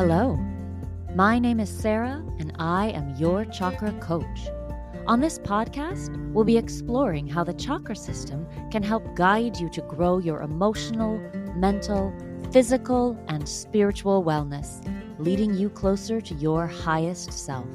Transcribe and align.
Hello, 0.00 0.34
my 1.14 1.38
name 1.38 1.60
is 1.60 1.68
Sarah, 1.68 2.24
and 2.38 2.54
I 2.58 2.86
am 2.86 3.14
your 3.16 3.44
chakra 3.44 3.92
coach. 4.00 4.48
On 5.06 5.20
this 5.20 5.38
podcast, 5.38 6.16
we'll 6.32 6.46
be 6.46 6.56
exploring 6.56 7.26
how 7.26 7.44
the 7.44 7.52
chakra 7.52 7.94
system 7.94 8.46
can 8.70 8.82
help 8.82 9.14
guide 9.14 9.58
you 9.58 9.68
to 9.68 9.82
grow 9.82 10.16
your 10.16 10.40
emotional, 10.40 11.18
mental, 11.54 12.14
physical, 12.50 13.22
and 13.28 13.46
spiritual 13.46 14.24
wellness, 14.24 14.82
leading 15.18 15.52
you 15.52 15.68
closer 15.68 16.18
to 16.18 16.34
your 16.36 16.66
highest 16.66 17.30
self. 17.34 17.68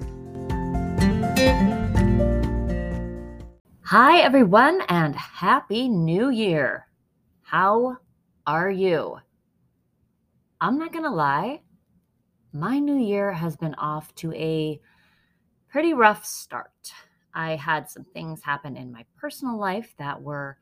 Hi, 3.84 4.18
everyone, 4.18 4.82
and 4.90 5.16
Happy 5.16 5.88
New 5.88 6.32
Year! 6.32 6.88
How 7.44 7.98
are 8.48 8.72
you? 8.72 9.20
I'm 10.60 10.80
not 10.80 10.92
to 11.04 11.12
lie, 11.12 11.60
my 12.56 12.80
new 12.80 12.98
year 12.98 13.34
has 13.34 13.58
been 13.58 13.76
off 13.76 14.16
to 14.16 14.32
a 14.32 14.80
pretty 15.68 15.94
rough 15.94 16.26
start. 16.26 16.94
I 17.34 17.58
had 17.58 17.90
some 17.90 18.06
things 18.06 18.42
happen 18.44 18.78
in 18.78 18.94
my 18.94 19.04
personal 19.18 19.60
life 19.60 19.94
that 19.98 20.22
were 20.22 20.58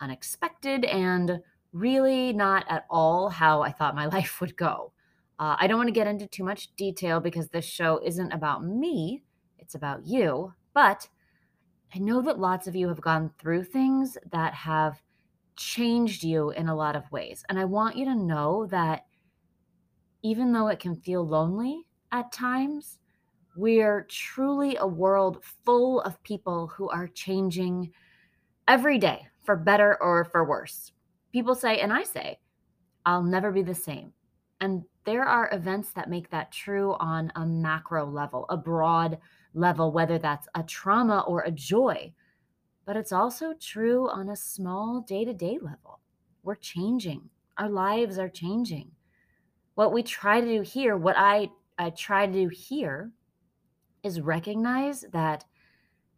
unexpected 0.00 0.86
and 0.86 1.40
really 1.74 2.32
not 2.32 2.64
at 2.70 2.86
all 2.88 3.28
how 3.28 3.60
I 3.60 3.70
thought 3.70 3.94
my 3.94 4.06
life 4.16 4.40
would 4.40 4.56
go. 4.56 4.92
Uh, 5.38 5.56
I 5.60 5.66
don't 5.66 5.76
want 5.76 5.88
to 5.88 5.92
get 5.92 6.06
into 6.06 6.26
too 6.26 6.42
much 6.42 6.74
detail 6.74 7.20
because 7.20 7.50
this 7.50 7.66
show 7.66 8.00
isn't 8.02 8.32
about 8.32 8.64
me, 8.64 9.22
it's 9.58 9.74
about 9.74 10.06
you. 10.06 10.54
But 10.72 11.06
I 11.94 11.98
know 11.98 12.22
that 12.22 12.38
lots 12.38 12.66
of 12.66 12.74
you 12.74 12.88
have 12.88 13.02
gone 13.02 13.30
through 13.38 13.64
things 13.64 14.16
that 14.32 14.54
have 14.54 15.02
changed 15.56 16.24
you 16.24 16.48
in 16.50 16.68
a 16.68 16.74
lot 16.74 16.96
of 16.96 17.10
ways. 17.12 17.44
And 17.50 17.58
I 17.58 17.66
want 17.66 17.96
you 17.96 18.06
to 18.06 18.14
know 18.14 18.66
that 18.68 19.04
even 20.26 20.52
though 20.52 20.66
it 20.66 20.80
can 20.80 20.96
feel 20.96 21.24
lonely 21.24 21.86
at 22.10 22.32
times, 22.32 22.98
we're 23.54 24.06
truly 24.10 24.76
a 24.76 24.86
world 24.86 25.38
full 25.64 26.00
of 26.00 26.20
people 26.24 26.66
who 26.66 26.88
are 26.88 27.06
changing 27.06 27.92
every 28.66 28.98
day 28.98 29.24
for 29.44 29.54
better 29.54 29.96
or 30.02 30.24
for 30.24 30.44
worse. 30.44 30.90
People 31.32 31.54
say, 31.54 31.78
and 31.78 31.92
I 31.92 32.02
say, 32.02 32.40
I'll 33.04 33.22
never 33.22 33.52
be 33.52 33.62
the 33.62 33.74
same. 33.74 34.12
And 34.60 34.82
there 35.04 35.24
are 35.24 35.48
events 35.52 35.92
that 35.92 36.10
make 36.10 36.28
that 36.30 36.50
true 36.50 36.96
on 36.98 37.30
a 37.36 37.46
macro 37.46 38.04
level, 38.04 38.46
a 38.48 38.56
broad 38.56 39.18
level, 39.54 39.92
whether 39.92 40.18
that's 40.18 40.48
a 40.56 40.64
trauma 40.64 41.20
or 41.28 41.42
a 41.42 41.52
joy. 41.52 42.12
But 42.84 42.96
it's 42.96 43.12
also 43.12 43.54
true 43.60 44.10
on 44.10 44.30
a 44.30 44.36
small 44.36 45.02
day 45.02 45.24
to 45.24 45.32
day 45.32 45.58
level. 45.62 46.00
We're 46.42 46.56
changing, 46.56 47.30
our 47.58 47.70
lives 47.70 48.18
are 48.18 48.28
changing. 48.28 48.90
What 49.76 49.92
we 49.92 50.02
try 50.02 50.40
to 50.40 50.46
do 50.46 50.62
here, 50.62 50.96
what 50.96 51.16
I, 51.18 51.50
I 51.78 51.90
try 51.90 52.26
to 52.26 52.32
do 52.32 52.48
here, 52.48 53.12
is 54.02 54.20
recognize 54.20 55.04
that 55.12 55.44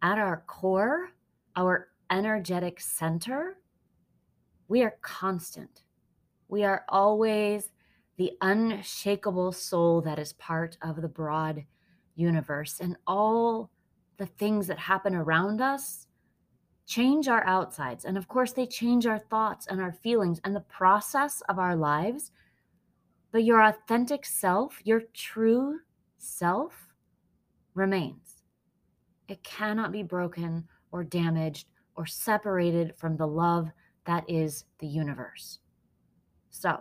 at 0.01 0.17
our 0.17 0.45
core, 0.47 1.11
our 1.57 1.89
energetic 2.09 2.81
center, 2.81 3.59
we 4.69 4.83
are 4.83 4.95
constant. 5.03 5.83
We 6.47 6.63
are 6.63 6.85
always 6.89 7.73
the 8.17 8.33
unshakable 8.41 9.51
soul 9.51 10.03
that 10.03 10.21
is 10.21 10.33
part 10.35 10.79
of 10.81 11.03
the 11.03 11.09
broad 11.09 11.65
universe. 12.15 12.79
And 12.81 12.97
all 13.09 13.71
the 14.19 14.27
things 14.27 14.69
that 14.69 14.79
happen 14.79 15.17
around 15.17 15.61
us 15.61 16.07
change 16.87 17.27
our 17.27 17.45
outsides. 17.45 18.05
And 18.05 18.17
of 18.17 18.29
course, 18.29 18.53
they 18.53 18.67
change 18.67 19.05
our 19.05 19.19
thoughts 19.19 19.67
and 19.67 19.81
our 19.81 19.93
feelings 19.93 20.41
and 20.45 20.55
the 20.55 20.61
process 20.61 21.43
of 21.49 21.59
our 21.59 21.75
lives. 21.75 22.31
But 23.31 23.45
your 23.45 23.63
authentic 23.63 24.25
self, 24.25 24.81
your 24.85 25.03
true 25.13 25.81
self, 26.17 26.89
remains. 27.75 28.43
It 29.29 29.43
cannot 29.45 29.93
be 29.93 30.03
broken 30.03 30.67
or 30.91 31.05
damaged 31.05 31.69
or 31.95 32.07
separated 32.07 32.97
from 32.97 33.17
the 33.17 33.27
love 33.27 33.69
that 34.07 34.25
is 34.29 34.65
the 34.79 34.87
universe. 34.87 35.59
So, 36.51 36.81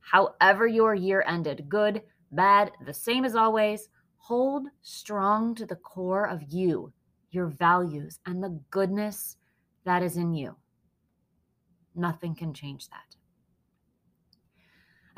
however 0.00 0.66
your 0.66 0.94
year 0.94 1.24
ended, 1.26 1.68
good, 1.68 2.02
bad, 2.32 2.72
the 2.84 2.92
same 2.92 3.24
as 3.24 3.36
always, 3.36 3.88
hold 4.16 4.66
strong 4.82 5.54
to 5.54 5.64
the 5.64 5.76
core 5.76 6.28
of 6.28 6.42
you, 6.48 6.92
your 7.30 7.46
values, 7.46 8.18
and 8.26 8.42
the 8.42 8.60
goodness 8.70 9.36
that 9.84 10.02
is 10.02 10.16
in 10.16 10.34
you. 10.34 10.56
Nothing 11.94 12.34
can 12.34 12.52
change 12.52 12.88
that. 12.88 13.05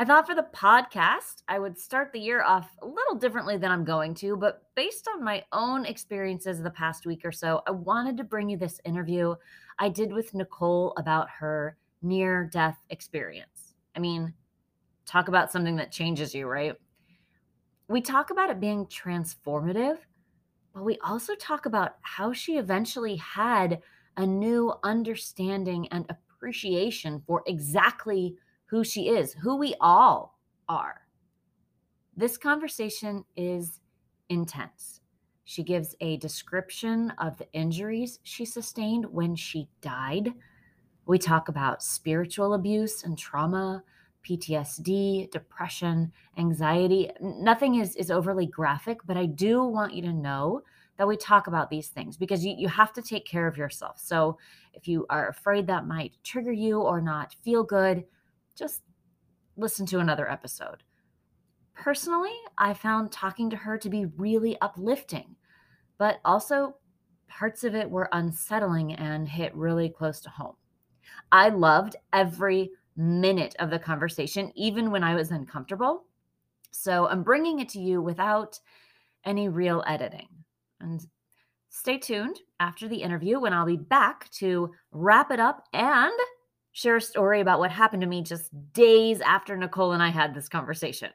I 0.00 0.04
thought 0.04 0.28
for 0.28 0.36
the 0.36 0.46
podcast, 0.54 1.42
I 1.48 1.58
would 1.58 1.76
start 1.76 2.12
the 2.12 2.20
year 2.20 2.44
off 2.44 2.70
a 2.82 2.86
little 2.86 3.16
differently 3.16 3.56
than 3.56 3.72
I'm 3.72 3.84
going 3.84 4.14
to, 4.16 4.36
but 4.36 4.62
based 4.76 5.08
on 5.12 5.24
my 5.24 5.42
own 5.50 5.84
experiences 5.84 6.62
the 6.62 6.70
past 6.70 7.04
week 7.04 7.24
or 7.24 7.32
so, 7.32 7.62
I 7.66 7.72
wanted 7.72 8.16
to 8.18 8.22
bring 8.22 8.48
you 8.48 8.56
this 8.56 8.80
interview 8.84 9.34
I 9.80 9.88
did 9.88 10.12
with 10.12 10.34
Nicole 10.34 10.94
about 10.96 11.28
her 11.30 11.76
near 12.00 12.44
death 12.44 12.78
experience. 12.90 13.74
I 13.96 13.98
mean, 13.98 14.32
talk 15.04 15.26
about 15.26 15.50
something 15.50 15.74
that 15.76 15.90
changes 15.90 16.32
you, 16.32 16.46
right? 16.46 16.76
We 17.88 18.00
talk 18.00 18.30
about 18.30 18.50
it 18.50 18.60
being 18.60 18.86
transformative, 18.86 19.98
but 20.74 20.84
we 20.84 20.98
also 21.02 21.34
talk 21.34 21.66
about 21.66 21.96
how 22.02 22.32
she 22.32 22.56
eventually 22.56 23.16
had 23.16 23.82
a 24.16 24.24
new 24.24 24.72
understanding 24.84 25.88
and 25.88 26.06
appreciation 26.08 27.20
for 27.26 27.42
exactly 27.48 28.36
who 28.68 28.84
she 28.84 29.08
is, 29.08 29.32
who 29.32 29.56
we 29.56 29.74
all 29.80 30.38
are. 30.68 31.02
This 32.16 32.36
conversation 32.36 33.24
is 33.36 33.80
intense. 34.28 35.00
She 35.44 35.62
gives 35.62 35.96
a 36.00 36.18
description 36.18 37.10
of 37.18 37.38
the 37.38 37.50
injuries 37.52 38.18
she 38.22 38.44
sustained 38.44 39.06
when 39.06 39.34
she 39.34 39.68
died. 39.80 40.34
We 41.06 41.18
talk 41.18 41.48
about 41.48 41.82
spiritual 41.82 42.52
abuse 42.52 43.04
and 43.04 43.16
trauma, 43.16 43.82
PTSD, 44.28 45.30
depression, 45.30 46.12
anxiety. 46.36 47.10
Nothing 47.20 47.76
is, 47.76 47.96
is 47.96 48.10
overly 48.10 48.46
graphic, 48.46 48.98
but 49.06 49.16
I 49.16 49.24
do 49.24 49.64
want 49.64 49.94
you 49.94 50.02
to 50.02 50.12
know 50.12 50.62
that 50.98 51.08
we 51.08 51.16
talk 51.16 51.46
about 51.46 51.70
these 51.70 51.88
things 51.88 52.18
because 52.18 52.44
you, 52.44 52.54
you 52.58 52.68
have 52.68 52.92
to 52.92 53.00
take 53.00 53.24
care 53.24 53.46
of 53.46 53.56
yourself. 53.56 53.98
So 53.98 54.36
if 54.74 54.86
you 54.86 55.06
are 55.08 55.28
afraid 55.28 55.66
that 55.68 55.86
might 55.86 56.12
trigger 56.24 56.52
you 56.52 56.80
or 56.80 57.00
not 57.00 57.34
feel 57.42 57.62
good, 57.62 58.04
just 58.58 58.82
listen 59.56 59.86
to 59.86 60.00
another 60.00 60.30
episode. 60.30 60.82
Personally, 61.74 62.34
I 62.56 62.74
found 62.74 63.12
talking 63.12 63.48
to 63.50 63.56
her 63.56 63.78
to 63.78 63.88
be 63.88 64.06
really 64.16 64.58
uplifting, 64.60 65.36
but 65.96 66.18
also 66.24 66.76
parts 67.28 67.62
of 67.62 67.74
it 67.74 67.88
were 67.88 68.08
unsettling 68.12 68.94
and 68.94 69.28
hit 69.28 69.54
really 69.54 69.88
close 69.88 70.20
to 70.20 70.30
home. 70.30 70.56
I 71.30 71.50
loved 71.50 71.96
every 72.12 72.70
minute 72.96 73.54
of 73.60 73.70
the 73.70 73.78
conversation, 73.78 74.50
even 74.56 74.90
when 74.90 75.04
I 75.04 75.14
was 75.14 75.30
uncomfortable. 75.30 76.04
So 76.70 77.06
I'm 77.06 77.22
bringing 77.22 77.60
it 77.60 77.68
to 77.70 77.80
you 77.80 78.02
without 78.02 78.58
any 79.24 79.48
real 79.48 79.84
editing. 79.86 80.28
And 80.80 81.06
stay 81.68 81.98
tuned 81.98 82.40
after 82.60 82.88
the 82.88 83.02
interview 83.02 83.38
when 83.38 83.52
I'll 83.52 83.66
be 83.66 83.76
back 83.76 84.30
to 84.32 84.72
wrap 84.90 85.30
it 85.30 85.40
up 85.40 85.64
and 85.72 86.12
share 86.78 86.96
a 86.96 87.00
story 87.00 87.40
about 87.40 87.58
what 87.58 87.72
happened 87.72 88.02
to 88.02 88.06
me 88.06 88.22
just 88.22 88.52
days 88.72 89.20
after 89.20 89.56
Nicole 89.56 89.90
and 89.90 90.02
I 90.02 90.10
had 90.10 90.32
this 90.32 90.48
conversation. 90.48 91.10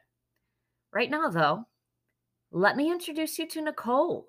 Right 0.92 1.10
now, 1.10 1.30
though, 1.30 1.64
let 2.52 2.76
me 2.76 2.90
introduce 2.92 3.38
you 3.38 3.48
to 3.48 3.62
Nicole. 3.62 4.28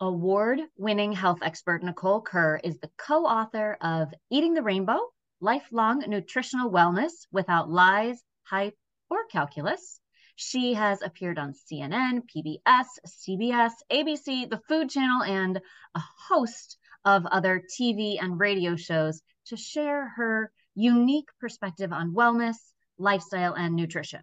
Award 0.00 0.60
winning 0.78 1.12
health 1.12 1.40
expert 1.42 1.82
Nicole 1.82 2.22
Kerr 2.22 2.58
is 2.64 2.78
the 2.78 2.90
co 2.96 3.26
author 3.26 3.76
of 3.82 4.14
Eating 4.30 4.54
the 4.54 4.62
Rainbow 4.62 4.98
Lifelong 5.42 6.02
Nutritional 6.08 6.70
Wellness 6.70 7.26
Without 7.30 7.70
Lies, 7.70 8.22
Hype, 8.44 8.78
or 9.10 9.26
Calculus. 9.30 10.00
She 10.36 10.72
has 10.72 11.02
appeared 11.02 11.38
on 11.38 11.52
CNN, 11.52 12.22
PBS, 12.34 12.86
CBS, 13.06 13.72
ABC, 13.92 14.48
the 14.48 14.60
Food 14.68 14.88
Channel, 14.88 15.22
and 15.22 15.60
a 15.94 16.00
host 16.28 16.78
of 17.06 17.24
other 17.26 17.62
TV 17.80 18.16
and 18.20 18.38
radio 18.38 18.76
shows 18.76 19.22
to 19.46 19.56
share 19.56 20.08
her 20.16 20.50
unique 20.74 21.28
perspective 21.40 21.92
on 21.92 22.12
wellness, 22.12 22.56
lifestyle, 22.98 23.54
and 23.54 23.76
nutrition. 23.76 24.20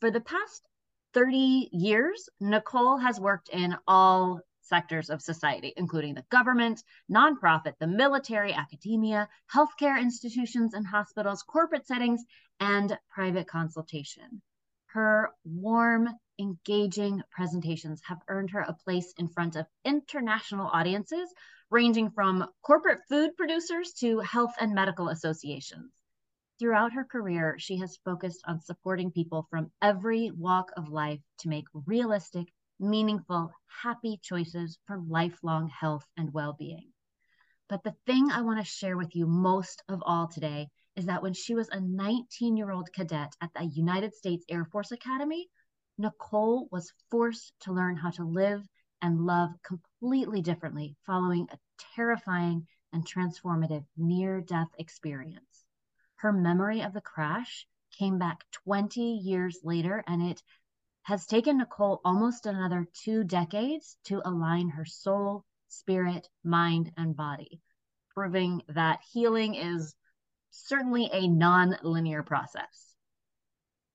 For 0.00 0.10
the 0.10 0.22
past 0.22 0.66
30 1.12 1.68
years, 1.70 2.28
Nicole 2.40 2.96
has 2.96 3.20
worked 3.20 3.50
in 3.50 3.76
all 3.86 4.40
sectors 4.62 5.10
of 5.10 5.22
society, 5.22 5.72
including 5.76 6.14
the 6.14 6.24
government, 6.30 6.82
nonprofit, 7.10 7.74
the 7.78 7.86
military, 7.86 8.52
academia, 8.52 9.28
healthcare 9.54 10.00
institutions 10.00 10.74
and 10.74 10.86
hospitals, 10.86 11.42
corporate 11.42 11.86
settings, 11.86 12.24
and 12.60 12.98
private 13.10 13.46
consultation. 13.46 14.42
Her 14.86 15.30
warm, 15.44 16.08
engaging 16.38 17.22
presentations 17.30 18.00
have 18.06 18.22
earned 18.28 18.50
her 18.50 18.60
a 18.60 18.76
place 18.84 19.12
in 19.18 19.28
front 19.28 19.56
of 19.56 19.66
international 19.84 20.68
audiences 20.72 21.28
ranging 21.70 22.10
from 22.10 22.48
corporate 22.62 23.00
food 23.08 23.36
producers 23.36 23.92
to 23.92 24.20
health 24.20 24.54
and 24.58 24.74
medical 24.74 25.08
associations. 25.08 25.92
Throughout 26.58 26.92
her 26.92 27.04
career, 27.04 27.56
she 27.58 27.76
has 27.78 27.98
focused 28.04 28.42
on 28.46 28.60
supporting 28.60 29.12
people 29.12 29.46
from 29.50 29.70
every 29.82 30.30
walk 30.30 30.70
of 30.76 30.88
life 30.88 31.20
to 31.40 31.48
make 31.48 31.66
realistic, 31.72 32.48
meaningful, 32.80 33.52
happy 33.82 34.18
choices 34.22 34.78
for 34.86 34.98
lifelong 34.98 35.68
health 35.68 36.04
and 36.16 36.32
well 36.32 36.54
being. 36.58 36.92
But 37.68 37.84
the 37.84 37.94
thing 38.06 38.30
I 38.30 38.40
want 38.40 38.58
to 38.58 38.64
share 38.64 38.96
with 38.96 39.14
you 39.14 39.26
most 39.26 39.82
of 39.88 40.02
all 40.04 40.26
today 40.26 40.68
is 40.96 41.06
that 41.06 41.22
when 41.22 41.34
she 41.34 41.54
was 41.54 41.68
a 41.68 41.80
19 41.80 42.56
year 42.56 42.70
old 42.70 42.92
cadet 42.92 43.34
at 43.40 43.52
the 43.54 43.66
United 43.66 44.14
States 44.14 44.44
Air 44.48 44.64
Force 44.64 44.90
Academy, 44.90 45.48
Nicole 45.98 46.68
was 46.72 46.92
forced 47.10 47.52
to 47.60 47.72
learn 47.72 47.96
how 47.96 48.10
to 48.10 48.24
live 48.24 48.66
and 49.02 49.20
love 49.26 49.50
completely 49.62 49.87
differently 50.42 50.96
following 51.06 51.48
a 51.50 51.58
terrifying 51.94 52.66
and 52.92 53.04
transformative 53.04 53.84
near 53.96 54.40
death 54.40 54.68
experience. 54.78 55.64
Her 56.16 56.32
memory 56.32 56.82
of 56.82 56.92
the 56.92 57.00
crash 57.00 57.66
came 57.98 58.18
back 58.18 58.44
20 58.52 59.00
years 59.00 59.58
later, 59.64 60.04
and 60.06 60.22
it 60.22 60.42
has 61.02 61.26
taken 61.26 61.58
Nicole 61.58 62.00
almost 62.04 62.46
another 62.46 62.86
two 62.92 63.24
decades 63.24 63.96
to 64.04 64.22
align 64.24 64.68
her 64.68 64.84
soul, 64.84 65.44
spirit, 65.68 66.28
mind, 66.44 66.92
and 66.96 67.16
body, 67.16 67.60
proving 68.14 68.62
that 68.68 69.00
healing 69.12 69.54
is 69.54 69.94
certainly 70.50 71.08
a 71.12 71.28
non 71.28 71.76
linear 71.82 72.22
process. 72.22 72.94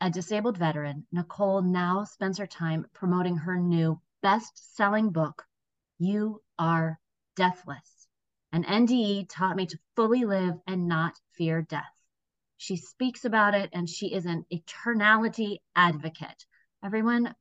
A 0.02 0.10
disabled 0.10 0.58
veteran, 0.58 1.08
Nicole 1.12 1.62
now 1.62 2.04
spends 2.04 2.38
her 2.38 2.48
time 2.48 2.88
promoting 2.94 3.38
her 3.38 3.58
new 3.58 4.02
best 4.22 4.76
selling 4.76 5.12
book, 5.12 5.46
You 6.00 6.42
Are 6.58 7.00
Deathless. 7.36 8.08
An 8.52 8.64
NDE 8.64 9.28
taught 9.30 9.56
me 9.56 9.68
to 9.68 9.80
fully 9.96 10.26
live 10.26 10.60
and 10.66 10.88
not 10.88 11.20
fear 11.38 11.62
death. 11.62 11.94
She 12.58 12.78
speaks 12.78 13.26
about 13.26 13.54
it 13.54 13.70
and 13.74 13.88
she 13.88 14.12
is 14.12 14.26
an 14.26 14.44
eternality 14.52 15.60
advocate. 15.76 16.46
Everyone, 16.84 17.36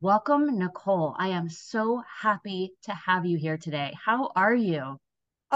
welcome 0.00 0.58
Nicole. 0.58 1.14
I 1.18 1.28
am 1.28 1.50
so 1.50 2.02
happy 2.20 2.72
to 2.84 2.94
have 2.94 3.26
you 3.26 3.36
here 3.36 3.58
today. 3.58 3.92
How 4.02 4.32
are 4.34 4.54
you? 4.54 4.98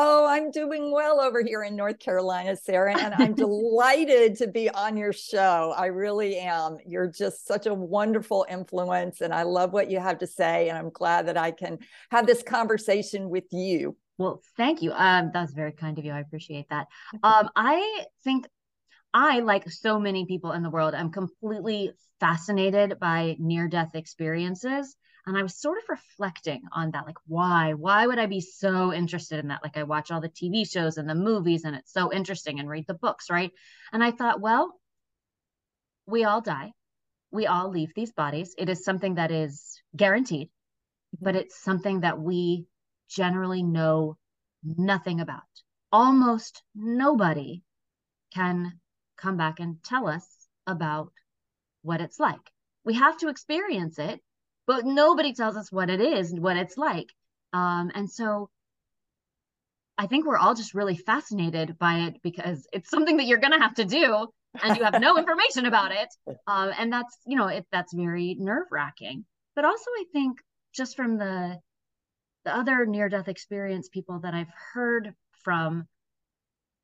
Oh, 0.00 0.24
I'm 0.28 0.52
doing 0.52 0.92
well 0.92 1.20
over 1.20 1.42
here 1.42 1.64
in 1.64 1.74
North 1.74 1.98
Carolina, 1.98 2.54
Sarah, 2.54 2.96
and 2.96 3.14
I'm 3.14 3.34
delighted 3.34 4.36
to 4.36 4.46
be 4.46 4.70
on 4.70 4.96
your 4.96 5.12
show. 5.12 5.74
I 5.76 5.86
really 5.86 6.36
am. 6.36 6.76
You're 6.86 7.10
just 7.10 7.48
such 7.48 7.66
a 7.66 7.74
wonderful 7.74 8.46
influence, 8.48 9.22
and 9.22 9.34
I 9.34 9.42
love 9.42 9.72
what 9.72 9.90
you 9.90 9.98
have 9.98 10.18
to 10.18 10.26
say. 10.28 10.68
And 10.68 10.78
I'm 10.78 10.90
glad 10.90 11.26
that 11.26 11.36
I 11.36 11.50
can 11.50 11.78
have 12.12 12.28
this 12.28 12.44
conversation 12.44 13.28
with 13.28 13.46
you. 13.50 13.96
Well, 14.18 14.40
thank 14.56 14.82
you. 14.82 14.92
Um, 14.92 15.32
that's 15.34 15.52
very 15.52 15.72
kind 15.72 15.98
of 15.98 16.04
you. 16.04 16.12
I 16.12 16.20
appreciate 16.20 16.68
that. 16.70 16.86
Um, 17.24 17.50
I 17.56 18.04
think 18.22 18.46
I, 19.12 19.40
like 19.40 19.68
so 19.68 19.98
many 19.98 20.26
people 20.26 20.52
in 20.52 20.62
the 20.62 20.70
world, 20.70 20.94
I'm 20.94 21.10
completely 21.10 21.90
fascinated 22.20 23.00
by 23.00 23.34
near 23.40 23.66
death 23.66 23.96
experiences. 23.96 24.94
And 25.28 25.36
I 25.36 25.42
was 25.42 25.60
sort 25.60 25.76
of 25.76 25.84
reflecting 25.90 26.62
on 26.72 26.92
that, 26.92 27.04
like, 27.04 27.18
why? 27.26 27.74
Why 27.74 28.06
would 28.06 28.18
I 28.18 28.24
be 28.24 28.40
so 28.40 28.94
interested 28.94 29.38
in 29.38 29.48
that? 29.48 29.62
Like, 29.62 29.76
I 29.76 29.82
watch 29.82 30.10
all 30.10 30.22
the 30.22 30.30
TV 30.30 30.66
shows 30.66 30.96
and 30.96 31.06
the 31.06 31.14
movies, 31.14 31.64
and 31.64 31.76
it's 31.76 31.92
so 31.92 32.10
interesting, 32.10 32.58
and 32.58 32.66
read 32.66 32.86
the 32.86 32.94
books, 32.94 33.28
right? 33.28 33.52
And 33.92 34.02
I 34.02 34.10
thought, 34.10 34.40
well, 34.40 34.80
we 36.06 36.24
all 36.24 36.40
die. 36.40 36.72
We 37.30 37.46
all 37.46 37.68
leave 37.68 37.92
these 37.94 38.10
bodies. 38.10 38.54
It 38.56 38.70
is 38.70 38.82
something 38.82 39.16
that 39.16 39.30
is 39.30 39.78
guaranteed, 39.94 40.48
but 41.20 41.34
mm-hmm. 41.34 41.42
it's 41.42 41.62
something 41.62 42.00
that 42.00 42.18
we 42.18 42.64
generally 43.10 43.62
know 43.62 44.16
nothing 44.64 45.20
about. 45.20 45.42
Almost 45.92 46.62
nobody 46.74 47.62
can 48.32 48.80
come 49.18 49.36
back 49.36 49.60
and 49.60 49.76
tell 49.84 50.08
us 50.08 50.26
about 50.66 51.12
what 51.82 52.00
it's 52.00 52.18
like. 52.18 52.50
We 52.82 52.94
have 52.94 53.18
to 53.18 53.28
experience 53.28 53.98
it 53.98 54.22
but 54.68 54.84
nobody 54.84 55.32
tells 55.32 55.56
us 55.56 55.72
what 55.72 55.88
it 55.88 56.00
is 56.00 56.30
and 56.30 56.42
what 56.42 56.58
it's 56.58 56.76
like. 56.76 57.08
Um, 57.54 57.90
and 57.94 58.08
so 58.08 58.50
I 59.96 60.06
think 60.06 60.26
we're 60.26 60.36
all 60.36 60.54
just 60.54 60.74
really 60.74 60.96
fascinated 60.96 61.78
by 61.78 62.00
it 62.00 62.22
because 62.22 62.68
it's 62.70 62.90
something 62.90 63.16
that 63.16 63.26
you're 63.26 63.38
going 63.38 63.54
to 63.54 63.58
have 63.58 63.74
to 63.76 63.86
do 63.86 64.28
and 64.62 64.76
you 64.76 64.84
have 64.84 65.00
no 65.00 65.16
information 65.18 65.64
about 65.64 65.90
it. 65.92 66.08
Um, 66.46 66.70
and 66.78 66.92
that's, 66.92 67.16
you 67.26 67.36
know, 67.36 67.48
it, 67.48 67.66
that's 67.72 67.94
very 67.94 68.36
nerve 68.38 68.66
wracking. 68.70 69.24
But 69.56 69.64
also, 69.64 69.90
I 69.98 70.04
think 70.12 70.38
just 70.74 70.94
from 70.94 71.16
the, 71.16 71.58
the 72.44 72.54
other 72.54 72.84
near 72.84 73.08
death 73.08 73.28
experience 73.28 73.88
people 73.88 74.20
that 74.20 74.34
I've 74.34 74.52
heard 74.74 75.14
from, 75.42 75.88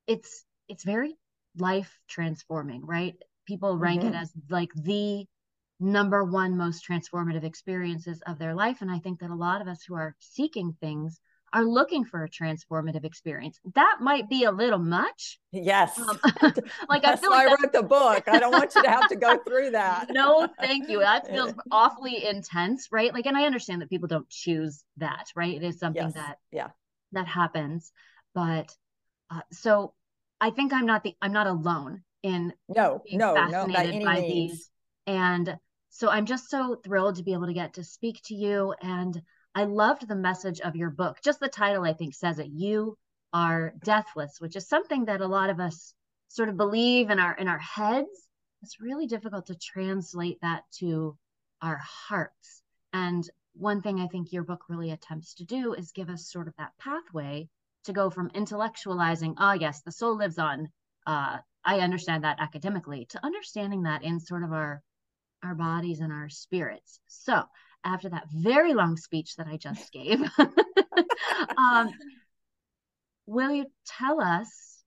it's, 0.07 0.43
it's 0.69 0.85
very 0.85 1.15
life 1.59 1.99
transforming, 2.09 2.87
right? 2.87 3.15
People 3.47 3.77
rank 3.77 4.01
mm-hmm. 4.01 4.15
it 4.15 4.17
as 4.17 4.33
like 4.49 4.71
the 4.75 5.27
number 5.81 6.25
one 6.25 6.57
most 6.57 6.87
transformative 6.89 7.45
experiences 7.45 8.23
of 8.27 8.39
their 8.39 8.55
life. 8.55 8.79
And 8.81 8.91
I 8.91 8.99
think 8.99 9.21
that 9.21 9.31
a 9.31 9.35
lot 9.35 9.61
of 9.61 9.69
us 9.69 9.83
who 9.87 9.95
are 9.95 10.15
seeking 10.21 10.77
things 10.81 11.21
are 11.53 11.65
looking 11.65 12.05
for 12.05 12.25
a 12.25 12.29
transformative 12.29 13.05
experience. 13.05 13.61
That 13.75 13.99
might 14.01 14.29
be 14.29 14.43
a 14.43 14.51
little 14.51 14.79
much. 14.79 15.39
Yes. 15.53 15.97
Um, 15.99 16.19
like 16.89 17.03
That's 17.03 17.19
I 17.19 17.23
feel 17.23 17.31
like 17.31 17.49
I 17.49 17.51
wrote 17.51 17.73
the 17.73 17.83
book. 17.83 18.25
I 18.27 18.41
don't 18.41 18.51
want 18.51 18.75
you 18.75 18.83
to 18.83 18.91
have 18.91 19.09
to 19.09 19.17
go 19.17 19.39
through 19.39 19.71
that. 19.71 20.07
no, 20.11 20.49
thank 20.61 20.89
you. 20.89 20.99
That 20.99 21.29
feels 21.29 21.55
awfully 21.71 22.27
intense, 22.27 22.89
right? 22.91 23.15
Like, 23.15 23.27
and 23.27 23.37
I 23.37 23.45
understand 23.45 23.83
that 23.83 23.89
people 23.89 24.09
don't 24.09 24.29
choose 24.29 24.83
that, 24.97 25.27
right? 25.37 25.55
It 25.55 25.63
is 25.63 25.79
something 25.79 26.03
yes. 26.03 26.15
that 26.15 26.39
yeah 26.51 26.69
that 27.13 27.29
happens. 27.29 27.93
But 28.35 28.75
uh, 29.31 29.41
so 29.53 29.95
I 30.41 30.51
think 30.51 30.73
I'm 30.73 30.87
not 30.87 31.05
the 31.05 31.15
I'm 31.23 31.33
not 31.33 31.47
alone 31.47 32.03
in 32.23 32.53
no 32.69 33.03
no 33.13 33.35
no 33.47 33.67
by, 33.69 33.85
any 33.85 34.05
by 34.05 34.21
means. 34.21 34.53
these 34.53 34.71
and 35.07 35.59
so 35.91 36.09
I'm 36.09 36.27
just 36.27 36.51
so 36.51 36.77
thrilled 36.85 37.17
to 37.17 37.23
be 37.23 37.35
able 37.35 37.47
to 37.47 37.53
get 37.53 37.75
to 37.75 37.85
speak 37.85 38.21
to 38.25 38.35
you. 38.35 38.75
And 38.83 39.23
I 39.55 39.65
loved 39.65 40.09
the 40.09 40.17
message 40.17 40.61
of 40.61 40.75
your 40.75 40.91
book. 40.91 41.19
Just 41.23 41.39
the 41.39 41.49
title, 41.49 41.85
I 41.85 41.93
think, 41.93 42.15
says 42.15 42.41
it. 42.41 42.49
You 42.49 42.99
are 43.33 43.75
deathless, 43.85 44.41
which 44.41 44.57
is 44.57 44.69
something 44.69 45.05
that 45.05 45.21
a 45.21 45.27
lot 45.27 45.51
of 45.51 45.61
us 45.61 45.95
sort 46.29 46.49
of 46.49 46.57
believe 46.57 47.11
in 47.11 47.21
our 47.21 47.37
in 47.37 47.47
our 47.47 47.59
heads. 47.59 48.29
It's 48.63 48.81
really 48.81 49.07
difficult 49.07 49.47
to 49.47 49.55
translate 49.55 50.39
that 50.43 50.65
to 50.79 51.17
our 51.63 51.81
hearts. 52.09 52.63
And 52.93 53.29
one 53.55 53.83
thing 53.83 54.01
I 54.01 54.09
think 54.09 54.33
your 54.33 54.43
book 54.43 54.65
really 54.69 54.91
attempts 54.91 55.35
to 55.35 55.45
do 55.45 55.75
is 55.75 55.93
give 55.93 56.11
us 56.11 56.31
sort 56.31 56.49
of 56.49 56.55
that 56.59 56.73
pathway 56.79 57.49
to 57.85 57.93
go 57.93 58.11
from 58.11 58.31
intellectualizing, 58.31 59.35
oh 59.39 59.53
yes, 59.53 59.83
the 59.83 59.93
soul 59.93 60.17
lives 60.17 60.39
on. 60.39 60.69
Uh, 61.07 61.39
I 61.65 61.81
understand 61.81 62.25
that 62.25 62.41
academically, 62.41 63.07
to 63.11 63.25
understanding 63.25 63.85
that 63.85 64.03
in 64.03 64.19
sort 64.21 64.43
of 64.43 64.53
our 64.53 64.83
our 65.45 65.55
bodies 65.55 66.01
and 66.01 66.13
our 66.13 66.29
spirits. 66.29 67.01
So, 67.07 67.43
after 67.85 68.09
that 68.09 68.29
very 68.33 68.73
long 68.75 68.97
speech 68.97 69.37
that 69.37 69.47
I 69.47 69.57
just 69.57 69.93
gave, 69.93 70.21
um, 71.59 71.91
will 73.27 73.53
you 73.53 73.67
tell 73.87 74.21
us 74.21 74.83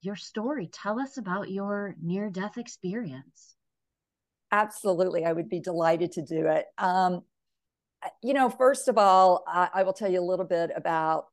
your 0.00 0.16
story? 0.16 0.68
Tell 0.72 0.98
us 0.98 1.18
about 1.18 1.50
your 1.50 1.94
near 2.00 2.30
death 2.30 2.58
experience. 2.58 3.54
Absolutely. 4.50 5.24
I 5.24 5.32
would 5.32 5.48
be 5.48 5.60
delighted 5.60 6.12
to 6.12 6.22
do 6.22 6.46
it. 6.46 6.66
Um, 6.78 7.22
you 8.22 8.34
know, 8.34 8.50
first 8.50 8.88
of 8.88 8.98
all, 8.98 9.44
I, 9.46 9.68
I 9.74 9.82
will 9.84 9.92
tell 9.92 10.10
you 10.10 10.20
a 10.20 10.22
little 10.22 10.44
bit 10.44 10.70
about 10.74 11.26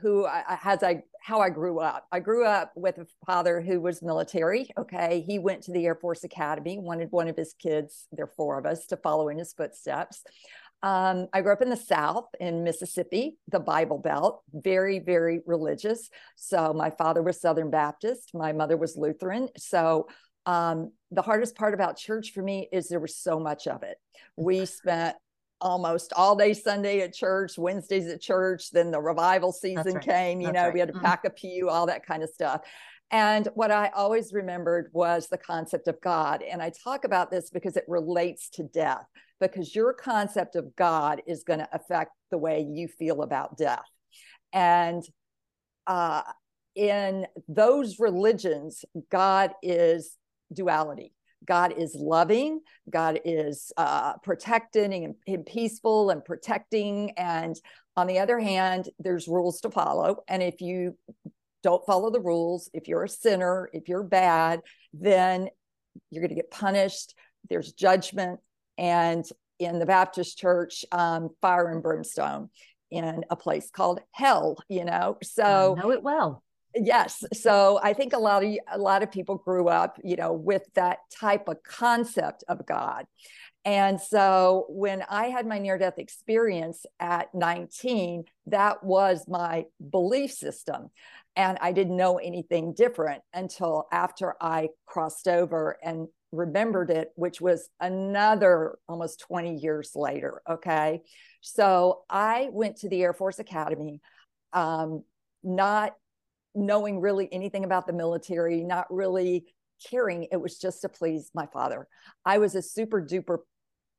who 0.00 0.26
I, 0.26 0.58
as 0.64 0.82
I 0.82 1.02
how 1.20 1.40
I 1.40 1.50
grew 1.50 1.80
up. 1.80 2.06
I 2.12 2.20
grew 2.20 2.44
up 2.44 2.72
with 2.76 2.98
a 2.98 3.06
father 3.26 3.60
who 3.60 3.80
was 3.80 4.00
military. 4.00 4.68
Okay, 4.78 5.24
he 5.26 5.40
went 5.40 5.62
to 5.62 5.72
the 5.72 5.84
Air 5.84 5.96
Force 5.96 6.22
Academy, 6.22 6.78
wanted 6.78 7.10
one 7.10 7.26
of 7.26 7.36
his 7.36 7.52
kids, 7.54 8.06
there 8.12 8.26
are 8.26 8.32
four 8.36 8.58
of 8.58 8.66
us, 8.66 8.86
to 8.86 8.96
follow 8.96 9.28
in 9.28 9.38
his 9.38 9.52
footsteps. 9.52 10.22
Um, 10.82 11.26
I 11.32 11.40
grew 11.40 11.52
up 11.52 11.62
in 11.62 11.70
the 11.70 11.76
South 11.76 12.26
in 12.38 12.62
Mississippi, 12.62 13.38
the 13.48 13.58
Bible 13.58 13.98
Belt, 13.98 14.42
very, 14.52 15.00
very 15.00 15.40
religious. 15.46 16.10
So 16.36 16.72
my 16.72 16.90
father 16.90 17.22
was 17.22 17.40
Southern 17.40 17.70
Baptist, 17.70 18.30
my 18.34 18.52
mother 18.52 18.76
was 18.76 18.96
Lutheran. 18.96 19.48
So 19.56 20.06
um, 20.44 20.92
the 21.10 21.22
hardest 21.22 21.56
part 21.56 21.74
about 21.74 21.96
church 21.96 22.30
for 22.32 22.42
me 22.42 22.68
is 22.70 22.86
there 22.86 23.00
was 23.00 23.16
so 23.16 23.40
much 23.40 23.66
of 23.66 23.82
it. 23.82 23.96
We 24.36 24.64
spent 24.64 25.16
almost 25.60 26.12
all 26.14 26.36
day 26.36 26.52
Sunday 26.52 27.00
at 27.00 27.14
church, 27.14 27.58
Wednesdays 27.58 28.06
at 28.08 28.20
church. 28.20 28.70
Then 28.70 28.90
the 28.90 29.00
revival 29.00 29.52
season 29.52 29.94
right. 29.94 30.04
came, 30.04 30.40
you 30.40 30.46
That's 30.48 30.54
know, 30.54 30.64
right. 30.64 30.74
we 30.74 30.80
had 30.80 30.88
to 30.88 30.94
mm-hmm. 30.94 31.04
pack 31.04 31.24
a 31.24 31.30
pew, 31.30 31.68
all 31.68 31.86
that 31.86 32.06
kind 32.06 32.22
of 32.22 32.30
stuff. 32.30 32.62
And 33.10 33.48
what 33.54 33.70
I 33.70 33.90
always 33.94 34.32
remembered 34.32 34.90
was 34.92 35.28
the 35.28 35.38
concept 35.38 35.86
of 35.86 36.00
God. 36.00 36.42
And 36.42 36.60
I 36.60 36.72
talk 36.82 37.04
about 37.04 37.30
this 37.30 37.50
because 37.50 37.76
it 37.76 37.84
relates 37.86 38.50
to 38.50 38.64
death, 38.64 39.04
because 39.40 39.74
your 39.74 39.92
concept 39.92 40.56
of 40.56 40.74
God 40.74 41.22
is 41.26 41.44
going 41.44 41.60
to 41.60 41.68
affect 41.72 42.10
the 42.30 42.38
way 42.38 42.66
you 42.68 42.88
feel 42.88 43.22
about 43.22 43.56
death. 43.56 43.84
And 44.52 45.04
uh, 45.86 46.22
in 46.74 47.26
those 47.48 48.00
religions, 48.00 48.84
God 49.10 49.52
is 49.62 50.16
duality. 50.52 51.12
God 51.46 51.74
is 51.76 51.94
loving, 51.94 52.60
God 52.90 53.20
is 53.24 53.72
uh, 53.76 54.14
protecting 54.18 55.04
and, 55.04 55.14
and 55.26 55.46
peaceful 55.46 56.10
and 56.10 56.24
protecting. 56.24 57.12
And 57.16 57.56
on 57.96 58.06
the 58.06 58.18
other 58.18 58.38
hand, 58.38 58.88
there's 58.98 59.28
rules 59.28 59.60
to 59.60 59.70
follow. 59.70 60.24
And 60.28 60.42
if 60.42 60.60
you 60.60 60.96
don't 61.62 61.84
follow 61.86 62.10
the 62.10 62.20
rules, 62.20 62.70
if 62.74 62.88
you're 62.88 63.04
a 63.04 63.08
sinner, 63.08 63.70
if 63.72 63.88
you're 63.88 64.02
bad, 64.02 64.60
then 64.92 65.48
you're 66.10 66.22
going 66.22 66.28
to 66.28 66.36
get 66.36 66.50
punished. 66.50 67.14
There's 67.48 67.72
judgment. 67.72 68.40
And 68.76 69.24
in 69.58 69.78
the 69.78 69.86
Baptist 69.86 70.38
church, 70.38 70.84
um, 70.92 71.30
fire 71.40 71.68
and 71.68 71.82
brimstone 71.82 72.50
in 72.90 73.24
a 73.30 73.36
place 73.36 73.70
called 73.70 74.00
hell, 74.12 74.58
you 74.68 74.84
know? 74.84 75.16
So 75.22 75.76
I 75.76 75.82
know 75.82 75.90
it 75.92 76.02
well. 76.02 76.42
Yes. 76.78 77.24
So 77.32 77.80
I 77.82 77.94
think 77.94 78.12
a 78.12 78.18
lot 78.18 78.44
of 78.44 78.54
a 78.70 78.78
lot 78.78 79.02
of 79.02 79.10
people 79.10 79.36
grew 79.36 79.68
up, 79.68 79.98
you 80.04 80.16
know, 80.16 80.32
with 80.32 80.62
that 80.74 80.98
type 81.10 81.48
of 81.48 81.62
concept 81.62 82.44
of 82.48 82.66
God. 82.66 83.06
And 83.64 84.00
so 84.00 84.66
when 84.68 85.02
I 85.08 85.26
had 85.26 85.46
my 85.46 85.58
near 85.58 85.78
death 85.78 85.98
experience 85.98 86.86
at 87.00 87.34
19, 87.34 88.24
that 88.46 88.84
was 88.84 89.26
my 89.26 89.64
belief 89.90 90.32
system. 90.32 90.90
And 91.34 91.58
I 91.60 91.72
didn't 91.72 91.96
know 91.96 92.18
anything 92.18 92.74
different 92.74 93.22
until 93.34 93.88
after 93.90 94.34
I 94.40 94.68
crossed 94.86 95.26
over 95.26 95.78
and 95.82 96.06
remembered 96.30 96.90
it, 96.90 97.10
which 97.16 97.40
was 97.40 97.68
another 97.80 98.78
almost 98.88 99.20
20 99.20 99.56
years 99.56 99.92
later. 99.96 100.42
Okay. 100.48 101.02
So 101.40 102.02
I 102.08 102.48
went 102.52 102.76
to 102.78 102.88
the 102.88 103.02
Air 103.02 103.14
Force 103.14 103.38
Academy, 103.38 104.00
um, 104.52 105.02
not 105.42 105.94
knowing 106.56 107.00
really 107.00 107.28
anything 107.32 107.64
about 107.64 107.86
the 107.86 107.92
military, 107.92 108.64
not 108.64 108.86
really 108.90 109.44
caring. 109.88 110.26
It 110.32 110.40
was 110.40 110.58
just 110.58 110.80
to 110.82 110.88
please 110.88 111.30
my 111.34 111.46
father. 111.46 111.86
I 112.24 112.38
was 112.38 112.54
a 112.54 112.62
super 112.62 113.00
duper 113.02 113.38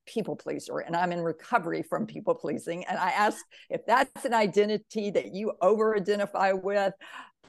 people 0.08 0.36
pleaser 0.36 0.80
and 0.80 0.96
I'm 0.96 1.12
in 1.12 1.22
recovery 1.22 1.84
from 1.84 2.08
people 2.08 2.34
pleasing. 2.34 2.86
And 2.86 2.98
I 2.98 3.12
ask 3.12 3.44
if 3.70 3.86
that's 3.86 4.26
an 4.26 4.34
identity 4.34 5.12
that 5.12 5.36
you 5.36 5.52
over 5.62 5.96
identify 5.96 6.54
with, 6.54 6.94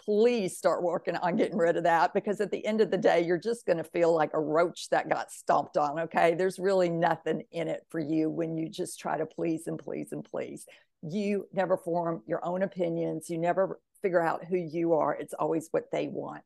please 0.04 0.56
start 0.56 0.82
working 0.82 1.16
on 1.16 1.36
getting 1.36 1.56
rid 1.56 1.76
of 1.76 1.84
that 1.84 2.12
because 2.12 2.40
at 2.40 2.50
the 2.50 2.64
end 2.66 2.80
of 2.80 2.90
the 2.90 2.98
day, 2.98 3.24
you're 3.24 3.38
just 3.38 3.64
going 3.64 3.78
to 3.78 3.84
feel 3.84 4.14
like 4.14 4.30
a 4.34 4.40
roach 4.40 4.88
that 4.90 5.08
got 5.08 5.30
stomped 5.30 5.76
on. 5.76 6.00
Okay. 6.00 6.34
There's 6.34 6.58
really 6.58 6.88
nothing 6.88 7.42
in 7.52 7.68
it 7.68 7.84
for 7.90 8.00
you 8.00 8.28
when 8.28 8.56
you 8.56 8.68
just 8.68 8.98
try 8.98 9.16
to 9.16 9.26
please 9.26 9.66
and 9.66 9.78
please 9.78 10.12
and 10.12 10.24
please. 10.24 10.66
You 11.02 11.46
never 11.52 11.76
form 11.76 12.22
your 12.26 12.44
own 12.44 12.62
opinions. 12.62 13.30
You 13.30 13.38
never 13.38 13.80
figure 14.02 14.20
out 14.20 14.44
who 14.44 14.56
you 14.56 14.94
are. 14.94 15.14
It's 15.14 15.34
always 15.34 15.68
what 15.70 15.90
they 15.90 16.08
want. 16.08 16.44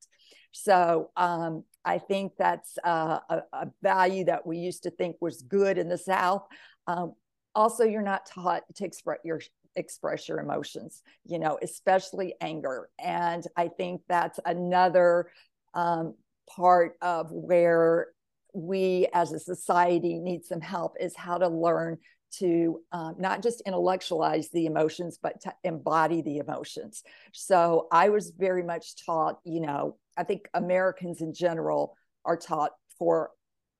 So 0.53 1.11
um, 1.17 1.65
I 1.85 1.99
think 1.99 2.33
that's 2.39 2.77
uh, 2.85 3.21
a, 3.29 3.43
a, 3.53 3.71
value 3.83 4.25
that 4.27 4.47
we 4.47 4.59
used 4.59 4.83
to 4.85 4.91
think 4.91 5.17
was 5.21 5.43
good 5.43 5.79
in 5.79 5.89
the 5.89 5.99
South. 5.99 6.47
Um, 6.87 7.15
also, 7.55 7.85
you're 7.85 8.03
not 8.03 8.27
taught 8.27 8.63
to 8.77 8.85
express 8.85 9.19
your 9.25 9.41
express 9.75 10.29
your 10.29 10.41
emotions, 10.41 11.03
you 11.25 11.39
know, 11.39 11.59
especially 11.63 12.35
anger. 12.41 12.91
And 12.99 13.45
I 13.57 13.69
think 13.69 14.03
that's 14.09 14.39
another 14.45 15.31
um, 15.75 16.15
part 16.55 16.97
of 17.01 17.31
where 17.31 18.09
we 18.55 19.09
as 19.15 19.33
a 19.33 19.39
society 19.39 20.19
need 20.19 20.45
some 20.45 20.61
help 20.61 20.97
is 21.01 21.17
how 21.17 21.39
to 21.39 21.49
learn 21.49 21.99
to 22.39 22.81
um, 22.93 23.17
not 23.19 23.43
just 23.43 23.63
intellectualize 23.63 24.49
the 24.51 24.67
emotions, 24.67 25.19
but 25.23 25.41
to 25.43 25.53
embody 25.65 26.23
the 26.23 26.39
emotions. 26.39 27.03
So 27.33 27.89
I 27.93 28.09
was 28.09 28.31
very 28.31 28.63
much 28.63 29.05
taught, 29.05 29.39
you 29.45 29.61
know, 29.61 29.97
I 30.17 30.25
think 30.25 30.49
Americans 30.55 31.21
in 31.21 31.33
general 31.35 31.97
are 32.25 32.37
taught 32.37 32.73
for 32.99 33.31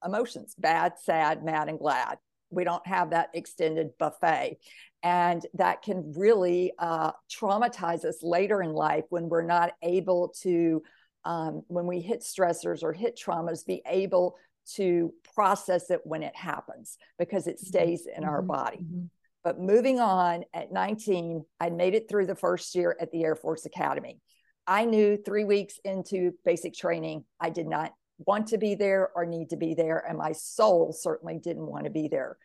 emotions 0.05 0.55
bad, 0.59 0.95
sad, 1.03 1.45
mad, 1.45 1.69
and 1.69 1.79
glad. 1.79 2.19
We 2.51 2.65
don't 2.65 2.87
have 2.87 3.11
that 3.11 3.31
extended 3.35 3.91
buffet. 3.99 4.59
And 5.03 5.45
that 5.55 5.83
can 5.83 6.13
really 6.17 6.73
uh, 6.79 7.13
traumatize 7.31 8.05
us 8.05 8.23
later 8.23 8.63
in 8.63 8.73
life 8.73 9.05
when 9.09 9.29
we're 9.29 9.43
not 9.43 9.73
able 9.83 10.35
to, 10.43 10.83
um, 11.25 11.63
when 11.69 11.87
we 11.87 12.01
hit 12.01 12.21
stressors 12.21 12.83
or 12.83 12.93
hit 12.93 13.19
traumas, 13.19 13.67
be 13.67 13.83
able 13.87 14.37
to 14.75 15.13
process 15.35 15.91
it 15.91 16.01
when 16.05 16.23
it 16.23 16.37
happens 16.37 16.97
because 17.19 17.47
it 17.47 17.57
mm-hmm. 17.57 17.67
stays 17.67 18.07
in 18.07 18.23
mm-hmm. 18.23 18.31
our 18.31 18.43
body. 18.43 18.79
Mm-hmm. 18.79 19.05
But 19.45 19.61
moving 19.61 19.99
on 19.99 20.45
at 20.55 20.73
19, 20.73 21.45
I 21.61 21.71
made 21.71 21.95
it 21.95 22.09
through 22.09 22.27
the 22.27 22.35
first 22.35 22.75
year 22.75 22.97
at 23.01 23.11
the 23.11 23.25
Air 23.25 23.35
Force 23.35 23.67
Academy. 23.67 24.21
I 24.67 24.85
knew 24.85 25.17
three 25.17 25.45
weeks 25.45 25.81
into 25.85 26.33
basic 26.45 26.75
training, 26.75 27.25
I 27.41 27.51
did 27.51 27.67
not 27.67 27.93
want 28.19 28.49
to 28.49 28.59
be 28.59 28.77
there 28.77 29.11
or 29.17 29.27
need 29.27 29.51
to 29.51 29.57
be 29.57 29.75
there. 29.75 30.05
And 30.09 30.19
my 30.19 30.31
soul 30.31 30.93
certainly 30.93 31.39
didn't 31.39 31.67
want 31.67 31.85
to 31.85 31.91
be 31.91 32.07
there. 32.07 32.37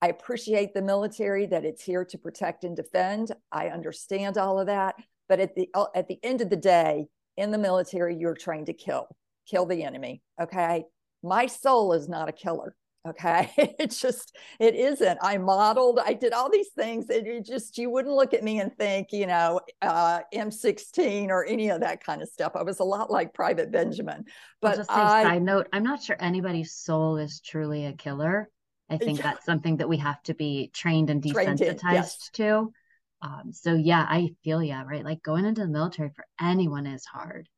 I 0.00 0.08
appreciate 0.08 0.72
the 0.72 0.80
military 0.80 1.44
that 1.46 1.66
it's 1.66 1.82
here 1.82 2.04
to 2.06 2.16
protect 2.16 2.64
and 2.64 2.74
defend. 2.74 3.32
I 3.52 3.68
understand 3.68 4.38
all 4.38 4.58
of 4.58 4.68
that. 4.68 4.94
But 5.28 5.40
at 5.40 5.54
the 5.54 5.68
at 5.94 6.08
the 6.08 6.18
end 6.22 6.40
of 6.40 6.48
the 6.48 6.56
day, 6.56 7.08
in 7.36 7.50
the 7.50 7.58
military, 7.58 8.16
you're 8.16 8.34
trained 8.34 8.66
to 8.66 8.72
kill, 8.72 9.08
kill 9.46 9.66
the 9.66 9.82
enemy. 9.84 10.22
Okay 10.40 10.84
my 11.22 11.46
soul 11.46 11.92
is 11.92 12.08
not 12.08 12.28
a 12.28 12.32
killer 12.32 12.74
okay? 13.06 13.50
It 13.78 13.90
just 13.90 14.36
it 14.58 14.74
isn't. 14.74 15.18
I 15.22 15.38
modeled 15.38 16.00
i 16.04 16.12
did 16.12 16.32
all 16.32 16.50
these 16.50 16.70
things 16.70 17.08
and 17.10 17.26
you 17.26 17.40
just 17.40 17.78
you 17.78 17.90
wouldn't 17.90 18.14
look 18.14 18.34
at 18.34 18.42
me 18.42 18.60
and 18.60 18.74
think 18.76 19.12
you 19.12 19.26
know 19.26 19.60
uh, 19.82 20.20
m16 20.34 21.28
or 21.28 21.44
any 21.44 21.70
of 21.70 21.80
that 21.80 22.02
kind 22.02 22.22
of 22.22 22.28
stuff. 22.28 22.52
I 22.54 22.62
was 22.62 22.80
a 22.80 22.84
lot 22.84 23.10
like 23.10 23.34
private 23.34 23.70
benjamin 23.70 24.24
but 24.60 24.76
just 24.76 24.90
I, 24.90 25.22
side 25.22 25.42
note 25.42 25.68
i'm 25.72 25.84
not 25.84 26.02
sure 26.02 26.16
anybody's 26.18 26.74
soul 26.74 27.16
is 27.16 27.40
truly 27.40 27.86
a 27.86 27.92
killer. 27.92 28.48
I 28.90 28.96
think 28.98 29.18
yeah. 29.18 29.24
that's 29.24 29.44
something 29.44 29.76
that 29.78 29.88
we 29.88 29.98
have 29.98 30.22
to 30.24 30.34
be 30.34 30.70
trained 30.72 31.10
and 31.10 31.22
desensitized 31.22 31.80
trained 31.80 31.94
yes. 31.94 32.30
to. 32.34 32.72
Um, 33.20 33.52
so 33.52 33.74
yeah 33.74 34.04
i 34.08 34.30
feel 34.44 34.62
yeah 34.62 34.84
right? 34.84 35.04
Like 35.04 35.22
going 35.22 35.44
into 35.44 35.62
the 35.62 35.68
military 35.68 36.10
for 36.14 36.24
anyone 36.40 36.86
is 36.86 37.04
hard. 37.04 37.48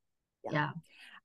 Yeah. 0.44 0.52
yeah 0.52 0.70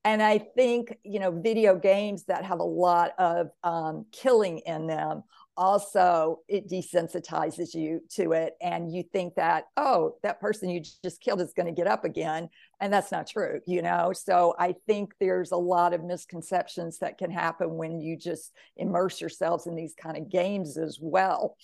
and 0.06 0.22
I 0.22 0.38
think 0.38 0.96
you 1.04 1.20
know 1.20 1.32
video 1.32 1.76
games 1.76 2.24
that 2.26 2.46
have 2.46 2.60
a 2.60 2.64
lot 2.64 3.12
of 3.18 3.50
um, 3.64 4.06
killing 4.14 4.60
in 4.60 4.88
them 4.88 5.24
also 5.58 6.40
it 6.50 6.70
desensitizes 6.70 7.74
you 7.74 8.02
to 8.12 8.34
it. 8.34 8.56
And 8.62 8.94
you 8.94 9.04
think 9.04 9.36
that 9.36 9.66
oh 9.76 10.16
that 10.22 10.40
person 10.40 10.70
you 10.70 10.82
just 11.04 11.22
killed 11.22 11.42
is 11.42 11.54
going 11.54 11.68
to 11.68 11.72
get 11.72 11.88
up 11.88 12.06
again. 12.06 12.50
And 12.80 12.94
that's 12.94 13.12
not 13.12 13.28
true 13.28 13.60
you 13.66 13.82
know? 13.82 14.14
So 14.14 14.54
i 14.60 14.76
think 14.86 15.14
there's 15.20 15.52
a 15.52 15.58
lot 15.58 15.94
of 15.94 16.04
misconceptions 16.04 17.00
that 17.00 17.18
can 17.18 17.32
happen 17.32 17.76
when 17.76 18.00
you 18.00 18.18
just 18.18 18.52
immerse 18.78 19.20
yourselves 19.20 19.66
in 19.66 19.76
these 19.76 19.96
kind 20.00 20.18
of 20.18 20.30
games 20.30 20.78
as 20.78 21.00
well. 21.02 21.56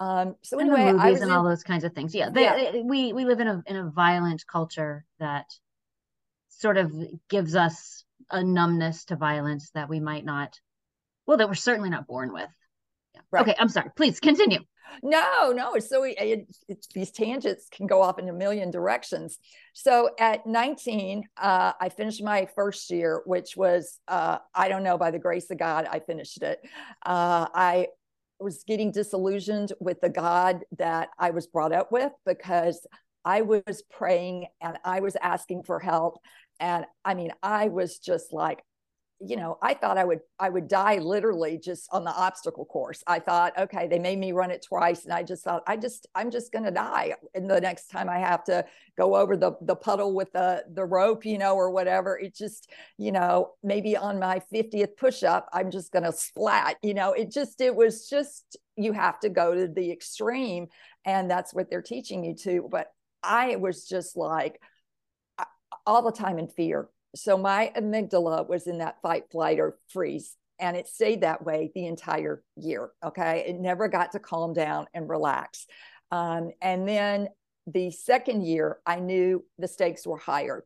Um, 0.00 0.34
so 0.42 0.58
and 0.58 0.70
anyway, 0.70 0.92
movies 0.92 1.20
and 1.20 1.30
in, 1.30 1.36
all 1.36 1.44
those 1.44 1.62
kinds 1.62 1.84
of 1.84 1.92
things. 1.92 2.14
Yeah, 2.14 2.28
they, 2.28 2.42
yeah, 2.42 2.82
we 2.82 3.12
we 3.12 3.24
live 3.24 3.38
in 3.38 3.46
a 3.46 3.62
in 3.66 3.76
a 3.76 3.90
violent 3.90 4.44
culture 4.46 5.04
that 5.20 5.46
sort 6.58 6.76
of 6.76 6.92
gives 7.28 7.54
us 7.54 8.04
a 8.30 8.42
numbness 8.42 9.04
to 9.06 9.16
violence 9.16 9.70
that 9.74 9.88
we 9.88 10.00
might 10.00 10.24
not 10.24 10.58
well 11.26 11.36
that 11.36 11.48
we're 11.48 11.54
certainly 11.54 11.90
not 11.90 12.06
born 12.06 12.32
with. 12.32 12.48
Yeah. 13.14 13.20
right. 13.30 13.42
okay 13.42 13.56
i'm 13.58 13.68
sorry. 13.68 13.90
Please 13.96 14.20
continue. 14.20 14.60
No 15.02 15.52
no. 15.52 15.74
It's 15.74 15.88
so 15.88 16.04
it, 16.04 16.46
it's, 16.68 16.88
these 16.94 17.10
tangents 17.10 17.68
can 17.70 17.86
go 17.86 18.02
off 18.02 18.18
in 18.18 18.28
a 18.28 18.32
million 18.32 18.70
directions. 18.70 19.38
So 19.72 20.10
at 20.18 20.46
19 20.46 21.24
uh, 21.36 21.72
i 21.80 21.88
finished 21.88 22.22
my 22.22 22.46
first 22.54 22.90
year 22.90 23.22
which 23.26 23.56
was 23.56 23.98
uh, 24.08 24.38
i 24.54 24.68
don't 24.68 24.84
know 24.84 24.98
by 24.98 25.10
the 25.10 25.18
grace 25.18 25.50
of 25.50 25.58
god 25.58 25.86
i 25.90 25.98
finished 25.98 26.42
it. 26.42 26.60
Uh, 27.04 27.46
i 27.54 27.88
was 28.40 28.64
getting 28.66 28.90
disillusioned 28.90 29.72
with 29.80 30.00
the 30.00 30.08
god 30.08 30.64
that 30.78 31.08
i 31.18 31.30
was 31.30 31.46
brought 31.46 31.72
up 31.72 31.90
with 31.92 32.12
because 32.26 32.86
i 33.24 33.42
was 33.42 33.82
praying 33.90 34.46
and 34.60 34.76
i 34.84 35.00
was 35.00 35.16
asking 35.22 35.62
for 35.62 35.78
help 35.78 36.18
and 36.60 36.86
i 37.04 37.14
mean 37.14 37.32
i 37.42 37.68
was 37.68 37.98
just 37.98 38.32
like 38.32 38.62
you 39.20 39.36
know 39.36 39.58
i 39.62 39.72
thought 39.72 39.96
i 39.96 40.04
would 40.04 40.20
i 40.38 40.48
would 40.48 40.68
die 40.68 40.98
literally 40.98 41.58
just 41.58 41.88
on 41.92 42.04
the 42.04 42.10
obstacle 42.10 42.64
course. 42.64 43.02
I 43.06 43.20
thought 43.20 43.58
okay 43.58 43.86
they 43.86 43.98
made 43.98 44.18
me 44.18 44.32
run 44.32 44.50
it 44.50 44.64
twice. 44.66 45.04
And 45.04 45.12
i 45.12 45.22
just 45.22 45.44
thought 45.44 45.62
i 45.66 45.76
just 45.76 46.06
i'm 46.14 46.30
just 46.30 46.52
to 46.64 46.70
die 46.70 47.14
and 47.34 47.48
the 47.48 47.60
next 47.60 47.88
time 47.88 48.08
i 48.08 48.18
have 48.18 48.44
to 48.44 48.64
go 48.98 49.14
over 49.14 49.36
the 49.36 49.52
the 49.62 49.76
puddle 49.76 50.14
with 50.14 50.32
the 50.32 50.64
the 50.72 50.84
rope 50.84 51.24
you 51.24 51.38
know 51.38 51.54
or 51.54 51.70
whatever. 51.70 52.18
It 52.18 52.34
just 52.34 52.70
you 52.98 53.12
know 53.12 53.52
maybe 53.62 53.96
on 53.96 54.18
my 54.18 54.42
50th 54.52 54.96
push 54.96 55.22
up 55.22 55.48
i'm 55.52 55.70
just 55.70 55.92
to 56.04 56.12
splat 56.12 56.76
you 56.82 56.94
know 56.94 57.12
it 57.12 57.30
just 57.30 57.60
it 57.60 57.74
was 57.74 58.08
just 58.08 58.56
you 58.76 58.92
have 58.92 59.20
to 59.20 59.28
go 59.28 59.54
to 59.54 59.68
the 59.68 59.90
extreme. 59.90 60.66
And 61.06 61.30
that's 61.30 61.54
what 61.54 61.70
they're 61.70 61.82
teaching 61.82 62.24
you 62.24 62.34
to. 62.36 62.68
But 62.70 62.88
i 63.22 63.56
was 63.56 63.86
just 63.86 64.16
like 64.16 64.60
all 65.86 66.02
the 66.02 66.12
time 66.12 66.38
in 66.38 66.48
fear. 66.48 66.88
So 67.14 67.38
my 67.38 67.72
amygdala 67.76 68.48
was 68.48 68.66
in 68.66 68.78
that 68.78 69.00
fight, 69.02 69.24
flight, 69.30 69.60
or 69.60 69.78
freeze. 69.88 70.36
And 70.58 70.76
it 70.76 70.88
stayed 70.88 71.22
that 71.22 71.44
way 71.44 71.70
the 71.74 71.86
entire 71.86 72.42
year. 72.56 72.90
Okay. 73.04 73.44
It 73.46 73.58
never 73.58 73.88
got 73.88 74.12
to 74.12 74.18
calm 74.18 74.52
down 74.52 74.86
and 74.94 75.08
relax. 75.08 75.66
Um, 76.10 76.50
and 76.62 76.88
then 76.88 77.28
the 77.66 77.90
second 77.90 78.46
year, 78.46 78.78
I 78.86 79.00
knew 79.00 79.44
the 79.58 79.68
stakes 79.68 80.06
were 80.06 80.18
higher 80.18 80.64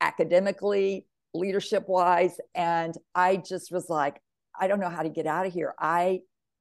academically, 0.00 1.06
leadership 1.32 1.88
wise. 1.88 2.38
And 2.54 2.94
I 3.14 3.36
just 3.36 3.72
was 3.72 3.88
like, 3.88 4.20
I 4.58 4.68
don't 4.68 4.80
know 4.80 4.90
how 4.90 5.02
to 5.02 5.08
get 5.08 5.26
out 5.26 5.46
of 5.46 5.52
here. 5.52 5.74
I 5.78 6.20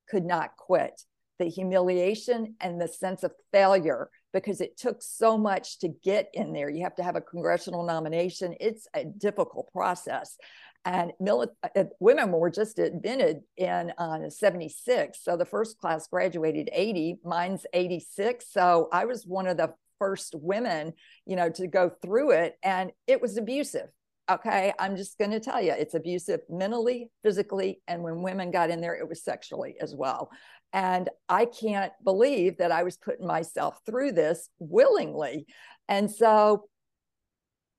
could 0.10 0.26
not 0.26 0.56
quit. 0.58 1.02
The 1.38 1.46
humiliation 1.46 2.56
and 2.60 2.80
the 2.80 2.88
sense 2.88 3.24
of 3.24 3.32
failure 3.52 4.10
because 4.34 4.62
it 4.62 4.78
took 4.78 5.02
so 5.02 5.38
much 5.38 5.80
to 5.80 5.90
get 6.04 6.30
in 6.34 6.54
there. 6.54 6.70
You 6.70 6.84
have 6.84 6.96
to 6.96 7.04
have 7.04 7.16
a 7.16 7.22
congressional 7.22 7.84
nomination. 7.84 8.56
It's 8.60 8.88
a 8.94 9.06
difficult 9.06 9.72
process. 9.74 10.38
And 10.86 11.12
mili- 11.22 11.50
uh, 11.76 11.86
women 12.00 12.32
were 12.32 12.50
just 12.50 12.80
invented 12.80 13.42
in 13.58 13.92
uh, 13.98 14.30
76. 14.30 15.20
So 15.22 15.36
the 15.36 15.46
first 15.46 15.78
class 15.78 16.08
graduated 16.08 16.70
80, 16.72 17.20
mine's 17.24 17.66
86. 17.74 18.46
So 18.50 18.88
I 18.94 19.06
was 19.06 19.26
one 19.26 19.48
of 19.48 19.58
the 19.58 19.74
first 20.00 20.34
women, 20.36 20.94
you 21.26 21.36
know, 21.36 21.50
to 21.50 21.68
go 21.68 21.92
through 22.02 22.32
it. 22.32 22.58
And 22.64 22.92
it 23.08 23.22
was 23.22 23.38
abusive. 23.38 23.90
Okay. 24.30 24.72
I'm 24.80 24.96
just 24.96 25.18
going 25.18 25.32
to 25.32 25.40
tell 25.40 25.62
you, 25.62 25.72
it's 25.72 25.96
abusive 25.96 26.42
mentally, 26.50 27.10
physically. 27.24 27.82
And 27.88 28.04
when 28.04 28.22
women 28.22 28.52
got 28.52 28.70
in 28.70 28.80
there, 28.80 28.96
it 28.96 29.10
was 29.10 29.24
sexually 29.24 29.76
as 29.82 29.96
well. 29.96 30.30
And 30.74 31.10
I 31.28 31.46
can't 31.46 31.94
believe 32.04 32.58
that 32.58 32.72
I 32.72 32.84
was 32.84 32.98
putting 32.98 33.26
myself 33.26 33.80
through 33.86 34.12
this 34.12 34.50
willingly. 34.60 35.48
And 35.88 36.10
so 36.12 36.66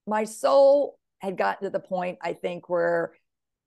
my 0.07 0.25
soul 0.25 0.99
had 1.21 1.37
gotten 1.37 1.65
to 1.65 1.71
the 1.71 1.81
point, 1.81 2.19
I 2.23 2.33
think, 2.33 2.69
where 2.69 3.13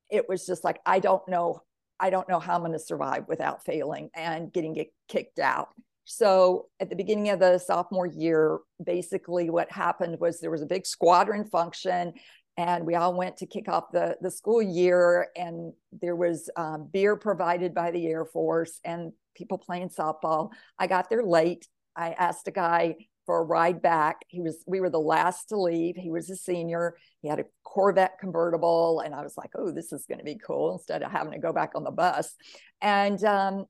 it 0.09 0.27
was 0.27 0.45
just 0.45 0.63
like, 0.63 0.79
I 0.85 0.99
don't 0.99 1.27
know, 1.27 1.61
I 1.99 2.09
don't 2.09 2.27
know 2.27 2.39
how 2.39 2.55
I'm 2.55 2.61
going 2.61 2.73
to 2.73 2.79
survive 2.79 3.25
without 3.27 3.63
failing 3.63 4.09
and 4.13 4.51
getting 4.51 4.73
get 4.73 4.93
kicked 5.07 5.39
out. 5.39 5.69
So 6.05 6.67
at 6.79 6.89
the 6.89 6.95
beginning 6.95 7.29
of 7.29 7.39
the 7.39 7.57
sophomore 7.59 8.07
year, 8.07 8.59
basically 8.83 9.49
what 9.49 9.71
happened 9.71 10.19
was 10.19 10.39
there 10.39 10.51
was 10.51 10.61
a 10.61 10.67
big 10.67 10.85
squadron 10.85 11.45
function 11.45 12.13
and 12.57 12.85
we 12.85 12.95
all 12.95 13.13
went 13.13 13.37
to 13.37 13.45
kick 13.45 13.67
off 13.67 13.91
the, 13.91 14.15
the 14.21 14.29
school 14.29 14.61
year 14.61 15.29
and 15.35 15.73
there 16.01 16.15
was 16.15 16.49
um, 16.55 16.87
beer 16.91 17.15
provided 17.15 17.73
by 17.73 17.91
the 17.91 18.05
air 18.05 18.25
force 18.25 18.79
and 18.83 19.11
people 19.35 19.57
playing 19.57 19.89
softball. 19.89 20.51
I 20.77 20.87
got 20.87 21.09
there 21.09 21.23
late. 21.23 21.67
I 21.95 22.11
asked 22.11 22.47
a 22.47 22.51
guy 22.51 22.95
for 23.25 23.39
a 23.39 23.43
ride 23.43 23.81
back. 23.81 24.17
He 24.27 24.41
was 24.41 24.63
we 24.67 24.81
were 24.81 24.89
the 24.89 24.99
last 24.99 25.49
to 25.49 25.59
leave. 25.59 25.95
He 25.95 26.11
was 26.11 26.29
a 26.29 26.35
senior. 26.35 26.95
He 27.21 27.29
had 27.29 27.39
a 27.39 27.45
corvette 27.63 28.19
convertible 28.19 28.99
and 28.99 29.15
i 29.15 29.23
was 29.23 29.35
like 29.35 29.49
oh 29.57 29.71
this 29.71 29.91
is 29.91 30.05
going 30.05 30.19
to 30.19 30.23
be 30.23 30.37
cool 30.45 30.73
instead 30.73 31.01
of 31.01 31.11
having 31.11 31.31
to 31.31 31.39
go 31.39 31.53
back 31.53 31.71
on 31.75 31.83
the 31.83 31.91
bus. 31.91 32.35
And 32.81 33.23
um, 33.23 33.65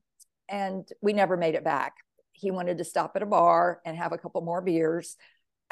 and 0.50 0.86
we 1.02 1.14
never 1.14 1.38
made 1.38 1.56
it 1.56 1.64
back. 1.64 1.94
He 2.34 2.52
wanted 2.52 2.80
to 2.80 2.84
stop 2.84 3.14
at 3.16 3.22
a 3.22 3.28
bar 3.28 3.80
and 3.86 3.96
have 3.96 4.12
a 4.12 4.18
couple 4.18 4.42
more 4.42 4.62
beers 4.62 5.16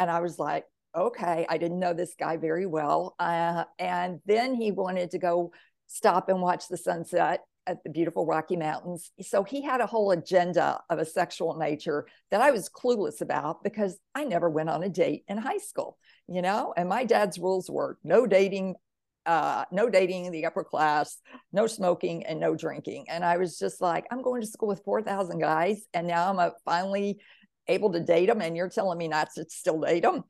and 0.02 0.10
i 0.10 0.20
was 0.20 0.40
like 0.40 0.66
okay, 0.96 1.46
I 1.50 1.58
didn't 1.58 1.80
know 1.80 1.94
this 1.94 2.16
guy 2.20 2.38
very 2.38 2.66
well. 2.66 3.16
Uh, 3.20 3.66
and 3.80 4.20
then 4.26 4.54
he 4.54 4.72
wanted 4.72 5.12
to 5.12 5.18
go 5.18 5.52
stop 5.88 6.30
and 6.30 6.42
watch 6.42 6.68
the 6.68 6.78
sunset 6.78 7.42
at 7.68 7.84
the 7.84 7.90
beautiful 7.90 8.26
Rocky 8.26 8.56
Mountains. 8.56 9.12
So 9.22 9.44
he 9.44 9.62
had 9.62 9.82
a 9.82 9.86
whole 9.86 10.12
agenda 10.12 10.82
of 10.90 11.00
a 11.00 11.06
sexual 11.06 11.58
nature 11.58 12.08
that 12.32 12.42
I 12.42 12.52
was 12.52 12.70
clueless 12.70 13.22
about 13.22 13.64
because 13.64 14.00
I 14.16 14.24
never 14.24 14.50
went 14.50 14.70
on 14.70 14.84
a 14.84 14.90
date 14.90 15.24
in 15.28 15.38
high 15.38 15.60
school, 15.60 15.98
you 16.28 16.42
know? 16.42 16.74
And 16.76 16.90
my 16.90 17.06
dad's 17.06 17.38
rules 17.38 17.70
were 17.70 17.98
no 18.04 18.26
dating, 18.26 18.76
uh, 19.26 19.66
no 19.72 19.90
dating 19.90 20.26
in 20.26 20.32
the 20.32 20.46
upper 20.46 20.64
class, 20.64 21.20
no 21.54 21.68
smoking, 21.68 22.26
and 22.26 22.40
no 22.40 22.56
drinking. 22.56 23.06
And 23.10 23.24
I 23.24 23.38
was 23.38 23.60
just 23.60 23.80
like, 23.80 24.06
I'm 24.12 24.24
going 24.24 24.42
to 24.42 24.48
school 24.48 24.70
with 24.70 24.84
4,000 24.84 25.40
guys. 25.40 25.86
And 25.94 26.08
now 26.08 26.30
I'm 26.30 26.40
a 26.40 26.54
finally 26.66 27.20
able 27.72 27.92
to 27.92 28.00
date 28.00 28.28
them 28.28 28.42
and 28.42 28.56
you're 28.56 28.70
telling 28.70 28.98
me 28.98 29.08
not 29.08 29.30
to 29.36 29.46
still 29.50 29.82
date 29.82 30.04
them 30.04 30.24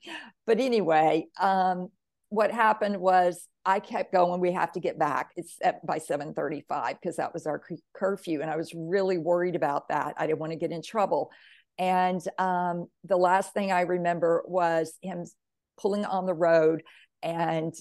but 0.45 0.59
anyway 0.59 1.25
um, 1.39 1.89
what 2.29 2.51
happened 2.51 2.97
was 2.97 3.47
i 3.65 3.79
kept 3.79 4.11
going 4.11 4.39
we 4.39 4.51
have 4.51 4.71
to 4.71 4.79
get 4.79 4.97
back. 4.97 5.31
It's 5.35 5.57
at, 5.63 5.85
by 5.85 5.99
7.35 5.99 6.93
because 6.93 7.17
that 7.17 7.33
was 7.33 7.45
our 7.45 7.61
curfew 7.93 8.41
and 8.41 8.49
i 8.49 8.55
was 8.55 8.73
really 8.73 9.17
worried 9.17 9.55
about 9.55 9.89
that. 9.89 10.15
I 10.17 10.27
didn't 10.27 10.39
want 10.39 10.51
to 10.51 10.57
get 10.57 10.71
in 10.71 10.81
trouble. 10.81 11.31
And 11.77 12.21
um, 12.37 12.87
the 13.03 13.17
last 13.17 13.53
thing 13.53 13.71
i 13.71 13.81
remember 13.81 14.43
was 14.47 14.93
him 15.01 15.25
pulling 15.79 16.05
on 16.05 16.25
the 16.25 16.33
road 16.33 16.83
and 17.23 17.73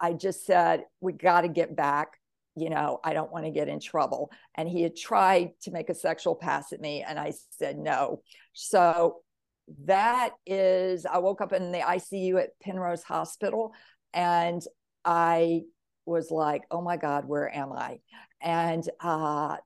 i 0.00 0.12
just 0.12 0.46
said 0.46 0.84
we 1.00 1.12
got 1.12 1.42
to 1.42 1.48
get 1.48 1.74
back 1.74 2.19
you 2.60 2.70
know, 2.70 3.00
I 3.02 3.14
don't 3.14 3.32
want 3.32 3.46
to 3.46 3.50
get 3.50 3.68
in 3.68 3.80
trouble. 3.80 4.30
And 4.54 4.68
he 4.68 4.82
had 4.82 4.96
tried 4.96 5.52
to 5.62 5.70
make 5.70 5.88
a 5.88 5.94
sexual 5.94 6.34
pass 6.34 6.72
at 6.72 6.80
me, 6.80 7.02
and 7.06 7.18
I 7.18 7.32
said 7.50 7.78
no. 7.78 8.22
So 8.52 9.22
that 9.84 10.32
is, 10.46 11.06
I 11.06 11.18
woke 11.18 11.40
up 11.40 11.52
in 11.52 11.72
the 11.72 11.78
ICU 11.78 12.40
at 12.42 12.58
Penrose 12.60 13.02
Hospital, 13.02 13.72
and 14.12 14.62
I 15.04 15.62
was 16.04 16.30
like, 16.30 16.62
oh 16.70 16.82
my 16.82 16.96
God, 16.96 17.24
where 17.24 17.54
am 17.54 17.72
I? 17.72 18.00
And 18.42 18.84
uh, 19.00 19.56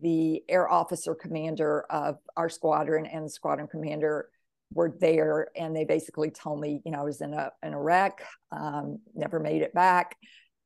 the 0.00 0.42
air 0.48 0.70
officer 0.70 1.14
commander 1.14 1.84
of 1.90 2.18
our 2.36 2.48
squadron 2.48 3.06
and 3.06 3.24
the 3.24 3.30
squadron 3.30 3.68
commander 3.68 4.28
were 4.72 4.94
there 5.00 5.48
and 5.56 5.74
they 5.74 5.84
basically 5.84 6.30
told 6.30 6.60
me 6.60 6.82
you 6.84 6.92
know 6.92 7.00
i 7.00 7.04
was 7.04 7.20
in 7.20 7.32
a 7.32 7.50
in 7.62 7.72
a 7.72 7.80
wreck 7.80 8.22
um, 8.52 8.98
never 9.14 9.40
made 9.40 9.62
it 9.62 9.72
back 9.72 10.16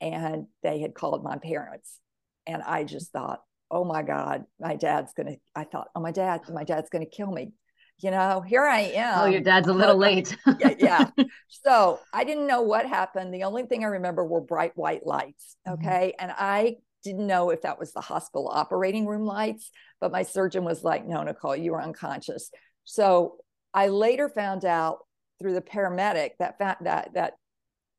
and 0.03 0.47
they 0.63 0.81
had 0.81 0.95
called 0.95 1.25
my 1.25 1.39
parents. 1.39 1.99
And 2.47 2.61
i 2.63 2.83
just 2.85 3.13
thought 3.13 3.41
oh 3.71 3.85
my 3.85 4.03
god 4.03 4.45
my 4.61 4.75
dad's 4.75 5.15
gonna 5.15 5.37
i 5.55 5.65
thought 5.65 5.89
oh 5.95 6.01
my 6.01 6.11
dad 6.11 6.41
my 6.53 6.65
dad's 6.65 6.91
gonna 6.91 7.07
kill 7.07 7.31
me. 7.31 7.53
You 7.99 8.11
know 8.11 8.41
here 8.41 8.65
i 8.65 8.81
am. 8.81 9.21
Oh 9.21 9.27
your 9.27 9.41
dad's 9.41 9.69
a 9.69 9.73
little 9.73 9.97
late. 9.97 10.37
Yeah, 10.59 10.75
yeah. 10.79 11.11
So 11.65 12.01
i 12.13 12.25
didn't 12.25 12.49
know 12.49 12.63
what 12.63 12.87
happened. 12.87 13.33
The 13.33 13.45
only 13.45 13.63
thing 13.63 13.85
i 13.85 13.89
remember 13.89 14.25
were 14.25 14.41
bright 14.41 14.77
white 14.77 15.07
lights 15.07 15.57
mm-hmm. 15.67 15.75
okay? 15.75 16.15
Mm-hmm. 16.19 16.25
and 16.25 16.35
i 16.37 16.77
didn't 17.05 17.27
know 17.27 17.51
if 17.51 17.63
that 17.63 17.81
was 17.81 17.93
the 17.93 18.01
hospital 18.01 18.49
operating 18.49 19.07
room 19.07 19.25
lights 19.25 19.71
but 20.01 20.13
my 20.13 20.23
surgeon 20.23 20.65
was 20.65 20.85
like 20.85 21.07
no 21.07 21.23
nicole 21.23 21.57
you 21.57 21.73
were 21.73 21.83
unconscious. 21.83 22.51
So 22.85 23.37
i 23.73 23.87
later 23.87 24.29
found 24.29 24.65
out 24.65 24.99
through 25.39 25.55
the 25.55 25.63
paramedic 25.63 26.31
that 26.41 26.59
that 26.59 27.09
that 27.15 27.35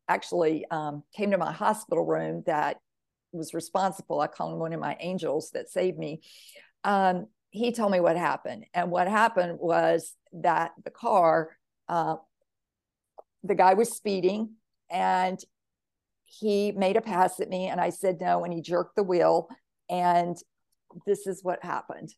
actually 0.08 0.66
um, 0.72 1.04
came 1.16 1.32
to 1.32 1.38
my 1.38 1.52
hospital 1.52 2.06
room 2.06 2.44
that 2.46 2.78
was 3.32 3.54
responsible. 3.54 4.20
I 4.20 4.28
call 4.28 4.54
him 4.54 4.60
one 4.60 4.74
of 4.74 4.80
my 4.80 4.98
angels 5.00 5.52
that 5.52 5.70
saved 5.70 5.98
me. 5.98 6.22
Um, 6.84 7.28
he 7.50 7.72
told 7.72 7.92
me 7.92 8.00
what 8.00 8.18
happened. 8.18 8.66
And 8.74 8.92
what 8.92 9.08
happened 9.08 9.58
was 9.60 10.14
that 10.34 10.72
the 10.84 10.92
car, 10.92 11.50
uh, 11.88 12.16
the 13.44 13.56
guy 13.56 13.74
was 13.74 13.92
speeding 13.92 14.54
and 14.90 15.40
he 16.26 16.72
made 16.72 16.98
a 16.98 17.02
pass 17.02 17.40
at 17.40 17.50
me. 17.50 17.68
And 17.68 17.80
I 17.80 17.90
said 17.90 18.20
no. 18.20 18.44
And 18.44 18.54
he 18.54 18.62
jerked 18.62 18.96
the 18.96 19.04
wheel. 19.04 19.48
And 19.90 20.36
this 21.06 21.28
is 21.28 21.44
what 21.44 21.64
happened 21.64 22.14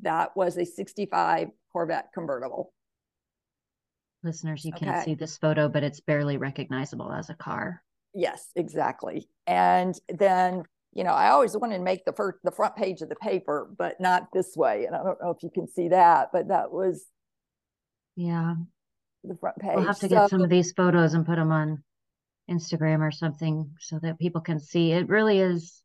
that 0.00 0.36
was 0.36 0.56
a 0.56 0.64
65 0.64 1.48
Corvette 1.72 2.08
convertible. 2.14 2.72
Listeners, 4.22 4.64
you 4.64 4.72
can't 4.72 5.04
see 5.04 5.14
this 5.14 5.36
photo, 5.36 5.68
but 5.68 5.82
it's 5.82 6.00
barely 6.00 6.36
recognizable 6.36 7.12
as 7.12 7.28
a 7.28 7.34
car. 7.34 7.82
Yes, 8.14 8.50
exactly. 8.54 9.28
And 9.46 9.98
then, 10.08 10.64
you 10.92 11.02
know, 11.02 11.12
I 11.12 11.30
always 11.30 11.56
wanted 11.56 11.78
to 11.78 11.84
make 11.84 12.04
the 12.04 12.12
first 12.12 12.38
the 12.44 12.52
front 12.52 12.76
page 12.76 13.00
of 13.00 13.08
the 13.08 13.16
paper, 13.16 13.68
but 13.76 14.00
not 14.00 14.28
this 14.32 14.56
way. 14.56 14.84
And 14.84 14.94
I 14.94 15.02
don't 15.02 15.20
know 15.20 15.30
if 15.30 15.42
you 15.42 15.50
can 15.50 15.66
see 15.66 15.88
that, 15.88 16.28
but 16.32 16.48
that 16.48 16.70
was 16.70 17.04
yeah 18.14 18.54
the 19.24 19.36
front 19.36 19.58
page. 19.58 19.72
We'll 19.74 19.86
have 19.86 19.98
to 20.00 20.08
so, 20.08 20.14
get 20.14 20.30
some 20.30 20.42
of 20.42 20.50
these 20.50 20.72
photos 20.72 21.14
and 21.14 21.26
put 21.26 21.36
them 21.36 21.50
on 21.50 21.82
Instagram 22.50 23.00
or 23.00 23.10
something 23.10 23.70
so 23.80 23.98
that 24.02 24.18
people 24.18 24.40
can 24.40 24.60
see. 24.60 24.92
It 24.92 25.08
really 25.08 25.40
is 25.40 25.81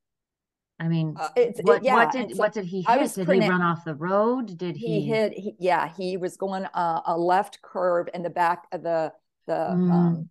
I 0.79 0.87
mean, 0.87 1.15
uh, 1.19 1.29
what, 1.61 1.83
yeah. 1.83 1.95
what 1.95 2.11
did 2.11 2.31
so 2.31 2.37
what 2.37 2.53
did 2.53 2.65
he 2.65 2.83
hit? 2.87 3.13
Did 3.15 3.29
he 3.29 3.49
run 3.49 3.61
off 3.63 3.83
the 3.83 3.95
road? 3.95 4.57
Did 4.57 4.77
he? 4.77 5.01
He 5.01 5.07
hit. 5.07 5.33
He, 5.33 5.55
yeah, 5.59 5.89
he 5.97 6.17
was 6.17 6.37
going 6.37 6.65
uh, 6.65 7.01
a 7.05 7.17
left 7.17 7.61
curve 7.63 8.07
in 8.13 8.21
the 8.21 8.29
back 8.29 8.67
of 8.71 8.83
the 8.83 9.11
the 9.47 9.53
mm. 9.53 9.91
um, 9.91 10.29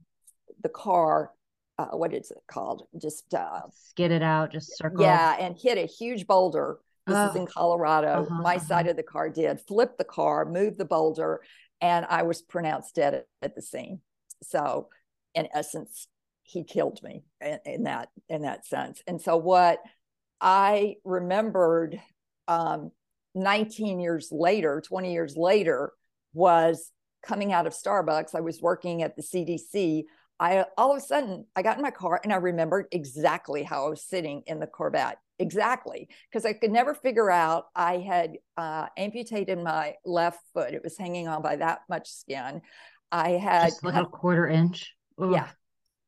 the 0.62 0.68
car. 0.68 1.32
Uh, 1.78 1.88
what 1.88 2.14
is 2.14 2.30
it 2.30 2.38
called? 2.46 2.84
Just 2.96 3.34
uh, 3.34 3.62
skid 3.72 4.12
it 4.12 4.22
out, 4.22 4.52
just 4.52 4.78
circle. 4.78 5.02
Yeah, 5.02 5.36
and 5.38 5.56
hit 5.58 5.78
a 5.78 5.86
huge 5.86 6.26
boulder. 6.26 6.78
This 7.06 7.16
oh. 7.16 7.28
is 7.30 7.36
in 7.36 7.46
Colorado. 7.46 8.22
Uh-huh, 8.22 8.42
My 8.42 8.56
uh-huh. 8.56 8.66
side 8.66 8.86
of 8.86 8.96
the 8.96 9.02
car 9.02 9.28
did 9.28 9.60
flip 9.60 9.98
the 9.98 10.04
car, 10.04 10.44
move 10.44 10.76
the 10.76 10.84
boulder, 10.84 11.40
and 11.80 12.06
I 12.08 12.22
was 12.22 12.40
pronounced 12.40 12.94
dead 12.94 13.14
at, 13.14 13.26
at 13.42 13.54
the 13.54 13.62
scene. 13.62 14.00
So, 14.42 14.88
in 15.34 15.48
essence, 15.52 16.08
he 16.42 16.64
killed 16.64 17.00
me 17.02 17.24
in, 17.40 17.58
in 17.64 17.82
that 17.84 18.10
in 18.28 18.42
that 18.42 18.64
sense. 18.64 19.02
And 19.06 19.20
so, 19.20 19.36
what 19.36 19.80
I 20.40 20.96
remembered 21.04 22.00
um, 22.48 22.90
19 23.34 24.00
years 24.00 24.28
later, 24.30 24.82
20 24.86 25.12
years 25.12 25.36
later, 25.36 25.92
was 26.32 26.92
coming 27.22 27.52
out 27.52 27.66
of 27.66 27.72
Starbucks. 27.72 28.34
I 28.34 28.40
was 28.40 28.60
working 28.60 29.02
at 29.02 29.16
the 29.16 29.22
CDC. 29.22 30.04
I 30.38 30.66
all 30.76 30.92
of 30.92 30.98
a 30.98 31.00
sudden 31.00 31.46
I 31.56 31.62
got 31.62 31.76
in 31.76 31.82
my 31.82 31.90
car 31.90 32.20
and 32.22 32.32
I 32.32 32.36
remembered 32.36 32.86
exactly 32.92 33.62
how 33.62 33.86
I 33.86 33.88
was 33.90 34.04
sitting 34.04 34.42
in 34.46 34.60
the 34.60 34.66
Corvette. 34.66 35.18
Exactly, 35.38 36.08
because 36.30 36.46
I 36.46 36.54
could 36.54 36.70
never 36.70 36.94
figure 36.94 37.30
out. 37.30 37.66
I 37.74 37.98
had 37.98 38.38
uh, 38.56 38.86
amputated 38.96 39.58
my 39.58 39.94
left 40.04 40.40
foot; 40.54 40.72
it 40.72 40.82
was 40.82 40.96
hanging 40.96 41.28
on 41.28 41.42
by 41.42 41.56
that 41.56 41.80
much 41.90 42.08
skin. 42.08 42.62
I 43.12 43.30
had 43.32 43.68
just 43.68 43.84
like 43.84 43.94
a 43.94 44.06
quarter 44.06 44.46
inch. 44.46 44.94
Ugh. 45.18 45.32
Yeah, 45.32 45.48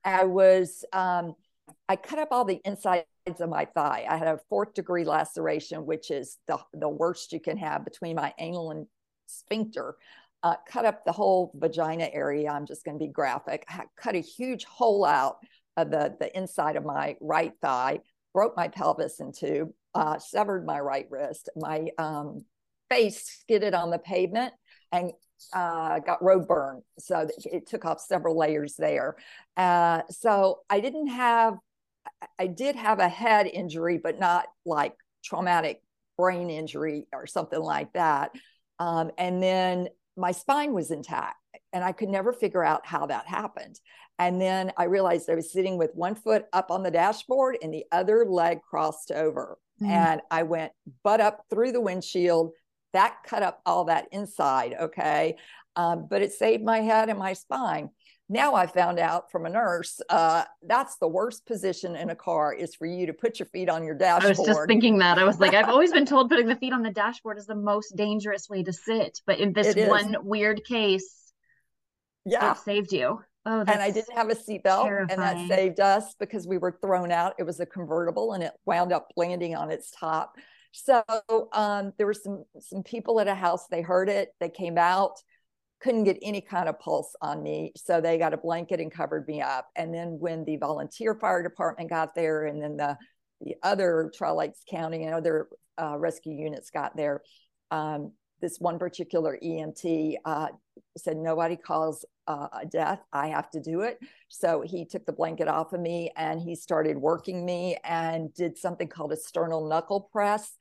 I 0.05 0.25
was. 0.25 0.85
Um, 0.93 1.35
I 1.89 1.97
cut 1.97 2.19
up 2.19 2.29
all 2.31 2.45
the 2.45 2.61
insides 2.65 3.05
of 3.27 3.49
my 3.49 3.65
thigh. 3.65 4.07
I 4.09 4.17
had 4.17 4.29
a 4.29 4.41
fourth 4.49 4.75
degree 4.75 5.05
laceration, 5.05 5.87
which 5.87 6.11
is 6.11 6.39
the, 6.47 6.59
the 6.73 6.89
worst 6.89 7.33
you 7.33 7.41
can 7.41 7.57
have 7.57 7.85
between 7.85 8.17
my 8.17 8.33
anal 8.39 8.71
and 8.71 8.87
sphincter 9.27 9.97
uh, 10.43 10.57
cut 10.69 10.85
up 10.85 11.05
the 11.05 11.13
whole 11.13 11.53
vagina 11.55 12.09
area. 12.13 12.51
I'm 12.51 12.67
just 12.67 12.85
going 12.85 12.99
to 12.99 13.05
be 13.05 13.11
graphic. 13.11 13.65
I 13.69 13.85
cut 13.97 14.15
a 14.15 14.21
huge 14.21 14.65
hole 14.65 15.05
out 15.05 15.39
of 15.77 15.91
the, 15.91 16.17
the 16.19 16.37
inside 16.37 16.77
of 16.77 16.85
my 16.85 17.17
right 17.21 17.53
thigh, 17.61 18.01
broke 18.33 18.57
my 18.57 18.69
pelvis 18.69 19.21
in 19.21 19.33
two, 19.33 19.75
uh, 19.95 20.19
severed 20.19 20.65
my 20.65 20.81
right 20.81 21.07
wrist. 21.11 21.49
My 21.57 21.89
um, 21.99 22.45
face 22.89 23.25
skidded 23.25 23.75
on 23.75 23.91
the 23.91 23.99
pavement 23.99 24.53
and 24.93 25.13
uh, 25.53 25.99
got 26.01 26.23
road 26.23 26.47
burn. 26.47 26.83
So 26.99 27.29
it 27.45 27.67
took 27.67 27.85
off 27.85 28.01
several 28.01 28.39
layers 28.39 28.75
there. 28.77 29.17
Uh, 29.57 30.03
so 30.11 30.61
I 30.69 30.81
didn't 30.81 31.09
have, 31.09 31.59
I 32.39 32.47
did 32.47 32.77
have 32.77 32.99
a 32.99 33.09
head 33.09 33.47
injury, 33.47 33.99
but 33.99 34.19
not 34.19 34.47
like 34.65 34.95
traumatic 35.25 35.83
brain 36.17 36.51
injury 36.51 37.07
or 37.13 37.27
something 37.27 37.61
like 37.61 37.93
that. 37.93 38.33
Um, 38.79 39.11
and 39.19 39.43
then 39.43 39.89
my 40.17 40.33
spine 40.33 40.73
was 40.73 40.91
intact 40.91 41.37
and 41.73 41.85
I 41.85 41.93
could 41.93 42.09
never 42.09 42.33
figure 42.33 42.65
out 42.65 42.87
how 42.87 43.07
that 43.07 43.27
happened. 43.27 43.79
And 44.19 44.41
then 44.41 44.73
I 44.77 44.85
realized 44.85 45.31
I 45.31 45.37
was 45.37 45.53
sitting 45.53 45.79
with 45.79 45.95
one 45.95 46.17
foot 46.17 46.47
up 46.53 46.71
on 46.71 46.83
the 46.83 46.91
dashboard 46.91 47.59
and 47.63 47.73
the 47.73 47.85
other 47.93 48.25
leg 48.25 48.61
crossed 48.69 49.13
over. 49.13 49.59
Mm. 49.81 49.89
And 49.89 50.21
I 50.31 50.43
went 50.43 50.73
butt 51.05 51.21
up 51.21 51.45
through 51.51 51.73
the 51.73 51.81
windshield. 51.81 52.51
That 52.99 53.19
cut 53.25 53.45
up 53.45 53.61
all 53.65 53.85
that 53.85 54.09
inside. 54.11 54.75
Okay. 54.81 55.37
Um, 55.77 56.09
but 56.11 56.21
it 56.21 56.33
saved 56.33 56.65
my 56.65 56.81
head 56.81 57.09
and 57.09 57.17
my 57.17 57.33
spine. 57.33 57.91
Now 58.29 58.57
I 58.57 58.67
found 58.67 58.99
out 58.99 59.31
from 59.31 59.47
a 59.47 59.51
nurse 59.51 60.01
uh, 60.09 60.43
that's 60.67 60.97
the 60.97 61.07
worst 61.07 61.47
position 61.47 61.95
in 61.95 62.11
a 62.11 62.17
car 62.17 62.53
is 62.53 62.75
for 62.75 62.87
you 62.87 63.07
to 63.07 63.13
put 63.13 63.39
your 63.39 63.47
feet 63.47 63.69
on 63.69 63.85
your 63.85 63.95
dashboard. 63.95 64.37
I 64.37 64.41
was 64.41 64.47
just 64.47 64.67
thinking 64.67 64.99
that. 64.99 65.17
I 65.17 65.23
was 65.25 65.39
like, 65.39 65.55
I've 65.55 65.69
always 65.69 65.93
been 65.93 66.07
told 66.13 66.29
putting 66.29 66.49
the 66.49 66.57
feet 66.57 66.73
on 66.73 66.83
the 66.83 66.91
dashboard 66.91 67.39
is 67.39 67.47
the 67.47 67.55
most 67.55 67.95
dangerous 67.95 68.49
way 68.51 68.65
to 68.65 68.73
sit, 68.73 69.21
but 69.27 69.39
in 69.39 69.53
this 69.53 69.77
one 69.89 70.17
weird 70.23 70.65
case, 70.65 71.33
yeah, 72.25 72.51
it 72.51 72.59
saved 72.59 72.91
you. 72.91 73.21
Oh, 73.47 73.61
and 73.61 73.81
I 73.81 73.93
didn't 73.93 74.15
have 74.17 74.29
a 74.29 74.35
seatbelt, 74.35 75.07
and 75.09 75.23
that 75.23 75.47
saved 75.47 75.79
us 75.79 76.17
because 76.19 76.49
we 76.49 76.59
were 76.59 76.77
thrown 76.83 77.13
out. 77.13 77.35
It 77.39 77.45
was 77.45 77.61
a 77.61 77.67
convertible, 77.67 78.33
and 78.33 78.43
it 78.43 78.53
wound 78.67 78.93
up 78.93 79.13
landing 79.17 79.55
on 79.55 79.71
its 79.71 79.93
top. 79.93 80.35
So 80.85 81.03
um, 81.53 81.93
there 81.99 82.07
were 82.07 82.15
some 82.15 82.45
some 82.61 82.83
people 82.83 83.21
at 83.21 83.29
a 83.29 83.35
house. 83.35 83.67
They 83.67 83.83
heard 83.83 84.09
it. 84.09 84.31
They 84.41 84.49
came 84.49 84.79
out 84.79 85.19
couldn't 85.81 86.05
get 86.05 86.19
any 86.23 86.41
kind 86.41 86.69
of 86.69 86.79
pulse 86.81 87.15
on 87.23 87.43
me. 87.43 87.73
So 87.77 88.01
they 88.01 88.19
got 88.19 88.35
a 88.35 88.39
blanket 88.39 88.81
and 88.81 88.91
covered 88.91 89.27
me 89.29 89.41
up. 89.41 89.69
And 89.77 89.95
then 89.95 90.19
when 90.19 90.45
the 90.45 90.57
volunteer 90.57 91.15
fire 91.15 91.43
department 91.43 91.91
got 91.91 92.15
there, 92.15 92.47
and 92.47 92.61
then 92.61 92.77
the 92.77 92.97
the 93.41 93.55
other 93.63 94.11
Trial 94.17 94.37
Lakes 94.37 94.63
County 94.69 95.05
and 95.05 95.15
other 95.15 95.49
uh, 95.81 95.97
rescue 95.97 96.35
units 96.35 96.71
got 96.71 96.97
there, 96.97 97.23
um, 97.71 98.13
this 98.41 98.59
one 98.59 98.79
particular 98.79 99.39
EMT 99.43 100.17
uh, 100.25 100.49
said, 100.97 101.17
Nobody 101.17 101.57
calls 101.57 102.05
uh, 102.27 102.49
a 102.63 102.67
death. 102.67 103.01
I 103.13 103.29
have 103.29 103.51
to 103.51 103.61
do 103.61 103.81
it. 103.81 103.99
So 104.29 104.63
he 104.63 104.85
took 104.85 105.07
the 105.07 105.13
blanket 105.13 105.49
off 105.49 105.73
of 105.73 105.81
me 105.81 106.11
and 106.17 106.41
he 106.41 106.55
started 106.55 106.97
working 106.99 107.45
me 107.45 107.79
and 107.85 108.33
did 108.35 108.59
something 108.59 108.89
called 108.89 109.13
a 109.13 109.17
sternal 109.17 109.69
knuckle 109.69 110.09
press. 110.13 110.57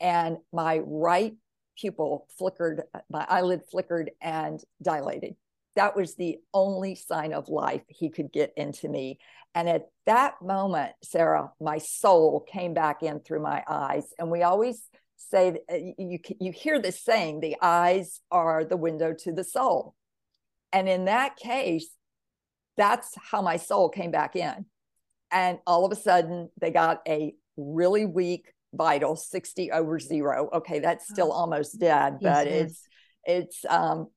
And 0.00 0.38
my 0.52 0.80
right 0.84 1.34
pupil 1.76 2.26
flickered, 2.38 2.82
my 3.10 3.26
eyelid 3.28 3.62
flickered 3.70 4.10
and 4.20 4.62
dilated. 4.82 5.34
That 5.76 5.94
was 5.94 6.14
the 6.14 6.38
only 6.52 6.94
sign 6.94 7.32
of 7.32 7.48
life 7.48 7.82
he 7.88 8.10
could 8.10 8.32
get 8.32 8.52
into 8.56 8.88
me. 8.88 9.18
And 9.54 9.68
at 9.68 9.88
that 10.06 10.40
moment, 10.42 10.92
Sarah, 11.02 11.52
my 11.60 11.78
soul 11.78 12.44
came 12.50 12.74
back 12.74 13.02
in 13.02 13.20
through 13.20 13.42
my 13.42 13.62
eyes. 13.68 14.12
And 14.18 14.30
we 14.30 14.42
always 14.42 14.82
say, 15.20 15.58
uh, 15.70 15.76
you, 15.76 16.18
you 16.40 16.52
hear 16.52 16.80
this 16.80 17.02
saying, 17.02 17.40
the 17.40 17.56
eyes 17.60 18.20
are 18.30 18.64
the 18.64 18.76
window 18.76 19.14
to 19.20 19.32
the 19.32 19.44
soul. 19.44 19.94
And 20.72 20.88
in 20.88 21.04
that 21.06 21.36
case, 21.36 21.88
that's 22.76 23.14
how 23.30 23.42
my 23.42 23.56
soul 23.56 23.88
came 23.88 24.10
back 24.10 24.36
in. 24.36 24.66
And 25.30 25.58
all 25.66 25.84
of 25.84 25.92
a 25.92 25.96
sudden, 25.96 26.48
they 26.60 26.70
got 26.70 27.02
a 27.06 27.34
really 27.56 28.06
weak 28.06 28.52
vital 28.72 29.16
60 29.16 29.72
over 29.72 29.98
zero. 29.98 30.48
Okay 30.52 30.78
that's 30.78 31.08
still 31.08 31.32
almost 31.32 31.80
dead 31.80 32.18
but 32.20 32.46
it's 32.46 32.86
it's 33.24 33.64
um 33.68 34.08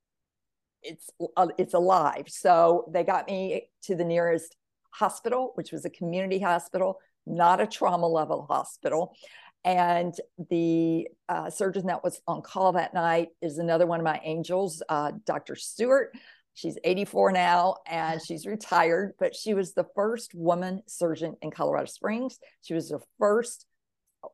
it's 0.84 1.10
uh, 1.38 1.48
it's 1.58 1.74
alive. 1.74 2.26
So 2.28 2.86
they 2.94 3.04
got 3.04 3.28
me 3.28 3.70
to 3.84 3.96
the 3.96 4.06
nearest 4.06 4.56
hospital 4.92 5.52
which 5.56 5.72
was 5.72 5.86
a 5.86 5.90
community 5.90 6.40
hospital 6.40 7.00
not 7.26 7.60
a 7.60 7.66
trauma 7.66 8.08
level 8.08 8.46
hospital 8.48 9.16
and 9.64 10.14
the 10.50 11.08
uh, 11.30 11.50
surgeon 11.50 11.88
that 11.88 12.04
was 12.04 12.22
on 12.28 12.42
call 12.42 12.74
that 12.74 12.94
night 12.94 13.30
is 13.42 13.58
another 13.58 13.86
one 13.86 14.00
of 14.00 14.04
my 14.04 14.20
angels 14.24 14.84
uh, 14.90 15.12
dr 15.26 15.56
stewart 15.56 16.14
She's 16.56 16.78
84 16.84 17.32
now 17.32 17.78
and 17.88 18.22
she's 18.22 18.46
retired, 18.46 19.14
but 19.20 19.36
she 19.36 19.54
was 19.54 19.74
the 19.74 19.88
first 19.96 20.36
woman 20.36 20.84
surgeon 20.86 21.36
in 21.42 21.50
Colorado 21.50 21.88
Springs. 21.88 22.38
She 22.62 22.76
was 22.76 22.90
the 22.90 23.00
first 23.18 23.66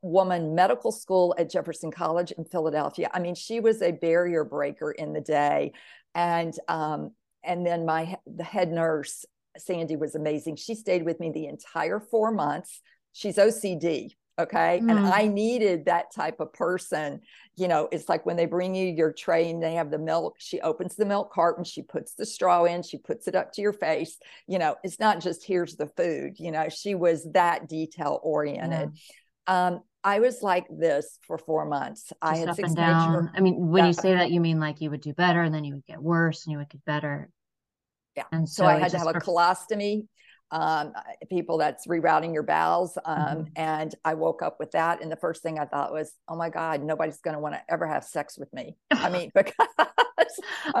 woman 0.02 0.54
medical 0.54 0.92
school 0.92 1.34
at 1.38 1.50
Jefferson 1.50 1.90
College 1.90 2.30
in 2.32 2.44
Philadelphia. 2.44 3.10
I 3.12 3.20
mean, 3.20 3.34
she 3.34 3.60
was 3.60 3.80
a 3.80 3.92
barrier 3.92 4.44
breaker 4.44 4.92
in 4.92 5.14
the 5.14 5.20
day. 5.22 5.72
And 6.14 6.54
um, 6.68 7.12
and 7.42 7.66
then 7.66 7.86
my 7.86 8.16
the 8.26 8.44
head 8.44 8.70
nurse, 8.70 9.24
Sandy, 9.56 9.96
was 9.96 10.14
amazing. 10.14 10.56
She 10.56 10.74
stayed 10.74 11.04
with 11.04 11.20
me 11.20 11.30
the 11.32 11.46
entire 11.46 12.00
four 12.00 12.30
months. 12.30 12.82
She's 13.12 13.36
OCD. 13.36 14.10
Okay. 14.40 14.80
Mm. 14.82 14.90
And 14.90 15.06
I 15.06 15.26
needed 15.26 15.84
that 15.84 16.12
type 16.14 16.40
of 16.40 16.52
person. 16.52 17.20
You 17.56 17.68
know, 17.68 17.88
it's 17.92 18.08
like 18.08 18.24
when 18.24 18.36
they 18.36 18.46
bring 18.46 18.74
you 18.74 18.86
your 18.86 19.12
tray 19.12 19.50
and 19.50 19.62
they 19.62 19.74
have 19.74 19.90
the 19.90 19.98
milk, 19.98 20.36
she 20.38 20.60
opens 20.60 20.96
the 20.96 21.04
milk 21.04 21.32
carton, 21.32 21.64
she 21.64 21.82
puts 21.82 22.14
the 22.14 22.24
straw 22.24 22.64
in, 22.64 22.82
she 22.82 22.96
puts 22.96 23.28
it 23.28 23.34
up 23.34 23.52
to 23.52 23.62
your 23.62 23.72
face. 23.72 24.18
You 24.46 24.58
know, 24.58 24.76
it's 24.82 24.98
not 24.98 25.20
just 25.20 25.44
here's 25.46 25.76
the 25.76 25.86
food. 25.86 26.38
You 26.38 26.52
know, 26.52 26.68
she 26.68 26.94
was 26.94 27.26
that 27.32 27.68
detail 27.68 28.18
oriented. 28.22 28.90
Um, 29.46 29.82
I 30.02 30.20
was 30.20 30.42
like 30.42 30.66
this 30.70 31.18
for 31.26 31.36
four 31.36 31.66
months. 31.66 32.04
Just 32.04 32.14
I 32.22 32.36
had 32.36 32.54
six 32.54 32.72
down. 32.72 33.30
I 33.34 33.40
mean, 33.40 33.68
when 33.68 33.84
you 33.84 33.92
say 33.92 34.14
that, 34.14 34.30
you 34.30 34.40
mean 34.40 34.58
like 34.58 34.80
you 34.80 34.90
would 34.90 35.02
do 35.02 35.12
better, 35.12 35.42
and 35.42 35.54
then 35.54 35.64
you 35.64 35.74
would 35.74 35.86
get 35.86 36.00
worse, 36.00 36.46
and 36.46 36.52
you 36.52 36.58
would 36.58 36.70
get 36.70 36.84
better. 36.86 37.28
Yeah. 38.16 38.24
And 38.32 38.48
so, 38.48 38.62
so 38.62 38.66
I 38.66 38.78
had 38.78 38.92
to 38.92 38.98
have 38.98 39.08
a 39.08 39.12
colostomy. 39.14 40.06
Um, 40.52 40.92
people 41.28 41.58
that's 41.58 41.86
rerouting 41.86 42.34
your 42.34 42.42
bowels. 42.42 42.98
Um, 43.04 43.16
mm-hmm. 43.16 43.42
And 43.56 43.94
I 44.04 44.14
woke 44.14 44.42
up 44.42 44.58
with 44.58 44.72
that. 44.72 45.00
And 45.00 45.10
the 45.10 45.16
first 45.16 45.42
thing 45.42 45.58
I 45.58 45.64
thought 45.64 45.92
was, 45.92 46.12
oh 46.28 46.36
my 46.36 46.48
God, 46.48 46.82
nobody's 46.82 47.20
going 47.20 47.34
to 47.34 47.40
want 47.40 47.54
to 47.54 47.62
ever 47.68 47.86
have 47.86 48.04
sex 48.04 48.36
with 48.36 48.52
me. 48.52 48.76
I 48.90 49.08
mean, 49.10 49.30
because 49.34 49.54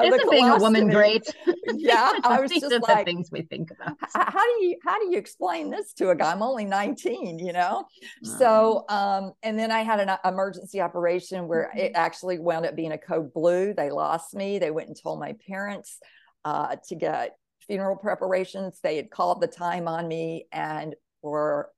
isn't 0.02 0.30
being 0.30 0.48
a 0.48 0.58
woman 0.58 0.88
great? 0.88 1.22
yeah, 1.74 2.12
I 2.24 2.40
was 2.40 2.50
just 2.50 2.82
like 2.82 3.06
things 3.06 3.30
we 3.30 3.42
think 3.42 3.70
about. 3.70 3.96
How 4.14 4.44
do 4.44 4.64
you 4.64 4.76
how 4.84 4.98
do 4.98 5.10
you 5.10 5.18
explain 5.18 5.70
this 5.70 5.92
to 5.94 6.10
a 6.10 6.14
guy? 6.14 6.32
I'm 6.32 6.42
only 6.42 6.64
19, 6.64 7.38
you 7.38 7.52
know. 7.52 7.86
So, 8.22 8.84
um, 8.88 9.32
and 9.42 9.58
then 9.58 9.70
I 9.70 9.80
had 9.80 10.00
an 10.00 10.16
emergency 10.24 10.80
operation 10.80 11.48
where 11.48 11.70
mm-hmm. 11.70 11.78
it 11.78 11.92
actually 11.94 12.38
wound 12.38 12.66
up 12.66 12.76
being 12.76 12.92
a 12.92 12.98
code 12.98 13.32
blue. 13.32 13.74
They 13.74 13.90
lost 13.90 14.34
me. 14.34 14.58
They 14.58 14.70
went 14.70 14.88
and 14.88 14.96
told 15.00 15.20
my 15.20 15.34
parents 15.46 15.98
uh, 16.44 16.76
to 16.88 16.94
get 16.94 17.36
funeral 17.70 17.94
preparations. 17.94 18.80
They 18.82 18.96
had 18.96 19.12
called 19.12 19.40
the 19.40 19.46
time 19.46 19.86
on 19.86 20.08
me 20.08 20.48
and 20.50 20.96
were 21.22 21.70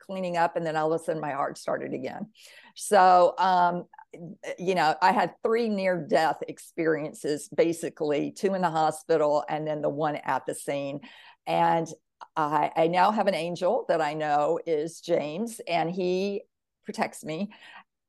cleaning 0.00 0.36
up, 0.36 0.54
and 0.54 0.64
then 0.64 0.76
all 0.76 0.92
of 0.92 1.00
a 1.00 1.04
sudden 1.04 1.20
my 1.20 1.32
heart 1.32 1.58
started 1.58 1.92
again. 1.92 2.28
So 2.76 3.34
um, 3.38 3.86
you 4.60 4.76
know, 4.76 4.94
I 5.02 5.10
had 5.10 5.32
three 5.42 5.68
near 5.68 6.06
death 6.08 6.38
experiences 6.46 7.48
basically, 7.48 8.30
two 8.30 8.54
in 8.54 8.62
the 8.62 8.70
hospital 8.70 9.44
and 9.48 9.66
then 9.66 9.82
the 9.82 9.88
one 9.88 10.16
at 10.16 10.46
the 10.46 10.54
scene. 10.54 11.00
And 11.48 11.88
I, 12.36 12.70
I 12.76 12.86
now 12.86 13.10
have 13.10 13.26
an 13.26 13.34
angel 13.34 13.86
that 13.88 14.00
I 14.00 14.14
know 14.14 14.60
is 14.66 15.00
James, 15.00 15.60
and 15.66 15.90
he 15.90 16.42
protects 16.84 17.24
me 17.24 17.52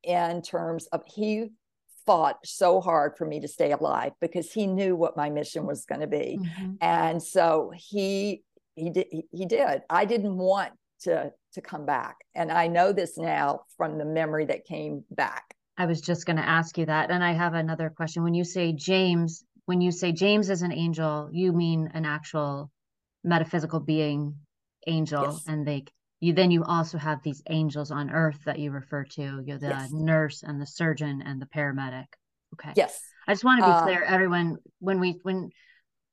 in 0.04 0.42
terms 0.42 0.86
of 0.86 1.02
he 1.06 1.50
fought 2.06 2.38
so 2.44 2.80
hard 2.80 3.16
for 3.16 3.26
me 3.26 3.40
to 3.40 3.48
stay 3.48 3.72
alive 3.72 4.12
because 4.20 4.52
he 4.52 4.66
knew 4.66 4.94
what 4.96 5.16
my 5.16 5.28
mission 5.28 5.66
was 5.66 5.84
going 5.84 6.00
to 6.00 6.06
be. 6.06 6.38
Mm-hmm. 6.40 6.74
And 6.80 7.22
so 7.22 7.72
he 7.74 8.42
he 8.74 8.90
did 8.90 9.06
he 9.10 9.46
did. 9.46 9.82
I 9.90 10.04
didn't 10.04 10.36
want 10.36 10.72
to 11.00 11.32
to 11.54 11.60
come 11.60 11.84
back. 11.86 12.16
And 12.34 12.52
I 12.52 12.68
know 12.68 12.92
this 12.92 13.18
now 13.18 13.62
from 13.76 13.98
the 13.98 14.04
memory 14.04 14.46
that 14.46 14.64
came 14.64 15.04
back. 15.10 15.54
I 15.78 15.86
was 15.86 16.00
just 16.00 16.24
going 16.24 16.36
to 16.36 16.48
ask 16.48 16.78
you 16.78 16.86
that. 16.86 17.10
And 17.10 17.22
I 17.22 17.32
have 17.32 17.54
another 17.54 17.90
question. 17.90 18.22
When 18.22 18.34
you 18.34 18.44
say 18.44 18.72
James, 18.72 19.44
when 19.66 19.80
you 19.80 19.90
say 19.90 20.12
James 20.12 20.48
is 20.48 20.62
an 20.62 20.72
angel, 20.72 21.28
you 21.32 21.52
mean 21.52 21.90
an 21.92 22.06
actual 22.06 22.70
metaphysical 23.24 23.80
being 23.80 24.36
angel 24.86 25.24
yes. 25.24 25.44
and 25.48 25.66
they 25.66 25.84
you 26.20 26.32
then 26.32 26.50
you 26.50 26.64
also 26.64 26.98
have 26.98 27.22
these 27.22 27.42
angels 27.50 27.90
on 27.90 28.10
earth 28.10 28.38
that 28.44 28.58
you 28.58 28.70
refer 28.70 29.04
to 29.04 29.42
you're 29.44 29.58
the 29.58 29.66
yes. 29.66 29.90
nurse 29.92 30.42
and 30.42 30.60
the 30.60 30.66
surgeon 30.66 31.22
and 31.24 31.40
the 31.40 31.46
paramedic 31.46 32.06
okay 32.54 32.72
yes 32.74 33.00
i 33.26 33.32
just 33.32 33.44
want 33.44 33.60
to 33.60 33.66
be 33.66 33.70
uh, 33.70 33.82
clear 33.82 34.02
everyone 34.02 34.56
when 34.78 35.00
we 35.00 35.18
when 35.22 35.50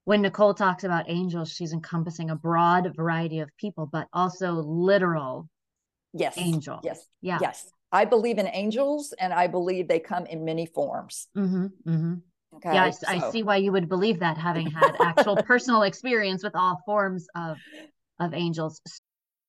when 0.06 0.22
nicole 0.22 0.54
talks 0.54 0.84
about 0.84 1.06
angels 1.08 1.52
she's 1.52 1.74
encompassing 1.74 2.30
a 2.30 2.36
broad 2.36 2.96
variety 2.96 3.40
of 3.40 3.50
people 3.58 3.88
but 3.92 4.08
also 4.14 4.54
literal 4.54 5.50
yes 6.14 6.36
angel 6.38 6.80
yes 6.84 7.06
yeah 7.22 7.40
yes 7.42 7.72
I 7.94 8.06
believe 8.06 8.40
in 8.40 8.48
angels 8.48 9.14
and 9.20 9.32
I 9.32 9.46
believe 9.46 9.88
they 9.88 10.00
come 10.00 10.26
in 10.26 10.44
many 10.44 10.66
forms. 10.66 11.28
Mm-hmm, 11.38 11.66
mm-hmm. 11.88 12.14
Okay. 12.56 12.74
Yeah, 12.74 12.86
I, 12.86 12.90
so. 12.90 13.08
I, 13.08 13.32
see 13.32 13.44
why 13.44 13.58
you 13.58 13.72
would 13.72 13.88
believe 13.88 14.20
that 14.20 14.36
having 14.36 14.70
had 14.70 14.96
actual 15.00 15.36
personal 15.46 15.84
experience 15.84 16.44
with 16.44 16.56
all 16.56 16.82
forms 16.88 17.28
of 17.36 17.58
of 18.20 18.34
angels. 18.34 18.82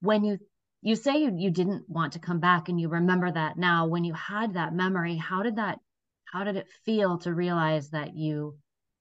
when 0.00 0.24
you 0.24 0.38
you 0.82 0.94
say 0.94 1.16
you, 1.18 1.34
you 1.36 1.50
didn't 1.50 1.88
want 1.88 2.12
to 2.12 2.18
come 2.18 2.38
back 2.38 2.68
and 2.68 2.80
you 2.80 2.88
remember 2.88 3.30
that 3.30 3.56
now 3.56 3.86
when 3.86 4.04
you 4.04 4.14
had 4.14 4.54
that 4.54 4.74
memory 4.74 5.16
how 5.16 5.42
did 5.42 5.56
that 5.56 5.78
how 6.24 6.44
did 6.44 6.56
it 6.56 6.66
feel 6.84 7.18
to 7.18 7.32
realize 7.32 7.90
that 7.90 8.14
you 8.14 8.56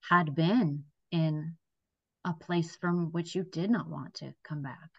had 0.09 0.35
been 0.35 0.83
in 1.11 1.55
a 2.23 2.33
place 2.33 2.75
from 2.75 3.11
which 3.11 3.35
you 3.35 3.43
did 3.43 3.69
not 3.69 3.87
want 3.87 4.13
to 4.15 4.33
come 4.43 4.61
back? 4.61 4.89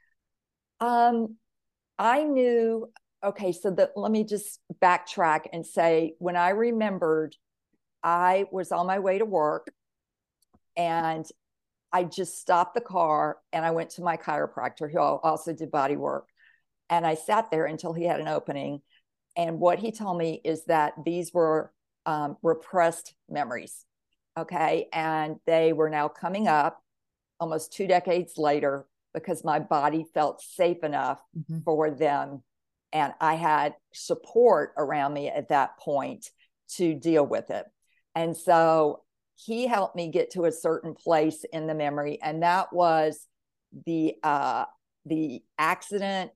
Um 0.81 1.37
i 1.99 2.23
knew 2.25 2.91
okay 3.25 3.53
so 3.53 3.71
that 3.71 3.93
let 3.97 4.13
me 4.13 4.23
just 4.23 4.61
backtrack 4.83 5.47
and 5.53 5.65
say 5.65 6.15
when 6.19 6.37
i 6.37 6.51
remembered 6.51 7.35
i 8.03 8.45
was 8.53 8.71
on 8.71 8.87
my 8.87 8.99
way 8.99 9.19
to 9.19 9.25
work 9.25 9.73
and 10.77 11.25
i 11.93 12.05
just 12.05 12.41
stopped 12.41 12.75
the 12.75 12.81
car 12.81 13.39
and 13.53 13.65
i 13.65 13.71
went 13.71 13.91
to 13.91 14.03
my 14.03 14.17
chiropractor 14.17 14.91
who 14.91 14.99
also 14.99 15.53
did 15.53 15.71
body 15.71 15.97
work 15.97 16.29
and 16.89 17.07
I 17.07 17.15
sat 17.15 17.51
there 17.51 17.67
until 17.67 17.93
he 17.93 18.05
had 18.05 18.21
an 18.21 18.29
opening. 18.29 18.81
And 19.37 19.59
what 19.59 19.79
he 19.79 19.93
told 19.93 20.19
me 20.19 20.41
is 20.45 20.65
that 20.67 20.95
these 21.05 21.33
were 21.33 21.73
um, 22.07 22.37
repressed 22.43 23.15
memories. 23.29 23.85
Okay. 24.39 24.89
And 24.93 25.37
they 25.47 25.73
were 25.73 25.91
now 25.91 26.09
coming 26.09 26.47
up 26.47 26.81
almost 27.41 27.73
two 27.73 27.87
decades 27.87 28.39
later 28.39 28.87
because 29.13 29.45
my 29.45 29.59
body 29.59 30.07
felt 30.15 30.43
safe 30.43 30.85
enough 30.85 31.21
mm-hmm. 31.37 31.61
for 31.65 31.91
them. 31.91 32.43
And 32.93 33.13
I 33.21 33.35
had 33.35 33.75
support 33.93 34.73
around 34.77 35.15
me 35.15 35.29
at 35.29 35.49
that 35.49 35.79
point 35.79 36.31
to 36.77 36.95
deal 36.95 37.27
with 37.27 37.51
it. 37.51 37.67
And 38.15 38.37
so 38.37 39.03
he 39.37 39.67
helped 39.67 39.95
me 39.95 40.11
get 40.11 40.33
to 40.33 40.45
a 40.45 40.53
certain 40.53 40.95
place 40.95 41.45
in 41.53 41.67
the 41.67 41.75
memory. 41.75 42.19
And 42.23 42.43
that 42.43 42.73
was 42.73 43.27
the, 43.87 44.15
uh, 44.23 44.65
the 45.05 45.43
accident 45.59 46.33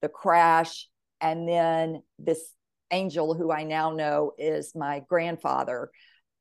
the 0.00 0.08
crash, 0.08 0.88
and 1.20 1.48
then 1.48 2.02
this 2.18 2.52
angel 2.90 3.34
who 3.34 3.50
I 3.50 3.64
now 3.64 3.90
know 3.90 4.32
is 4.38 4.74
my 4.74 5.02
grandfather, 5.08 5.90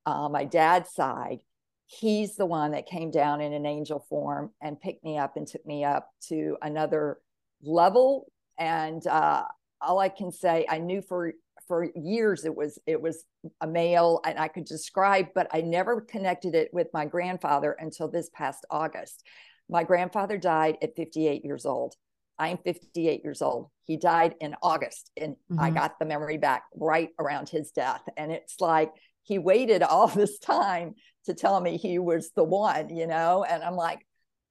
uh, 0.05 0.29
my 0.29 0.45
dad's 0.45 0.93
side. 0.93 1.39
He's 1.87 2.35
the 2.35 2.45
one 2.45 2.71
that 2.71 2.85
came 2.85 3.11
down 3.11 3.41
in 3.41 3.53
an 3.53 3.65
angel 3.65 4.05
form 4.09 4.51
and 4.61 4.79
picked 4.79 5.03
me 5.03 5.17
up 5.17 5.37
and 5.37 5.47
took 5.47 5.65
me 5.65 5.83
up 5.83 6.09
to 6.27 6.57
another 6.61 7.17
level. 7.63 8.31
And 8.59 9.05
uh, 9.07 9.45
all 9.81 9.99
I 9.99 10.09
can 10.09 10.31
say, 10.31 10.65
I 10.69 10.79
knew 10.79 11.01
for 11.01 11.31
for 11.67 11.87
years 11.95 12.45
it 12.45 12.55
was 12.55 12.79
it 12.85 13.01
was 13.01 13.23
a 13.61 13.67
male 13.67 14.21
and 14.25 14.39
I 14.39 14.47
could 14.47 14.65
describe, 14.65 15.27
but 15.35 15.47
I 15.51 15.61
never 15.61 16.01
connected 16.01 16.55
it 16.55 16.73
with 16.73 16.87
my 16.93 17.05
grandfather 17.05 17.75
until 17.79 18.07
this 18.07 18.29
past 18.33 18.65
August. 18.69 19.23
My 19.69 19.83
grandfather 19.83 20.37
died 20.37 20.77
at 20.81 20.95
58 20.95 21.43
years 21.43 21.65
old. 21.65 21.95
I'm 22.39 22.57
58 22.57 23.23
years 23.23 23.41
old. 23.41 23.69
He 23.83 23.97
died 23.97 24.35
in 24.39 24.55
August, 24.61 25.11
and 25.17 25.35
mm-hmm. 25.51 25.59
I 25.59 25.71
got 25.71 25.97
the 25.99 26.05
memory 26.05 26.37
back 26.37 26.63
right 26.75 27.09
around 27.19 27.49
his 27.49 27.71
death. 27.71 28.01
And 28.15 28.31
it's 28.31 28.59
like 28.59 28.91
he 29.23 29.39
waited 29.39 29.83
all 29.83 30.07
this 30.07 30.39
time 30.39 30.95
to 31.25 31.33
tell 31.33 31.59
me 31.59 31.77
he 31.77 31.99
was 31.99 32.31
the 32.35 32.43
one, 32.43 32.95
you 32.95 33.07
know? 33.07 33.43
And 33.43 33.63
I'm 33.63 33.75
like, 33.75 34.05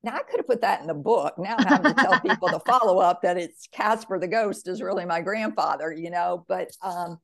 now 0.06 0.14
I 0.14 0.22
could 0.22 0.38
have 0.38 0.46
put 0.46 0.62
that 0.62 0.80
in 0.80 0.86
the 0.86 0.94
book. 0.94 1.34
Now 1.38 1.56
I'm 1.58 1.66
having 1.66 1.94
to 1.94 2.02
tell 2.02 2.20
people 2.26 2.48
the 2.48 2.60
follow 2.60 2.98
up 2.98 3.22
that 3.22 3.36
it's 3.36 3.68
Casper 3.72 4.18
the 4.18 4.28
ghost 4.28 4.68
is 4.68 4.80
really 4.80 5.04
my 5.04 5.20
grandfather, 5.20 5.92
you 5.92 6.10
know? 6.10 6.46
But, 6.48 6.70
um, 6.80 7.18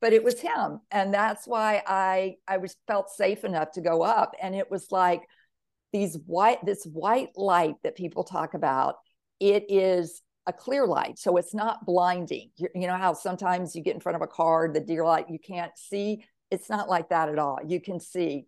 but 0.00 0.12
it 0.12 0.22
was 0.22 0.40
him. 0.40 0.80
And 0.90 1.12
that's 1.12 1.46
why 1.46 1.82
I, 1.86 2.36
I 2.46 2.58
was 2.58 2.76
felt 2.86 3.10
safe 3.10 3.44
enough 3.44 3.72
to 3.72 3.80
go 3.80 4.02
up. 4.02 4.34
And 4.40 4.54
it 4.54 4.70
was 4.70 4.92
like, 4.92 5.22
these 5.92 6.18
white 6.26 6.62
this 6.64 6.84
white 6.84 7.30
light 7.36 7.76
that 7.82 7.96
people 7.96 8.22
talk 8.22 8.52
about 8.52 8.96
it 9.40 9.64
is 9.70 10.20
a 10.46 10.52
clear 10.52 10.86
light 10.86 11.18
so 11.18 11.36
it's 11.36 11.54
not 11.54 11.86
blinding 11.86 12.50
you, 12.56 12.68
you, 12.74 12.86
know 12.86 12.96
how 12.96 13.14
sometimes 13.14 13.74
you 13.74 13.82
get 13.82 13.94
in 13.94 14.00
front 14.00 14.16
of 14.16 14.20
a 14.20 14.26
car 14.26 14.70
the 14.70 14.80
deer 14.80 15.04
light 15.04 15.30
you 15.30 15.38
can't 15.38 15.72
see 15.76 16.24
it's 16.50 16.68
not 16.68 16.88
like 16.88 17.08
that 17.08 17.28
at 17.28 17.38
all 17.38 17.58
you 17.66 17.80
can 17.80 17.98
see 17.98 18.46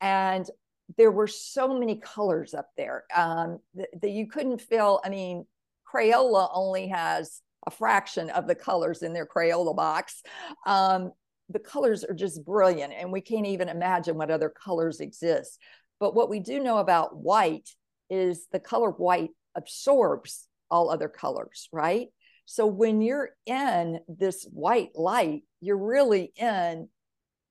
and 0.00 0.50
there 0.96 1.10
were 1.10 1.26
so 1.26 1.78
many 1.78 1.96
colors 1.96 2.54
up 2.54 2.68
there 2.76 3.04
um, 3.14 3.58
that, 3.74 3.88
that 4.00 4.10
you 4.10 4.26
couldn't 4.26 4.60
feel 4.60 5.00
i 5.04 5.08
mean 5.08 5.44
crayola 5.92 6.48
only 6.52 6.88
has 6.88 7.42
a 7.66 7.70
fraction 7.70 8.30
of 8.30 8.46
the 8.46 8.54
colors 8.54 9.02
in 9.02 9.12
their 9.12 9.26
crayola 9.26 9.74
box 9.74 10.22
um, 10.66 11.12
the 11.50 11.58
colors 11.58 12.04
are 12.04 12.14
just 12.14 12.44
brilliant 12.44 12.92
and 12.92 13.10
we 13.10 13.20
can't 13.20 13.46
even 13.46 13.68
imagine 13.68 14.16
what 14.16 14.30
other 14.30 14.48
colors 14.50 15.00
exist 15.00 15.58
but 15.98 16.14
what 16.14 16.30
we 16.30 16.40
do 16.40 16.60
know 16.60 16.78
about 16.78 17.16
white 17.16 17.68
is 18.08 18.46
the 18.50 18.60
color 18.60 18.90
white 18.90 19.30
absorbs 19.54 20.48
all 20.70 20.90
other 20.90 21.08
colors, 21.08 21.68
right? 21.72 22.08
So 22.46 22.66
when 22.66 23.00
you're 23.00 23.30
in 23.46 24.00
this 24.08 24.46
white 24.50 24.90
light, 24.94 25.42
you're 25.60 25.76
really 25.76 26.32
in 26.36 26.88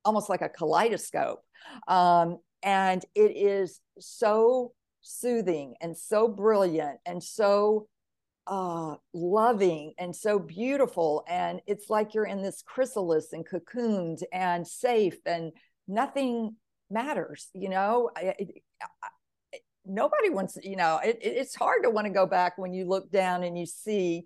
almost 0.04 0.30
like 0.30 0.42
a 0.42 0.50
kaleidoscope. 0.50 1.42
Um, 1.88 2.38
and 2.64 3.04
it 3.16 3.36
is 3.36 3.80
so 4.00 4.74
soothing 5.02 5.76
and 5.82 5.96
so 5.96 6.28
brilliant 6.28 7.00
and 7.06 7.24
so 7.24 7.88
uh, 8.48 8.96
loving 9.14 9.94
and 9.98 10.16
so 10.16 10.40
beautiful. 10.40 11.24
And 11.28 11.62
it's 11.68 11.90
like 11.90 12.14
you're 12.14 12.26
in 12.26 12.42
this 12.42 12.64
chrysalis 12.66 13.32
and 13.32 13.48
cocooned 13.48 14.24
and 14.34 14.68
safe 14.68 15.20
and 15.26 15.52
nothing 15.88 16.56
matters, 16.90 17.50
you 17.54 17.70
know? 17.70 18.10
I, 18.16 18.34
I, 18.82 19.58
nobody 19.86 20.30
wants 20.30 20.58
you 20.62 20.76
know 20.76 21.00
it, 21.04 21.18
it's 21.22 21.56
hard 21.56 21.82
to 21.84 21.90
want 21.90 22.06
to 22.06 22.14
go 22.14 22.26
back 22.26 22.58
when 22.58 22.74
you 22.74 22.86
look 22.86 23.10
down 23.12 23.44
and 23.44 23.58
you 23.58 23.66
see 23.66 24.24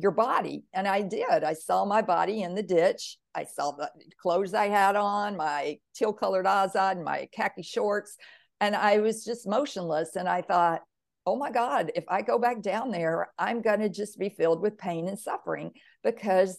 your 0.00 0.12
body 0.12 0.64
and 0.72 0.86
i 0.86 1.02
did. 1.02 1.44
I 1.44 1.52
saw 1.52 1.84
my 1.84 2.02
body 2.02 2.42
in 2.42 2.54
the 2.54 2.62
ditch. 2.62 3.18
I 3.34 3.44
saw 3.44 3.72
the 3.72 3.90
clothes 4.20 4.54
i 4.54 4.68
had 4.68 4.96
on 4.96 5.36
my 5.36 5.78
teal 5.94 6.12
colored 6.12 6.46
Izod 6.46 7.02
my 7.02 7.28
khaki 7.32 7.62
shorts 7.62 8.16
and 8.60 8.74
i 8.74 8.98
was 8.98 9.24
just 9.24 9.46
motionless 9.46 10.16
and 10.16 10.28
i 10.28 10.42
thought 10.42 10.82
oh 11.26 11.36
my 11.36 11.50
god 11.50 11.92
if 11.94 12.04
i 12.08 12.22
go 12.22 12.38
back 12.38 12.62
down 12.62 12.90
there 12.90 13.28
i'm 13.38 13.62
going 13.62 13.80
to 13.80 13.88
just 13.88 14.18
be 14.18 14.28
filled 14.28 14.60
with 14.60 14.78
pain 14.78 15.08
and 15.08 15.18
suffering 15.18 15.70
because 16.02 16.58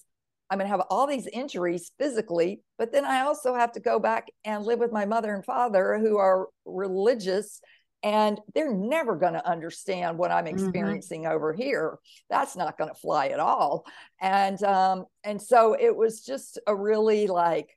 i'm 0.50 0.58
going 0.58 0.70
to 0.70 0.72
have 0.72 0.86
all 0.90 1.08
these 1.08 1.28
injuries 1.28 1.92
physically 1.98 2.62
but 2.78 2.92
then 2.92 3.06
i 3.06 3.22
also 3.22 3.54
have 3.54 3.72
to 3.72 3.80
go 3.80 4.00
back 4.00 4.28
and 4.46 4.64
live 4.64 4.80
with 4.80 4.92
my 4.92 5.06
mother 5.06 5.34
and 5.34 5.46
father 5.46 5.98
who 6.00 6.18
are 6.18 6.48
religious 6.66 7.62
and 8.04 8.40
they're 8.56 8.74
never 8.74 9.16
going 9.16 9.34
to 9.34 9.48
understand 9.48 10.18
what 10.18 10.32
i'm 10.32 10.46
mm-hmm. 10.46 10.56
experiencing 10.56 11.24
mm-hmm. 11.24 11.34
over 11.34 11.54
here 11.54 11.98
that's 12.30 12.56
not 12.56 12.78
going 12.78 12.90
to 12.90 13.00
fly 13.00 13.28
at 13.28 13.40
all 13.40 13.86
and 14.22 14.62
um 14.64 15.06
and 15.24 15.42
so 15.42 15.76
it 15.80 15.96
was 15.96 16.24
just 16.24 16.60
a 16.68 16.76
really 16.76 17.28
like 17.28 17.76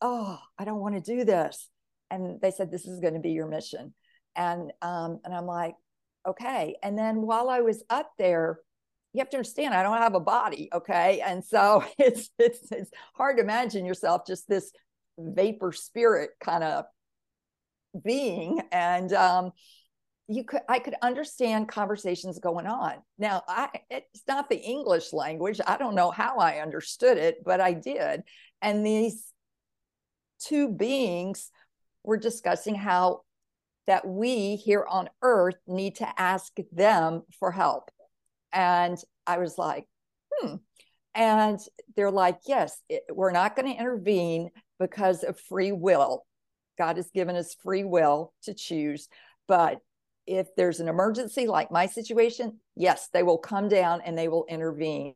oh 0.00 0.38
i 0.58 0.64
don't 0.64 0.80
want 0.80 0.94
to 0.94 1.16
do 1.16 1.24
this 1.24 1.68
and 2.10 2.40
they 2.40 2.50
said 2.50 2.70
this 2.70 2.86
is 2.86 3.00
going 3.00 3.14
to 3.14 3.20
be 3.20 3.30
your 3.30 3.48
mission 3.48 3.94
and 4.34 4.72
um 4.82 5.20
and 5.24 5.34
i'm 5.34 5.46
like 5.46 5.74
okay 6.26 6.76
and 6.82 6.98
then 6.98 7.22
while 7.22 7.48
i 7.48 7.60
was 7.60 7.82
up 7.88 8.10
there 8.18 8.58
you 9.16 9.20
have 9.20 9.30
to 9.30 9.38
understand 9.38 9.72
I 9.72 9.82
don't 9.82 9.96
have 9.96 10.14
a 10.14 10.20
body, 10.20 10.68
okay? 10.74 11.22
And 11.24 11.42
so 11.42 11.82
it's 11.98 12.28
it's 12.38 12.70
it's 12.70 12.90
hard 13.14 13.38
to 13.38 13.42
imagine 13.42 13.86
yourself 13.86 14.26
just 14.26 14.46
this 14.46 14.70
vapor 15.18 15.72
spirit 15.72 16.30
kind 16.38 16.62
of 16.62 16.84
being 18.04 18.60
and 18.72 19.12
um 19.12 19.52
you 20.28 20.44
could 20.44 20.62
i 20.68 20.78
could 20.78 20.94
understand 21.02 21.68
conversations 21.68 22.38
going 22.38 22.66
on. 22.66 22.94
Now 23.18 23.42
i 23.48 23.68
it's 23.90 24.22
not 24.26 24.48
the 24.48 24.60
english 24.60 25.12
language. 25.12 25.60
I 25.66 25.76
don't 25.76 25.94
know 25.94 26.10
how 26.10 26.38
i 26.38 26.58
understood 26.58 27.18
it 27.18 27.44
but 27.44 27.60
i 27.60 27.72
did. 27.72 28.22
And 28.62 28.84
these 28.84 29.32
two 30.40 30.68
beings 30.68 31.50
were 32.02 32.16
discussing 32.16 32.74
how 32.74 33.22
that 33.86 34.06
we 34.06 34.56
here 34.56 34.84
on 34.88 35.08
earth 35.22 35.56
need 35.66 35.96
to 35.96 36.20
ask 36.20 36.52
them 36.72 37.22
for 37.38 37.52
help. 37.52 37.90
And 38.52 38.98
i 39.26 39.38
was 39.38 39.58
like 39.58 39.86
hmm. 40.32 40.56
And 41.14 41.58
they're 41.94 42.10
like 42.10 42.40
yes 42.46 42.76
it, 42.88 43.04
we're 43.10 43.32
not 43.32 43.56
going 43.56 43.72
to 43.72 43.80
intervene 43.80 44.50
because 44.78 45.22
of 45.22 45.38
free 45.40 45.72
will 45.72 46.26
god 46.78 46.96
has 46.96 47.10
given 47.10 47.36
us 47.36 47.56
free 47.62 47.84
will 47.84 48.32
to 48.42 48.54
choose 48.54 49.08
but 49.48 49.80
if 50.26 50.48
there's 50.56 50.80
an 50.80 50.88
emergency 50.88 51.46
like 51.46 51.70
my 51.70 51.86
situation, 51.86 52.58
yes, 52.74 53.08
they 53.12 53.22
will 53.22 53.38
come 53.38 53.68
down 53.68 54.00
and 54.04 54.18
they 54.18 54.28
will 54.28 54.44
intervene. 54.48 55.14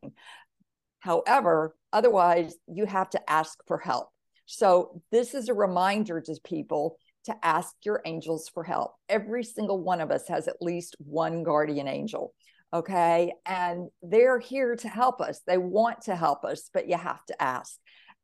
However, 0.99 1.75
otherwise, 1.91 2.55
you 2.67 2.85
have 2.85 3.09
to 3.11 3.29
ask 3.29 3.57
for 3.67 3.77
help. 3.77 4.09
So, 4.45 5.01
this 5.11 5.33
is 5.33 5.49
a 5.49 5.53
reminder 5.53 6.21
to 6.21 6.35
people 6.43 6.97
to 7.25 7.35
ask 7.43 7.73
your 7.83 8.01
angels 8.05 8.49
for 8.49 8.63
help. 8.63 8.95
Every 9.07 9.43
single 9.43 9.79
one 9.79 10.01
of 10.01 10.11
us 10.11 10.27
has 10.27 10.47
at 10.47 10.61
least 10.61 10.95
one 10.99 11.43
guardian 11.43 11.87
angel. 11.87 12.33
Okay. 12.73 13.33
And 13.45 13.89
they're 14.01 14.39
here 14.39 14.75
to 14.77 14.87
help 14.87 15.21
us. 15.21 15.41
They 15.45 15.57
want 15.57 16.01
to 16.03 16.15
help 16.15 16.45
us, 16.45 16.69
but 16.73 16.87
you 16.87 16.97
have 16.97 17.23
to 17.25 17.41
ask. 17.41 17.77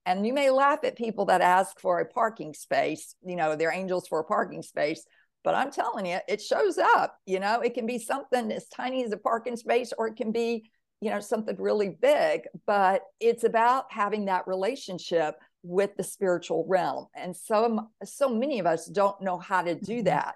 And 0.07 0.25
you 0.25 0.33
may 0.33 0.49
laugh 0.49 0.79
at 0.85 0.95
people 0.95 1.25
that 1.25 1.41
ask 1.41 1.81
for 1.81 1.99
a 1.99 2.05
parking 2.05 2.53
space, 2.53 3.13
you 3.25 3.35
know, 3.35 3.57
they're 3.57 3.73
angels 3.73 4.07
for 4.07 4.19
a 4.19 4.23
parking 4.23 4.61
space. 4.61 5.05
But 5.43 5.53
I'm 5.53 5.69
telling 5.69 6.05
you, 6.05 6.19
it 6.29 6.41
shows 6.41 6.77
up. 6.77 7.17
You 7.25 7.41
know, 7.41 7.59
it 7.59 7.73
can 7.73 7.85
be 7.85 7.99
something 7.99 8.49
as 8.53 8.69
tiny 8.69 9.03
as 9.03 9.11
a 9.11 9.17
parking 9.17 9.57
space, 9.57 9.91
or 9.97 10.07
it 10.07 10.15
can 10.15 10.31
be, 10.31 10.71
you 11.01 11.09
know, 11.09 11.19
something 11.19 11.57
really 11.59 11.89
big. 11.89 12.43
But 12.65 13.01
it's 13.19 13.43
about 13.43 13.91
having 13.91 14.25
that 14.25 14.47
relationship 14.47 15.35
with 15.61 15.97
the 15.97 16.03
spiritual 16.03 16.65
realm. 16.69 17.07
And 17.13 17.35
so, 17.35 17.89
so 18.05 18.29
many 18.29 18.59
of 18.59 18.65
us 18.65 18.85
don't 18.85 19.21
know 19.21 19.37
how 19.37 19.61
to 19.61 19.75
do 19.75 19.95
mm-hmm. 19.97 20.05
that. 20.05 20.35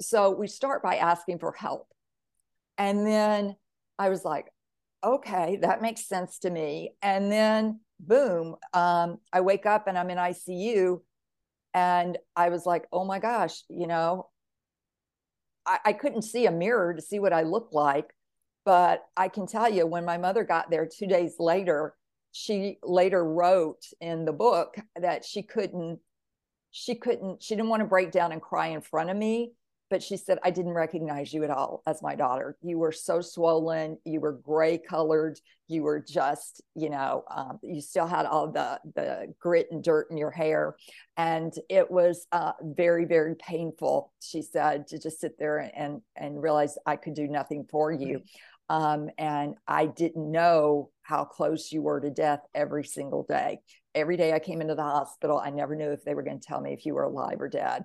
So 0.00 0.30
we 0.30 0.46
start 0.46 0.84
by 0.84 0.96
asking 0.96 1.40
for 1.40 1.50
help. 1.50 1.88
And 2.78 3.04
then 3.04 3.56
I 3.98 4.08
was 4.08 4.24
like, 4.24 4.46
okay, 5.02 5.58
that 5.62 5.82
makes 5.82 6.06
sense 6.06 6.38
to 6.40 6.50
me. 6.50 6.94
And 7.02 7.30
then 7.30 7.80
boom, 8.06 8.56
um, 8.72 9.18
I 9.32 9.40
wake 9.40 9.66
up 9.66 9.86
and 9.86 9.98
I'm 9.98 10.10
in 10.10 10.18
ICU. 10.18 11.00
And 11.72 12.18
I 12.34 12.48
was 12.48 12.66
like, 12.66 12.86
oh 12.92 13.04
my 13.04 13.20
gosh, 13.20 13.62
you 13.68 13.86
know, 13.86 14.28
I, 15.64 15.78
I 15.86 15.92
couldn't 15.92 16.22
see 16.22 16.46
a 16.46 16.50
mirror 16.50 16.94
to 16.94 17.02
see 17.02 17.20
what 17.20 17.32
I 17.32 17.42
looked 17.42 17.72
like. 17.72 18.10
But 18.64 19.04
I 19.16 19.28
can 19.28 19.46
tell 19.46 19.70
you, 19.70 19.86
when 19.86 20.04
my 20.04 20.18
mother 20.18 20.44
got 20.44 20.70
there 20.70 20.86
two 20.86 21.06
days 21.06 21.36
later, 21.38 21.94
she 22.32 22.78
later 22.82 23.24
wrote 23.24 23.84
in 24.00 24.24
the 24.24 24.32
book 24.32 24.76
that 25.00 25.24
she 25.24 25.42
couldn't, 25.42 26.00
she 26.70 26.94
couldn't, 26.94 27.42
she 27.42 27.54
didn't 27.54 27.70
want 27.70 27.80
to 27.80 27.88
break 27.88 28.10
down 28.10 28.32
and 28.32 28.42
cry 28.42 28.68
in 28.68 28.80
front 28.80 29.10
of 29.10 29.16
me 29.16 29.52
but 29.90 30.02
she 30.02 30.16
said, 30.16 30.38
I 30.44 30.50
didn't 30.50 30.72
recognize 30.72 31.32
you 31.32 31.42
at 31.42 31.50
all 31.50 31.82
as 31.86 32.00
my 32.00 32.14
daughter. 32.14 32.56
You 32.62 32.78
were 32.78 32.92
so 32.92 33.20
swollen. 33.20 33.98
You 34.04 34.20
were 34.20 34.32
gray 34.32 34.78
colored. 34.78 35.38
You 35.66 35.82
were 35.82 36.00
just, 36.00 36.62
you 36.76 36.90
know, 36.90 37.24
um, 37.28 37.58
you 37.62 37.80
still 37.80 38.06
had 38.06 38.24
all 38.24 38.50
the, 38.50 38.80
the 38.94 39.34
grit 39.40 39.66
and 39.72 39.82
dirt 39.82 40.06
in 40.10 40.16
your 40.16 40.30
hair. 40.30 40.76
And 41.16 41.52
it 41.68 41.90
was 41.90 42.26
uh, 42.30 42.52
very, 42.62 43.04
very 43.04 43.34
painful, 43.34 44.12
she 44.20 44.42
said, 44.42 44.86
to 44.88 44.98
just 44.98 45.20
sit 45.20 45.38
there 45.38 45.58
and, 45.58 46.00
and 46.16 46.40
realize 46.40 46.78
I 46.86 46.94
could 46.94 47.14
do 47.14 47.26
nothing 47.26 47.66
for 47.68 47.90
you. 47.90 48.22
Um, 48.68 49.10
and 49.18 49.56
I 49.66 49.86
didn't 49.86 50.30
know 50.30 50.90
how 51.02 51.24
close 51.24 51.72
you 51.72 51.82
were 51.82 52.00
to 52.00 52.10
death 52.10 52.40
every 52.54 52.84
single 52.84 53.24
day. 53.28 53.58
Every 53.96 54.16
day 54.16 54.32
I 54.32 54.38
came 54.38 54.60
into 54.60 54.76
the 54.76 54.82
hospital, 54.82 55.40
I 55.44 55.50
never 55.50 55.74
knew 55.74 55.90
if 55.90 56.04
they 56.04 56.14
were 56.14 56.22
going 56.22 56.38
to 56.38 56.46
tell 56.46 56.60
me 56.60 56.72
if 56.72 56.86
you 56.86 56.94
were 56.94 57.02
alive 57.02 57.40
or 57.40 57.48
dead. 57.48 57.84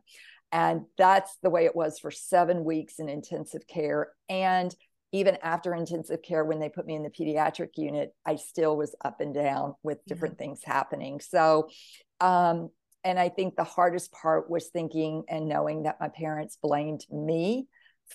And 0.51 0.85
that's 0.97 1.37
the 1.43 1.49
way 1.49 1.65
it 1.65 1.75
was 1.75 1.99
for 1.99 2.11
seven 2.11 2.63
weeks 2.63 2.99
in 2.99 3.09
intensive 3.09 3.67
care. 3.67 4.09
And 4.29 4.73
even 5.11 5.37
after 5.41 5.73
intensive 5.73 6.21
care, 6.21 6.43
when 6.43 6.59
they 6.59 6.69
put 6.69 6.85
me 6.85 6.95
in 6.95 7.03
the 7.03 7.09
pediatric 7.09 7.69
unit, 7.77 8.13
I 8.25 8.35
still 8.35 8.75
was 8.75 8.95
up 9.03 9.21
and 9.21 9.33
down 9.33 9.75
with 9.83 10.05
different 10.05 10.35
yeah. 10.35 10.45
things 10.45 10.61
happening. 10.63 11.19
So, 11.19 11.69
um, 12.19 12.69
and 13.03 13.19
I 13.19 13.29
think 13.29 13.55
the 13.55 13.63
hardest 13.63 14.11
part 14.11 14.49
was 14.49 14.67
thinking 14.67 15.23
and 15.29 15.47
knowing 15.47 15.83
that 15.83 15.99
my 15.99 16.09
parents 16.09 16.57
blamed 16.61 17.05
me 17.09 17.67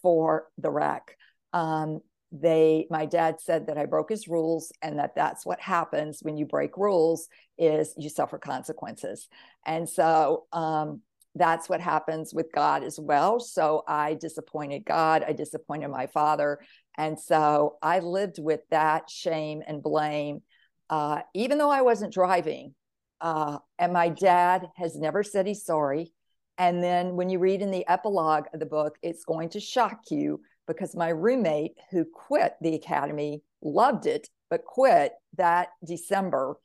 for 0.02 0.48
the 0.58 0.70
wreck. 0.70 1.16
Um, 1.52 2.00
they 2.32 2.86
my 2.90 3.06
dad 3.06 3.40
said 3.40 3.66
that 3.66 3.76
i 3.76 3.84
broke 3.84 4.08
his 4.08 4.28
rules 4.28 4.72
and 4.82 4.98
that 4.98 5.16
that's 5.16 5.44
what 5.44 5.58
happens 5.58 6.20
when 6.22 6.36
you 6.36 6.46
break 6.46 6.76
rules 6.76 7.28
is 7.58 7.92
you 7.96 8.08
suffer 8.08 8.38
consequences 8.38 9.26
and 9.66 9.88
so 9.88 10.44
um, 10.52 11.00
that's 11.34 11.68
what 11.68 11.80
happens 11.80 12.34
with 12.34 12.52
God 12.52 12.82
as 12.82 12.98
well. 12.98 13.40
So 13.40 13.84
I 13.86 14.14
disappointed 14.14 14.84
God, 14.84 15.24
I 15.26 15.32
disappointed 15.32 15.88
my 15.88 16.06
father. 16.06 16.58
And 16.98 17.18
so 17.18 17.76
I 17.82 18.00
lived 18.00 18.38
with 18.38 18.60
that 18.70 19.08
shame 19.08 19.62
and 19.66 19.82
blame, 19.82 20.42
uh, 20.88 21.20
even 21.34 21.58
though 21.58 21.70
I 21.70 21.82
wasn't 21.82 22.12
driving. 22.12 22.74
Uh, 23.20 23.58
and 23.78 23.92
my 23.92 24.08
dad 24.08 24.68
has 24.76 24.96
never 24.96 25.22
said 25.22 25.46
he's 25.46 25.64
sorry. 25.64 26.12
And 26.58 26.82
then 26.82 27.16
when 27.16 27.30
you 27.30 27.38
read 27.38 27.62
in 27.62 27.70
the 27.70 27.86
epilogue 27.88 28.46
of 28.52 28.60
the 28.60 28.66
book, 28.66 28.96
it's 29.02 29.24
going 29.24 29.50
to 29.50 29.60
shock 29.60 30.10
you 30.10 30.40
because 30.66 30.94
my 30.94 31.08
roommate 31.08 31.72
who 31.90 32.04
quit 32.04 32.54
the 32.60 32.74
academy 32.74 33.42
loved 33.62 34.06
it, 34.06 34.28
but 34.50 34.64
quit 34.64 35.12
that 35.36 35.68
December 35.84 36.56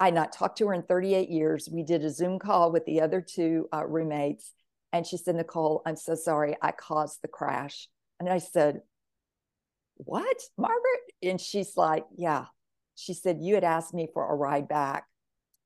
I 0.00 0.10
not 0.10 0.32
talked 0.32 0.58
to 0.58 0.68
her 0.68 0.74
in 0.74 0.82
38 0.82 1.30
years. 1.30 1.68
We 1.70 1.82
did 1.82 2.04
a 2.04 2.10
Zoom 2.10 2.38
call 2.38 2.72
with 2.72 2.84
the 2.84 3.00
other 3.00 3.20
two 3.20 3.68
uh, 3.72 3.86
roommates. 3.86 4.52
And 4.92 5.06
she 5.06 5.16
said, 5.16 5.36
Nicole, 5.36 5.82
I'm 5.86 5.96
so 5.96 6.14
sorry. 6.14 6.56
I 6.62 6.72
caused 6.72 7.22
the 7.22 7.28
crash. 7.28 7.88
And 8.20 8.28
I 8.28 8.38
said, 8.38 8.82
What, 9.96 10.36
Margaret? 10.56 11.00
And 11.22 11.40
she's 11.40 11.76
like, 11.76 12.04
Yeah. 12.16 12.46
She 12.96 13.14
said, 13.14 13.38
You 13.40 13.54
had 13.54 13.64
asked 13.64 13.94
me 13.94 14.08
for 14.12 14.30
a 14.30 14.36
ride 14.36 14.68
back. 14.68 15.04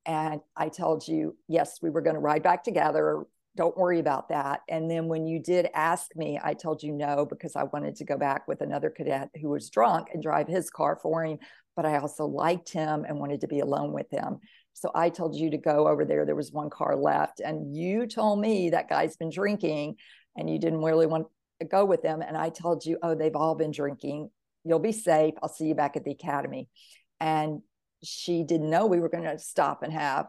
And 0.09 0.41
I 0.57 0.71
told 0.71 1.07
you, 1.07 1.37
yes, 1.49 1.81
we 1.83 1.91
were 1.91 2.01
going 2.01 2.15
to 2.15 2.21
ride 2.21 2.43
back 2.43 2.65
together. 2.65 3.27
Don't 3.57 3.77
worry 3.77 3.99
about 3.99 4.31
that. 4.31 4.63
And 4.67 4.91
then 4.91 5.07
when 5.07 5.27
you 5.27 5.39
did 5.39 5.69
ask 5.75 6.17
me, 6.17 6.41
I 6.43 6.55
told 6.55 6.83
you 6.83 6.93
no 6.93 7.27
because 7.27 7.57
I 7.57 7.65
wanted 7.65 7.97
to 7.97 8.07
go 8.07 8.17
back 8.17 8.49
with 8.49 8.63
another 8.63 8.89
cadet 8.89 9.29
who 9.39 9.51
was 9.51 9.69
drunk 9.69 10.09
and 10.15 10.23
drive 10.23 10.49
his 10.49 10.71
car 10.71 10.99
for 11.03 11.25
him 11.25 11.39
but 11.79 11.87
I 11.87 11.99
also 11.99 12.27
liked 12.27 12.73
him 12.73 13.05
and 13.07 13.21
wanted 13.21 13.43
to 13.43 13.47
be 13.47 13.61
alone 13.61 13.93
with 13.93 14.11
him. 14.11 14.41
So 14.73 14.91
I 14.97 15.11
told 15.11 15.37
you 15.37 15.49
to 15.51 15.59
go 15.59 15.87
over 15.87 16.05
there. 16.05 16.27
There 16.27 16.35
was 16.35 16.51
one 16.51 16.71
car 16.71 16.97
left. 16.97 17.39
And 17.39 17.73
you 17.73 18.09
told 18.09 18.41
me 18.41 18.71
that 18.71 18.89
guy's 18.89 19.17
been 19.17 19.31
drinking 19.31 19.95
and 20.37 20.51
you 20.51 20.59
didn't 20.59 20.83
really 20.83 21.07
want 21.07 21.29
to 21.61 21.69
go 21.69 21.85
with 21.85 22.03
them. 22.03 22.21
And 22.21 22.37
I 22.37 22.49
told 22.49 22.85
you, 22.85 22.99
oh, 23.01 23.15
they've 23.15 23.37
all 23.37 23.55
been 23.55 23.71
drinking. 23.71 24.29
You'll 24.65 24.81
be 24.81 24.91
safe. 24.91 25.35
I'll 25.41 25.49
see 25.49 25.67
you 25.67 25.77
back 25.77 25.95
at 25.95 26.03
the 26.03 26.11
academy. 26.11 26.69
And 27.21 27.61
she 28.03 28.43
didn't 28.43 28.71
know 28.71 28.87
we 28.87 28.99
were 28.99 29.09
going 29.09 29.23
to 29.23 29.39
stop 29.39 29.85
and 29.85 29.93
have 29.93 30.27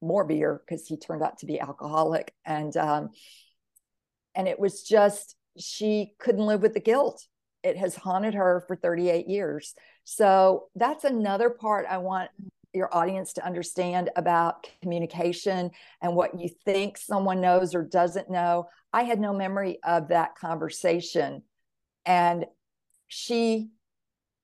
more 0.00 0.24
beer 0.24 0.62
because 0.66 0.86
he 0.86 0.96
turned 0.96 1.22
out 1.22 1.40
to 1.40 1.46
be 1.46 1.60
alcoholic. 1.60 2.32
And, 2.46 2.74
um, 2.74 3.10
and 4.34 4.48
it 4.48 4.58
was 4.58 4.82
just, 4.82 5.36
she 5.58 6.14
couldn't 6.18 6.46
live 6.46 6.62
with 6.62 6.72
the 6.72 6.80
guilt. 6.80 7.22
It 7.62 7.76
has 7.76 7.94
haunted 7.96 8.34
her 8.34 8.64
for 8.66 8.76
38 8.76 9.28
years. 9.28 9.74
So 10.04 10.66
that's 10.74 11.04
another 11.04 11.50
part 11.50 11.86
I 11.88 11.98
want 11.98 12.30
your 12.72 12.94
audience 12.94 13.32
to 13.32 13.44
understand 13.44 14.10
about 14.16 14.68
communication 14.82 15.70
and 16.02 16.14
what 16.14 16.38
you 16.38 16.48
think 16.64 16.98
someone 16.98 17.40
knows 17.40 17.74
or 17.74 17.82
doesn't 17.82 18.30
know. 18.30 18.68
I 18.92 19.02
had 19.04 19.18
no 19.18 19.32
memory 19.32 19.78
of 19.82 20.08
that 20.08 20.36
conversation. 20.36 21.42
And 22.04 22.46
she 23.08 23.70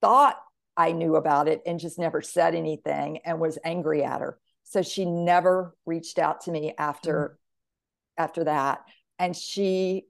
thought 0.01 0.39
I 0.77 0.93
knew 0.93 1.17
about 1.17 1.49
it 1.49 1.63
and 1.67 1.79
just 1.79 1.99
never 1.99 2.23
said 2.23 2.55
anything 2.55 3.19
and 3.25 3.39
was 3.39 3.59
angry 3.65 4.03
at 4.03 4.21
her. 4.21 4.39
So 4.65 4.83
she 4.83 5.05
never 5.05 5.77
reached 5.85 6.19
out 6.19 6.43
to 6.43 6.51
me 6.51 6.75
after 6.79 7.13
mm-hmm. 7.13 8.23
after 8.23 8.45
that. 8.45 8.81
And 9.19 9.37
she, 9.37 10.07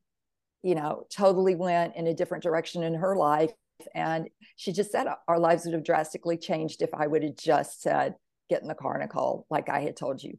you 0.63 0.75
know, 0.75 1.07
totally 1.15 1.55
went 1.55 1.97
in 1.97 2.07
a 2.07 2.15
different 2.15 2.43
direction 2.43 2.83
in 2.83 2.95
her 2.95 3.17
life 3.17 3.53
and 3.95 4.29
she 4.57 4.73
just 4.73 4.93
said 4.93 5.07
our 5.29 5.39
lives 5.39 5.65
would 5.65 5.75
have 5.75 5.85
drastically 5.85 6.37
changed 6.37 6.83
if 6.83 6.95
I 6.95 7.07
would 7.07 7.23
have 7.23 7.37
just 7.37 7.83
said, 7.83 8.15
get 8.49 8.63
in 8.63 8.69
the 8.69 8.75
car, 8.75 8.99
Nicole, 8.99 9.47
like 9.51 9.69
I 9.69 9.81
had 9.81 9.97
told 9.97 10.23
you. 10.23 10.39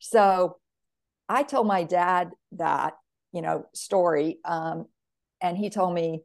So 0.00 0.58
I 1.28 1.42
told 1.42 1.66
my 1.66 1.84
dad 1.84 2.30
that, 2.52 2.94
you 3.32 3.42
know, 3.42 3.66
story. 3.74 4.38
Um, 4.44 4.86
and 5.40 5.56
he 5.56 5.70
told 5.70 5.94
me, 5.94 6.22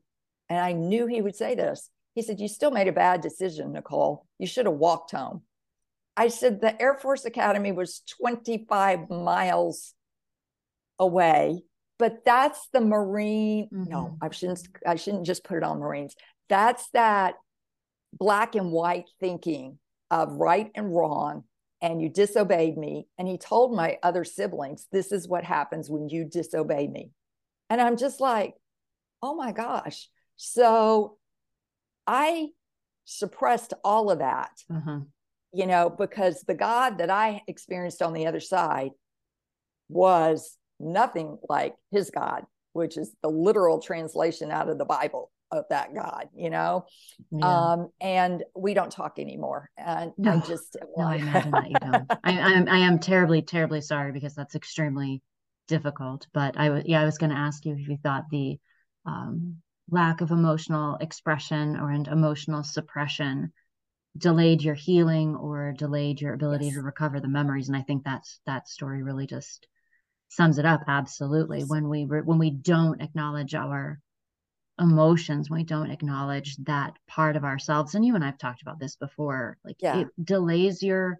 and 0.49 0.59
I 0.59 0.73
knew 0.73 1.07
he 1.07 1.21
would 1.21 1.35
say 1.35 1.55
this. 1.55 1.89
He 2.15 2.21
said, 2.21 2.39
You 2.39 2.47
still 2.47 2.71
made 2.71 2.87
a 2.87 2.93
bad 2.93 3.21
decision, 3.21 3.73
Nicole. 3.73 4.25
You 4.39 4.47
should 4.47 4.65
have 4.65 4.75
walked 4.75 5.11
home. 5.11 5.43
I 6.17 6.27
said, 6.29 6.59
The 6.59 6.79
Air 6.81 6.95
Force 6.95 7.25
Academy 7.25 7.71
was 7.71 8.01
25 8.21 9.09
miles 9.09 9.93
away, 10.97 11.63
but 11.99 12.23
that's 12.25 12.69
the 12.73 12.81
Marine. 12.81 13.65
Mm-hmm. 13.65 13.91
No, 13.91 14.17
I 14.21 14.31
shouldn't, 14.31 14.67
I 14.87 14.95
shouldn't 14.95 15.25
just 15.25 15.43
put 15.43 15.57
it 15.57 15.63
on 15.63 15.79
Marines. 15.79 16.15
That's 16.47 16.89
that 16.91 17.35
black 18.17 18.55
and 18.55 18.71
white 18.71 19.09
thinking 19.19 19.77
of 20.09 20.31
right 20.31 20.71
and 20.73 20.95
wrong 20.95 21.43
and 21.81 22.01
you 22.01 22.09
disobeyed 22.09 22.77
me. 22.77 23.07
And 23.17 23.27
he 23.27 23.37
told 23.37 23.75
my 23.75 23.97
other 24.01 24.23
siblings, 24.23 24.87
This 24.91 25.11
is 25.11 25.27
what 25.27 25.43
happens 25.43 25.89
when 25.89 26.09
you 26.09 26.25
disobey 26.25 26.87
me. 26.87 27.11
And 27.69 27.79
I'm 27.79 27.97
just 27.97 28.19
like, 28.19 28.55
Oh 29.21 29.35
my 29.35 29.51
gosh. 29.51 30.07
So 30.37 31.17
I 32.07 32.49
suppressed 33.05 33.73
all 33.83 34.09
of 34.09 34.19
that, 34.19 34.51
uh-huh. 34.73 35.01
you 35.51 35.67
know, 35.67 35.89
because 35.89 36.41
the 36.41 36.53
God 36.53 36.99
that 36.99 37.09
I 37.09 37.41
experienced 37.47 38.01
on 38.01 38.13
the 38.13 38.27
other 38.27 38.39
side 38.39 38.91
was 39.89 40.57
nothing 40.79 41.37
like 41.47 41.75
his 41.91 42.09
God, 42.09 42.45
which 42.73 42.97
is 42.97 43.13
the 43.21 43.29
literal 43.29 43.79
translation 43.79 44.51
out 44.51 44.69
of 44.69 44.77
the 44.77 44.85
Bible 44.85 45.31
of 45.51 45.65
that 45.69 45.93
God, 45.93 46.27
you 46.35 46.49
know? 46.49 46.85
Yeah. 47.31 47.71
Um, 47.71 47.89
and 47.99 48.43
we 48.55 48.73
don't 48.73 48.91
talk 48.91 49.19
anymore. 49.19 49.69
And 49.77 50.11
no, 50.17 50.33
I 50.33 50.47
just, 50.47 50.77
no, 50.95 51.05
I 51.05 51.15
imagine 51.15 51.51
that 51.51 51.69
you 51.69 51.75
don't. 51.79 52.05
I, 52.23 52.39
I'm, 52.39 52.69
I 52.69 52.79
am 52.79 52.99
terribly, 52.99 53.41
terribly 53.41 53.81
sorry 53.81 54.11
because 54.11 54.35
that's 54.35 54.55
extremely 54.55 55.21
difficult. 55.67 56.27
But 56.33 56.57
I 56.57 56.69
was, 56.69 56.83
yeah, 56.85 57.01
I 57.01 57.05
was 57.05 57.17
going 57.17 57.31
to 57.31 57.37
ask 57.37 57.65
you 57.65 57.73
if 57.73 57.87
you 57.87 57.97
thought 58.01 58.25
the 58.29 58.59
um, 59.05 59.57
lack 59.89 60.21
of 60.21 60.31
emotional 60.31 60.97
expression 60.97 61.77
or 61.77 61.89
and 61.89 62.07
emotional 62.07 62.63
suppression 62.63 63.51
delayed 64.17 64.61
your 64.61 64.75
healing 64.75 65.35
or 65.35 65.73
delayed 65.77 66.21
your 66.21 66.33
ability 66.33 66.65
yes. 66.65 66.75
to 66.75 66.81
recover 66.81 67.19
the 67.19 67.27
memories. 67.27 67.67
And 67.67 67.77
I 67.77 67.81
think 67.81 68.03
that's 68.03 68.39
that 68.45 68.67
story 68.67 69.03
really 69.03 69.27
just 69.27 69.67
sums 70.29 70.57
it 70.57 70.65
up 70.65 70.81
absolutely. 70.87 71.63
When 71.63 71.89
we 71.89 72.03
when 72.05 72.39
we 72.39 72.51
don't 72.51 73.01
acknowledge 73.01 73.55
our 73.55 73.99
emotions 74.79 75.49
when 75.49 75.59
we 75.59 75.65
don't 75.65 75.91
acknowledge 75.91 76.55
that 76.55 76.93
part 77.05 77.35
of 77.35 77.43
ourselves 77.43 77.95
and 77.95 78.05
you 78.05 78.15
and 78.15 78.23
i've 78.23 78.37
talked 78.37 78.61
about 78.61 78.79
this 78.79 78.95
before 78.95 79.57
like 79.65 79.75
yeah. 79.81 79.99
it 79.99 80.07
delays 80.23 80.81
your 80.81 81.19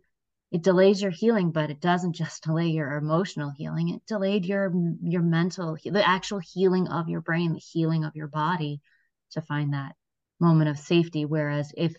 it 0.51 0.63
delays 0.63 1.01
your 1.01 1.11
healing 1.11 1.51
but 1.51 1.69
it 1.69 1.79
doesn't 1.79 2.13
just 2.15 2.43
delay 2.43 2.67
your 2.67 2.93
emotional 2.93 3.51
healing. 3.55 3.89
It 3.89 4.05
delayed 4.07 4.45
your 4.45 4.73
your 5.03 5.21
mental 5.21 5.77
the 5.83 6.07
actual 6.07 6.39
healing 6.39 6.87
of 6.87 7.09
your 7.09 7.21
brain 7.21 7.53
the 7.53 7.59
healing 7.59 8.03
of 8.03 8.15
your 8.15 8.27
body 8.27 8.81
to 9.31 9.41
find 9.41 9.73
that 9.73 9.95
moment 10.39 10.69
of 10.69 10.79
safety. 10.79 11.25
Whereas 11.25 11.71
if 11.77 11.93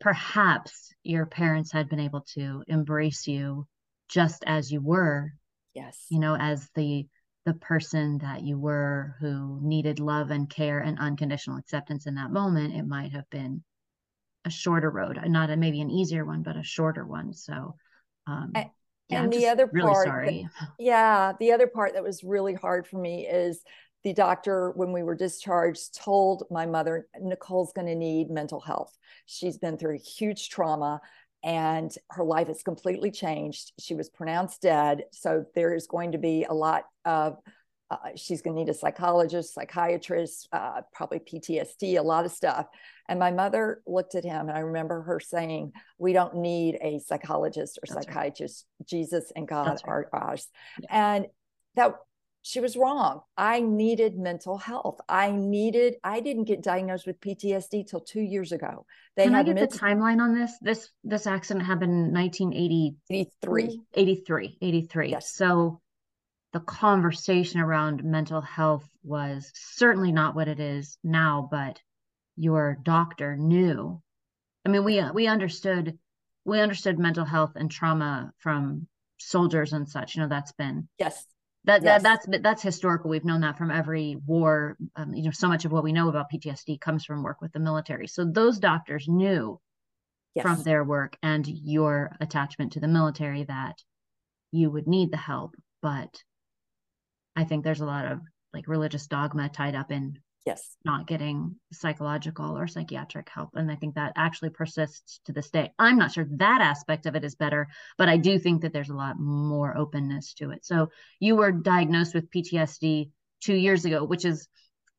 perhaps 0.00 0.92
your 1.02 1.26
parents 1.26 1.72
had 1.72 1.88
been 1.88 2.00
able 2.00 2.22
to 2.34 2.64
embrace 2.66 3.26
you 3.26 3.66
just 4.08 4.44
as 4.46 4.70
you 4.70 4.80
were 4.80 5.32
yes 5.74 6.06
you 6.10 6.18
know 6.18 6.36
as 6.38 6.68
the 6.74 7.06
the 7.44 7.54
person 7.54 8.18
that 8.18 8.42
you 8.42 8.58
were 8.58 9.16
who 9.20 9.58
needed 9.62 9.98
love 9.98 10.30
and 10.30 10.48
care 10.48 10.78
and 10.78 10.98
unconditional 10.98 11.58
acceptance 11.58 12.06
in 12.06 12.14
that 12.14 12.30
moment, 12.30 12.74
it 12.74 12.86
might 12.86 13.12
have 13.12 13.28
been 13.30 13.64
a 14.44 14.50
shorter 14.50 14.90
road, 14.90 15.18
not 15.26 15.50
a, 15.50 15.56
maybe 15.56 15.80
an 15.80 15.90
easier 15.90 16.24
one, 16.24 16.42
but 16.42 16.56
a 16.56 16.62
shorter 16.62 17.04
one. 17.04 17.32
So, 17.32 17.76
um, 18.26 18.52
and, 18.54 18.66
yeah, 19.08 19.22
and 19.24 19.32
the 19.32 19.48
other 19.48 19.68
really 19.72 19.92
part, 19.92 20.06
sorry. 20.06 20.48
That, 20.60 20.68
yeah, 20.78 21.32
the 21.38 21.52
other 21.52 21.66
part 21.66 21.94
that 21.94 22.04
was 22.04 22.22
really 22.22 22.54
hard 22.54 22.86
for 22.86 22.98
me 22.98 23.26
is 23.26 23.62
the 24.04 24.12
doctor, 24.12 24.72
when 24.72 24.92
we 24.92 25.02
were 25.02 25.14
discharged, 25.14 25.96
told 25.96 26.44
my 26.50 26.66
mother, 26.66 27.06
Nicole's 27.20 27.72
going 27.72 27.86
to 27.86 27.94
need 27.94 28.30
mental 28.30 28.60
health. 28.60 28.96
She's 29.26 29.58
been 29.58 29.76
through 29.76 29.98
huge 29.98 30.48
trauma 30.48 31.00
and 31.42 31.92
her 32.10 32.24
life 32.24 32.48
has 32.48 32.62
completely 32.62 33.10
changed. 33.10 33.72
She 33.78 33.94
was 33.94 34.08
pronounced 34.08 34.62
dead. 34.62 35.04
So 35.12 35.44
there 35.54 35.74
is 35.74 35.86
going 35.86 36.12
to 36.12 36.18
be 36.18 36.44
a 36.44 36.54
lot 36.54 36.84
of, 37.04 37.38
uh, 37.90 37.96
she's 38.16 38.42
going 38.42 38.56
to 38.56 38.60
need 38.62 38.70
a 38.70 38.74
psychologist, 38.74 39.54
psychiatrist, 39.54 40.48
uh, 40.52 40.82
probably 40.92 41.18
PTSD, 41.18 41.98
a 41.98 42.02
lot 42.02 42.24
of 42.24 42.32
stuff. 42.32 42.66
And 43.08 43.18
my 43.18 43.30
mother 43.30 43.82
looked 43.86 44.14
at 44.14 44.24
him, 44.24 44.48
and 44.48 44.56
I 44.56 44.60
remember 44.60 45.02
her 45.02 45.20
saying, 45.20 45.72
We 45.98 46.12
don't 46.12 46.36
need 46.36 46.78
a 46.80 47.00
psychologist 47.00 47.78
or 47.78 47.92
That's 47.92 48.06
psychiatrist. 48.06 48.66
Right. 48.80 48.88
Jesus 48.88 49.32
and 49.34 49.46
God 49.46 49.80
are 49.84 50.08
ours. 50.12 50.48
Yeah. 50.80 51.16
And 51.16 51.26
that 51.74 51.96
she 52.42 52.58
was 52.60 52.76
wrong. 52.76 53.20
I 53.36 53.60
needed 53.60 54.18
mental 54.18 54.58
health. 54.58 55.00
I 55.08 55.30
needed, 55.30 55.94
I 56.02 56.20
didn't 56.20 56.44
get 56.44 56.62
diagnosed 56.62 57.06
with 57.06 57.20
PTSD 57.20 57.88
till 57.88 58.00
two 58.00 58.20
years 58.20 58.50
ago. 58.50 58.84
They 59.16 59.24
Can 59.24 59.34
I 59.36 59.44
get 59.44 59.54
mental- 59.54 59.78
the 59.78 59.84
timeline 59.84 60.20
on 60.20 60.34
this? 60.34 60.52
This 60.60 60.90
this 61.04 61.26
accident 61.26 61.64
happened 61.64 61.92
in 61.92 62.12
1983. 62.12 63.80
83. 63.94 64.58
83. 64.60 65.10
Yes. 65.10 65.32
So 65.32 65.80
the 66.52 66.60
conversation 66.60 67.60
around 67.60 68.04
mental 68.04 68.40
health 68.40 68.88
was 69.04 69.50
certainly 69.54 70.12
not 70.12 70.34
what 70.34 70.48
it 70.48 70.58
is 70.58 70.98
now, 71.04 71.48
but 71.50 71.80
your 72.36 72.76
doctor 72.82 73.36
knew. 73.36 74.02
I 74.66 74.68
mean, 74.68 74.84
we 74.84 75.02
we 75.12 75.28
understood 75.28 75.98
we 76.44 76.60
understood 76.60 76.98
mental 76.98 77.24
health 77.24 77.52
and 77.54 77.70
trauma 77.70 78.32
from 78.38 78.88
soldiers 79.18 79.72
and 79.72 79.88
such. 79.88 80.16
You 80.16 80.22
know, 80.22 80.28
that's 80.28 80.52
been 80.52 80.88
yes 80.98 81.24
that, 81.64 81.82
yes. 81.82 82.02
that 82.02 82.26
that's 82.26 82.42
that's 82.42 82.62
historical. 82.62 83.10
We've 83.10 83.24
known 83.24 83.42
that 83.42 83.56
from 83.56 83.70
every 83.70 84.16
war. 84.26 84.76
Um, 84.96 85.14
you 85.14 85.24
know, 85.24 85.30
so 85.30 85.48
much 85.48 85.64
of 85.64 85.72
what 85.72 85.84
we 85.84 85.92
know 85.92 86.08
about 86.08 86.26
PTSD 86.32 86.80
comes 86.80 87.04
from 87.04 87.22
work 87.22 87.40
with 87.40 87.52
the 87.52 87.60
military. 87.60 88.08
So 88.08 88.24
those 88.24 88.58
doctors 88.58 89.06
knew 89.06 89.60
yes. 90.34 90.42
from 90.42 90.62
their 90.62 90.82
work 90.82 91.16
and 91.22 91.46
your 91.46 92.16
attachment 92.20 92.72
to 92.72 92.80
the 92.80 92.88
military 92.88 93.44
that 93.44 93.76
you 94.50 94.70
would 94.70 94.88
need 94.88 95.12
the 95.12 95.16
help. 95.16 95.54
But 95.80 96.22
I 97.36 97.44
think 97.44 97.64
there's 97.64 97.80
a 97.80 97.86
lot 97.86 98.10
of 98.10 98.20
like 98.52 98.66
religious 98.68 99.06
dogma 99.06 99.48
tied 99.48 99.74
up 99.74 99.90
in 99.90 100.18
yes 100.44 100.76
not 100.84 101.06
getting 101.06 101.54
psychological 101.72 102.58
or 102.58 102.66
psychiatric 102.66 103.28
help 103.28 103.50
and 103.54 103.70
i 103.70 103.76
think 103.76 103.94
that 103.94 104.12
actually 104.16 104.50
persists 104.50 105.20
to 105.24 105.32
this 105.32 105.50
day 105.50 105.70
i'm 105.78 105.98
not 105.98 106.12
sure 106.12 106.26
that 106.30 106.60
aspect 106.60 107.06
of 107.06 107.14
it 107.14 107.24
is 107.24 107.34
better 107.34 107.68
but 107.98 108.08
i 108.08 108.16
do 108.16 108.38
think 108.38 108.62
that 108.62 108.72
there's 108.72 108.90
a 108.90 108.94
lot 108.94 109.18
more 109.18 109.76
openness 109.76 110.34
to 110.34 110.50
it 110.50 110.64
so 110.64 110.88
you 111.20 111.36
were 111.36 111.52
diagnosed 111.52 112.14
with 112.14 112.30
ptsd 112.30 113.10
two 113.40 113.54
years 113.54 113.84
ago 113.84 114.04
which 114.04 114.24
is 114.24 114.48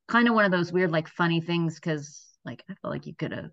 kind 0.07 0.27
of 0.27 0.33
one 0.33 0.45
of 0.45 0.51
those 0.51 0.71
weird 0.71 0.91
like 0.91 1.07
funny 1.07 1.41
things 1.41 1.75
because 1.75 2.25
like 2.45 2.63
i 2.69 2.73
feel 2.81 2.91
like 2.91 3.05
you 3.05 3.15
could 3.15 3.31
have 3.31 3.49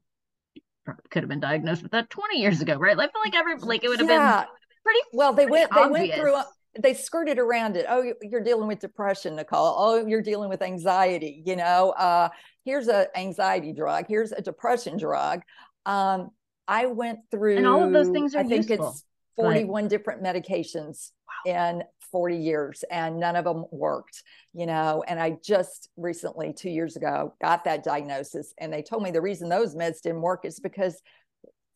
could 1.11 1.23
have 1.23 1.29
been 1.29 1.41
diagnosed 1.41 1.83
with 1.83 1.93
that 1.93 2.11
20 2.11 2.41
years 2.41 2.61
ago 2.61 2.77
right 2.77 2.99
i 2.99 3.03
feel 3.03 3.23
like 3.25 3.35
every 3.35 3.57
like 3.59 3.85
it 3.85 3.89
would 3.89 4.01
have 4.01 4.09
yeah. 4.09 4.41
been 4.41 4.49
pretty 4.83 5.01
well 5.13 5.33
they 5.33 5.47
went 5.47 5.71
obvious. 5.73 5.93
they 5.93 6.09
went 6.09 6.21
through 6.21 6.43
they 6.79 6.95
skirted 6.95 7.39
around 7.39 7.77
it. 7.77 7.87
Oh, 7.89 8.13
you're 8.23 8.43
dealing 8.43 8.69
with 8.69 8.79
depression, 8.79 9.37
Nicole. 9.37 9.75
Oh, 9.77 10.07
you're 10.07 10.23
dealing 10.23 10.49
with 10.49 10.63
anxiety. 10.63 11.43
You 11.45 11.57
know, 11.57 11.91
uh, 11.91 12.29
here's 12.65 12.89
a 12.89 13.07
anxiety 13.19 13.73
drug. 13.73 14.07
Here's 14.09 14.33
a 14.33 14.41
depression 14.41 14.97
drug. 14.97 15.43
Um, 15.85 16.31
I 16.69 16.87
went 16.87 17.21
through, 17.31 17.57
and 17.57 17.67
all 17.67 17.83
of 17.83 17.93
those 17.93 18.11
things 18.11 18.35
are 18.35 18.41
I 18.41 18.45
think 18.45 18.69
useful, 18.69 18.91
it's 18.91 19.05
41 19.37 19.85
but... 19.85 19.91
different 19.91 20.23
medications 20.23 21.11
wow. 21.47 21.53
in 21.53 21.85
40 22.13 22.37
years, 22.37 22.85
and 22.91 23.19
none 23.19 23.35
of 23.35 23.45
them 23.45 23.65
worked. 23.73 24.23
You 24.55 24.67
know, 24.67 25.03
and 25.09 25.19
I 25.19 25.39
just 25.43 25.89
recently, 25.97 26.53
two 26.53 26.71
years 26.71 26.97
ago, 26.97 27.35
got 27.41 27.65
that 27.65 27.83
diagnosis, 27.83 28.55
and 28.59 28.73
they 28.73 28.83
told 28.83 29.03
me 29.03 29.11
the 29.11 29.21
reason 29.21 29.49
those 29.49 29.75
meds 29.75 30.03
didn't 30.03 30.23
work 30.23 30.45
is 30.45 30.61
because 30.61 31.03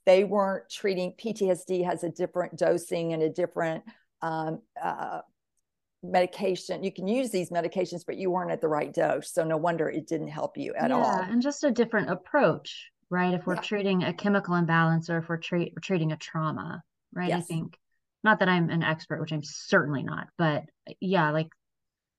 they 0.06 0.22
weren't 0.22 0.68
treating 0.70 1.14
PTSD 1.14 1.84
has 1.84 2.04
a 2.04 2.10
different 2.10 2.56
dosing 2.56 3.12
and 3.12 3.22
a 3.22 3.30
different 3.30 3.82
um, 4.24 4.62
uh, 4.82 5.20
medication. 6.02 6.82
You 6.82 6.92
can 6.92 7.06
use 7.06 7.30
these 7.30 7.50
medications, 7.50 8.04
but 8.06 8.16
you 8.16 8.30
weren't 8.30 8.50
at 8.50 8.60
the 8.60 8.68
right 8.68 8.92
dose. 8.92 9.32
So 9.32 9.44
no 9.44 9.56
wonder 9.56 9.88
it 9.88 10.06
didn't 10.06 10.28
help 10.28 10.56
you 10.56 10.74
at 10.74 10.90
yeah, 10.90 10.96
all. 10.96 11.20
And 11.20 11.42
just 11.42 11.64
a 11.64 11.70
different 11.70 12.10
approach, 12.10 12.90
right? 13.10 13.34
If 13.34 13.46
we're 13.46 13.56
yeah. 13.56 13.60
treating 13.60 14.02
a 14.02 14.14
chemical 14.14 14.54
imbalance 14.54 15.10
or 15.10 15.18
if 15.18 15.28
we're 15.28 15.40
treating 15.82 16.12
a 16.12 16.16
trauma, 16.16 16.82
right? 17.12 17.28
Yes. 17.28 17.38
I 17.38 17.42
think, 17.42 17.78
not 18.22 18.38
that 18.38 18.48
I'm 18.48 18.70
an 18.70 18.82
expert, 18.82 19.20
which 19.20 19.32
I'm 19.32 19.42
certainly 19.42 20.02
not, 20.02 20.28
but 20.38 20.64
yeah, 21.00 21.30
like 21.30 21.48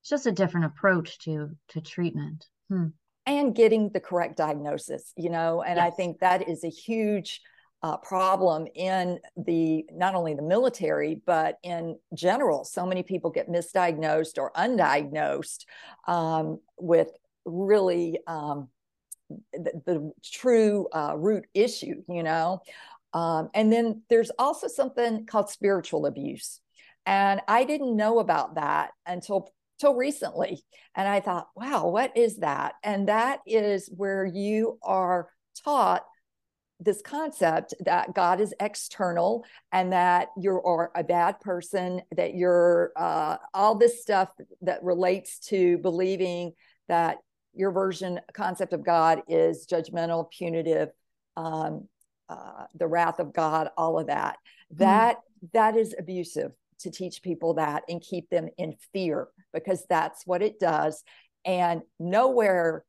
it's 0.00 0.10
just 0.10 0.26
a 0.26 0.32
different 0.32 0.66
approach 0.66 1.18
to 1.24 1.50
to 1.70 1.80
treatment. 1.80 2.46
Hmm. 2.68 2.88
And 3.28 3.56
getting 3.56 3.90
the 3.90 3.98
correct 3.98 4.36
diagnosis, 4.36 5.12
you 5.16 5.30
know, 5.30 5.62
and 5.62 5.78
yes. 5.78 5.86
I 5.86 5.90
think 5.90 6.20
that 6.20 6.48
is 6.48 6.62
a 6.62 6.68
huge 6.68 7.40
uh, 7.82 7.96
problem 7.98 8.66
in 8.74 9.18
the 9.36 9.84
not 9.92 10.14
only 10.14 10.34
the 10.34 10.42
military 10.42 11.20
but 11.26 11.58
in 11.62 11.96
general. 12.14 12.64
So 12.64 12.86
many 12.86 13.02
people 13.02 13.30
get 13.30 13.48
misdiagnosed 13.50 14.38
or 14.38 14.52
undiagnosed 14.52 15.64
um, 16.08 16.60
with 16.78 17.08
really 17.44 18.18
um, 18.26 18.68
the, 19.52 19.82
the, 19.84 20.12
true 20.24 20.88
uh, 20.92 21.14
root 21.16 21.46
issue 21.54 22.02
you 22.08 22.22
know? 22.22 22.60
Um, 23.12 23.50
and 23.54 23.72
then 23.72 24.02
there's 24.10 24.30
also 24.38 24.68
something 24.68 25.26
called 25.26 25.50
spiritual 25.50 26.06
abuse. 26.06 26.60
And 27.04 27.40
i 27.46 27.64
didn't 27.64 27.96
know 27.96 28.18
about 28.18 28.56
that 28.56 28.90
until 29.06 29.52
till 29.78 29.94
recently. 29.94 30.64
And 30.94 31.06
i 31.06 31.20
thought 31.20 31.48
wow 31.54 31.88
what 31.88 32.16
is 32.16 32.38
that? 32.38 32.74
And 32.82 33.08
that 33.08 33.40
is 33.46 33.90
where 33.94 34.24
you 34.24 34.78
are 34.82 35.28
taught 35.64 36.04
this 36.78 37.00
concept 37.00 37.74
that 37.80 38.14
God 38.14 38.40
is 38.40 38.54
external 38.60 39.44
and 39.72 39.92
that 39.92 40.28
you're 40.36 40.90
a 40.94 41.02
bad 41.02 41.40
person, 41.40 42.02
that 42.14 42.34
you're 42.34 42.92
uh, 42.96 43.38
all 43.54 43.74
this 43.76 44.02
stuff 44.02 44.28
that 44.62 44.82
relates 44.82 45.38
to 45.38 45.78
believing 45.78 46.52
that 46.88 47.18
your 47.54 47.70
version 47.70 48.20
concept 48.34 48.72
of 48.74 48.84
God 48.84 49.22
is 49.28 49.66
judgmental, 49.66 50.30
punitive, 50.30 50.90
um, 51.36 51.88
uh, 52.28 52.66
the 52.74 52.86
wrath 52.86 53.20
of 53.20 53.32
God, 53.32 53.70
all 53.76 53.98
of 53.98 54.08
that. 54.08 54.36
Mm-hmm. 54.72 54.84
That 54.84 55.16
that 55.52 55.76
is 55.76 55.94
abusive 55.98 56.52
to 56.80 56.90
teach 56.90 57.22
people 57.22 57.54
that 57.54 57.84
and 57.88 58.00
keep 58.02 58.28
them 58.28 58.48
in 58.58 58.74
fear 58.92 59.28
because 59.52 59.86
that's 59.88 60.26
what 60.26 60.42
it 60.42 60.60
does. 60.60 61.02
And 61.44 61.82
nowhere 61.98 62.84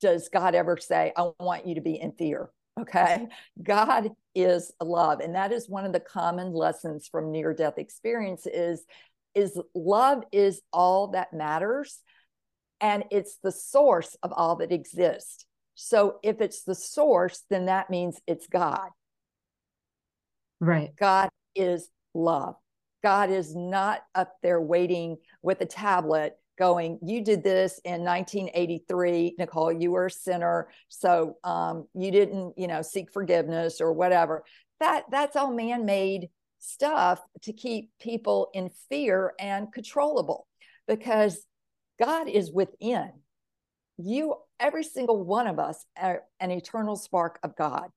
does 0.00 0.28
God 0.28 0.54
ever 0.54 0.76
say, 0.76 1.12
I 1.16 1.30
want 1.40 1.66
you 1.66 1.76
to 1.76 1.80
be 1.80 2.00
in 2.00 2.12
fear. 2.12 2.50
Okay. 2.80 3.26
God 3.62 4.10
is 4.34 4.72
love. 4.80 5.20
And 5.20 5.34
that 5.34 5.52
is 5.52 5.68
one 5.68 5.84
of 5.84 5.92
the 5.92 6.00
common 6.00 6.52
lessons 6.52 7.08
from 7.08 7.32
near 7.32 7.52
death 7.52 7.78
experience 7.78 8.46
is, 8.46 8.84
is 9.34 9.60
love 9.74 10.22
is 10.32 10.60
all 10.72 11.08
that 11.08 11.32
matters. 11.32 12.00
And 12.80 13.04
it's 13.10 13.38
the 13.42 13.52
source 13.52 14.16
of 14.22 14.32
all 14.32 14.56
that 14.56 14.72
exists. 14.72 15.44
So 15.74 16.18
if 16.22 16.40
it's 16.40 16.62
the 16.64 16.74
source, 16.74 17.44
then 17.50 17.66
that 17.66 17.90
means 17.90 18.20
it's 18.26 18.46
God. 18.46 18.88
Right. 20.60 20.94
God 20.96 21.30
is 21.54 21.88
love. 22.14 22.56
God 23.02 23.30
is 23.30 23.54
not 23.54 24.02
up 24.14 24.34
there 24.42 24.60
waiting 24.60 25.18
with 25.42 25.60
a 25.60 25.66
tablet 25.66 26.36
going, 26.58 26.98
You 27.02 27.22
did 27.22 27.42
this 27.42 27.80
in 27.84 28.04
1983, 28.04 29.36
Nicole, 29.38 29.72
you 29.72 29.92
were 29.92 30.06
a 30.06 30.10
sinner. 30.10 30.68
So 30.88 31.36
um, 31.44 31.86
you 31.94 32.10
didn't, 32.10 32.54
you 32.58 32.66
know, 32.66 32.82
seek 32.82 33.12
forgiveness 33.12 33.80
or 33.80 33.92
whatever. 33.92 34.44
That 34.80 35.04
that's 35.10 35.36
all 35.36 35.52
man-made 35.52 36.28
stuff 36.58 37.20
to 37.42 37.52
keep 37.52 37.90
people 38.00 38.50
in 38.52 38.70
fear 38.88 39.32
and 39.38 39.72
controllable 39.72 40.46
because 40.86 41.46
God 41.98 42.28
is 42.28 42.50
within. 42.50 43.10
You, 43.96 44.36
every 44.60 44.84
single 44.84 45.24
one 45.24 45.46
of 45.46 45.58
us, 45.58 45.84
are 45.96 46.22
an 46.40 46.50
eternal 46.50 46.96
spark 46.96 47.38
of 47.42 47.56
God. 47.56 47.88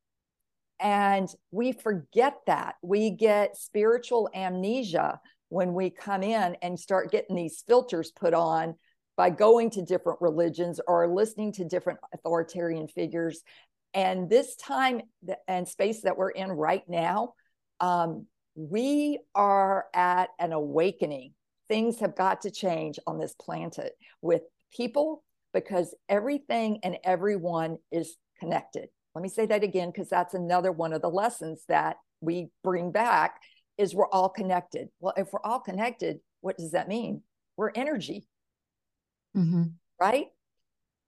And 0.79 1.29
we 1.51 1.73
forget 1.73 2.37
that. 2.47 2.75
We 2.81 3.11
get 3.11 3.55
spiritual 3.55 4.29
amnesia 4.33 5.19
when 5.51 5.73
we 5.73 5.89
come 5.89 6.23
in 6.23 6.55
and 6.61 6.79
start 6.79 7.11
getting 7.11 7.35
these 7.35 7.61
filters 7.67 8.09
put 8.09 8.33
on 8.33 8.73
by 9.17 9.29
going 9.29 9.69
to 9.69 9.83
different 9.83 10.21
religions 10.21 10.79
or 10.87 11.13
listening 11.13 11.51
to 11.51 11.65
different 11.65 11.99
authoritarian 12.13 12.87
figures. 12.87 13.41
And 13.93 14.29
this 14.29 14.55
time 14.55 15.01
and 15.49 15.67
space 15.67 16.03
that 16.03 16.15
we're 16.15 16.29
in 16.29 16.49
right 16.53 16.83
now, 16.87 17.33
um, 17.81 18.27
we 18.55 19.19
are 19.35 19.87
at 19.93 20.29
an 20.39 20.53
awakening. 20.53 21.33
Things 21.67 21.99
have 21.99 22.15
got 22.15 22.43
to 22.43 22.49
change 22.49 22.97
on 23.05 23.19
this 23.19 23.35
planet 23.35 23.91
with 24.21 24.43
people 24.73 25.21
because 25.53 25.93
everything 26.07 26.79
and 26.83 26.95
everyone 27.03 27.77
is 27.91 28.15
connected. 28.39 28.87
Let 29.15 29.21
me 29.21 29.27
say 29.27 29.47
that 29.47 29.63
again 29.63 29.91
because 29.91 30.07
that's 30.07 30.33
another 30.33 30.71
one 30.71 30.93
of 30.93 31.01
the 31.01 31.09
lessons 31.09 31.65
that 31.67 31.97
we 32.21 32.47
bring 32.63 32.93
back 32.93 33.41
is 33.81 33.95
we're 33.95 34.07
all 34.07 34.29
connected. 34.29 34.89
Well, 34.99 35.13
if 35.17 35.33
we're 35.33 35.41
all 35.43 35.59
connected, 35.59 36.19
what 36.41 36.57
does 36.57 36.71
that 36.71 36.87
mean? 36.87 37.23
We're 37.57 37.71
energy, 37.73 38.27
mm-hmm. 39.35 39.63
right? 39.99 40.27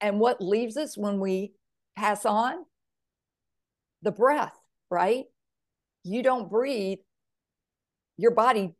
And 0.01 0.19
what 0.19 0.41
leaves 0.41 0.75
us 0.75 0.97
when 0.97 1.19
we 1.19 1.53
pass 1.95 2.25
on? 2.25 2.65
The 4.01 4.11
breath, 4.11 4.57
right? 4.89 5.25
You 6.03 6.23
don't 6.23 6.49
breathe, 6.49 6.97
your 8.17 8.31
body 8.31 8.73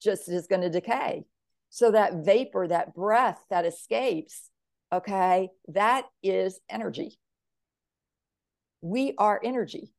just 0.00 0.28
is 0.28 0.46
going 0.46 0.62
to 0.62 0.70
decay. 0.70 1.24
So 1.68 1.90
that 1.90 2.24
vapor, 2.24 2.68
that 2.68 2.94
breath 2.94 3.44
that 3.50 3.66
escapes, 3.66 4.50
okay, 4.92 5.50
that 5.68 6.06
is 6.22 6.60
energy. 6.70 7.18
We 8.80 9.14
are 9.18 9.40
energy. 9.42 9.92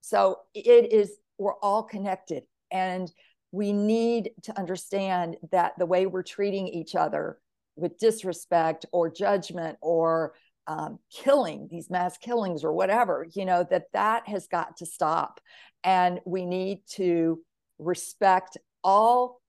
So 0.00 0.38
it 0.54 0.92
is, 0.92 1.12
we're 1.38 1.54
all 1.54 1.82
connected. 1.82 2.44
And 2.74 3.10
we 3.52 3.72
need 3.72 4.32
to 4.42 4.58
understand 4.58 5.36
that 5.52 5.78
the 5.78 5.86
way 5.86 6.06
we're 6.06 6.24
treating 6.24 6.66
each 6.66 6.96
other 6.96 7.38
with 7.76 7.98
disrespect 7.98 8.84
or 8.92 9.08
judgment 9.08 9.78
or 9.80 10.34
um, 10.66 10.98
killing 11.12 11.68
these 11.70 11.88
mass 11.88 12.18
killings 12.18 12.64
or 12.64 12.72
whatever 12.72 13.26
you 13.34 13.44
know 13.44 13.66
that 13.70 13.84
that 13.92 14.26
has 14.28 14.46
got 14.48 14.78
to 14.78 14.86
stop. 14.86 15.40
And 15.84 16.20
we 16.24 16.46
need 16.46 16.80
to 16.92 17.40
respect 17.78 18.56
all 18.82 19.40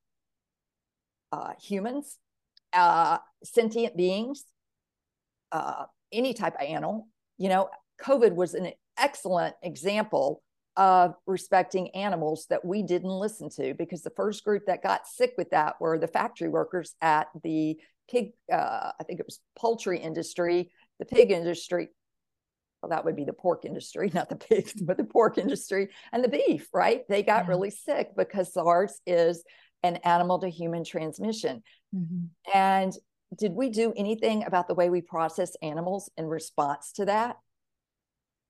uh, 1.31 1.53
humans 1.59 2.17
uh, 2.73 3.17
sentient 3.43 3.97
beings 3.97 4.43
uh, 5.51 5.85
any 6.11 6.33
type 6.33 6.55
of 6.55 6.67
animal. 6.67 7.07
You 7.37 7.49
know 7.49 7.69
covid 8.03 8.35
was 8.35 8.53
an 8.53 8.71
excellent 8.97 9.55
example 9.63 10.43
of 10.77 11.15
respecting 11.25 11.89
animals 11.95 12.47
that 12.49 12.65
we 12.65 12.83
didn't 12.83 13.09
listen 13.09 13.49
to 13.49 13.73
because 13.73 14.01
the 14.01 14.09
first 14.11 14.43
group 14.43 14.65
that 14.67 14.83
got 14.83 15.07
sick 15.07 15.33
with 15.37 15.49
that 15.51 15.79
were 15.79 15.97
the 15.97 16.07
factory 16.07 16.49
workers 16.49 16.95
at 17.01 17.27
the 17.43 17.77
pig 18.09 18.33
uh, 18.51 18.91
i 18.99 19.03
think 19.03 19.19
it 19.19 19.25
was 19.25 19.39
poultry 19.55 19.99
industry 19.99 20.69
the 20.99 21.05
pig 21.05 21.31
industry. 21.31 21.89
Well 22.81 22.89
that 22.89 23.05
would 23.05 23.15
be 23.15 23.25
the 23.25 23.33
pork 23.33 23.65
industry 23.65 24.11
not 24.13 24.29
the 24.29 24.35
pigs 24.35 24.73
but 24.81 24.97
the 24.97 25.03
pork 25.03 25.37
industry 25.37 25.89
and 26.11 26.23
the 26.23 26.29
beef 26.29 26.67
right? 26.73 27.03
They 27.09 27.23
got 27.23 27.45
yeah. 27.45 27.49
really 27.49 27.69
sick 27.69 28.11
because 28.15 28.53
sars 28.53 28.99
is 29.05 29.43
an 29.83 29.97
animal 29.97 30.39
to 30.39 30.49
human 30.49 30.83
transmission. 30.83 31.63
Mm-hmm. 31.95 32.25
and 32.53 32.93
did 33.37 33.53
we 33.53 33.69
do 33.69 33.93
anything 33.95 34.43
about 34.45 34.67
the 34.67 34.75
way 34.75 34.89
we 34.89 35.01
process 35.01 35.55
animals 35.61 36.09
in 36.17 36.25
response 36.25 36.91
to 36.93 37.05
that? 37.05 37.37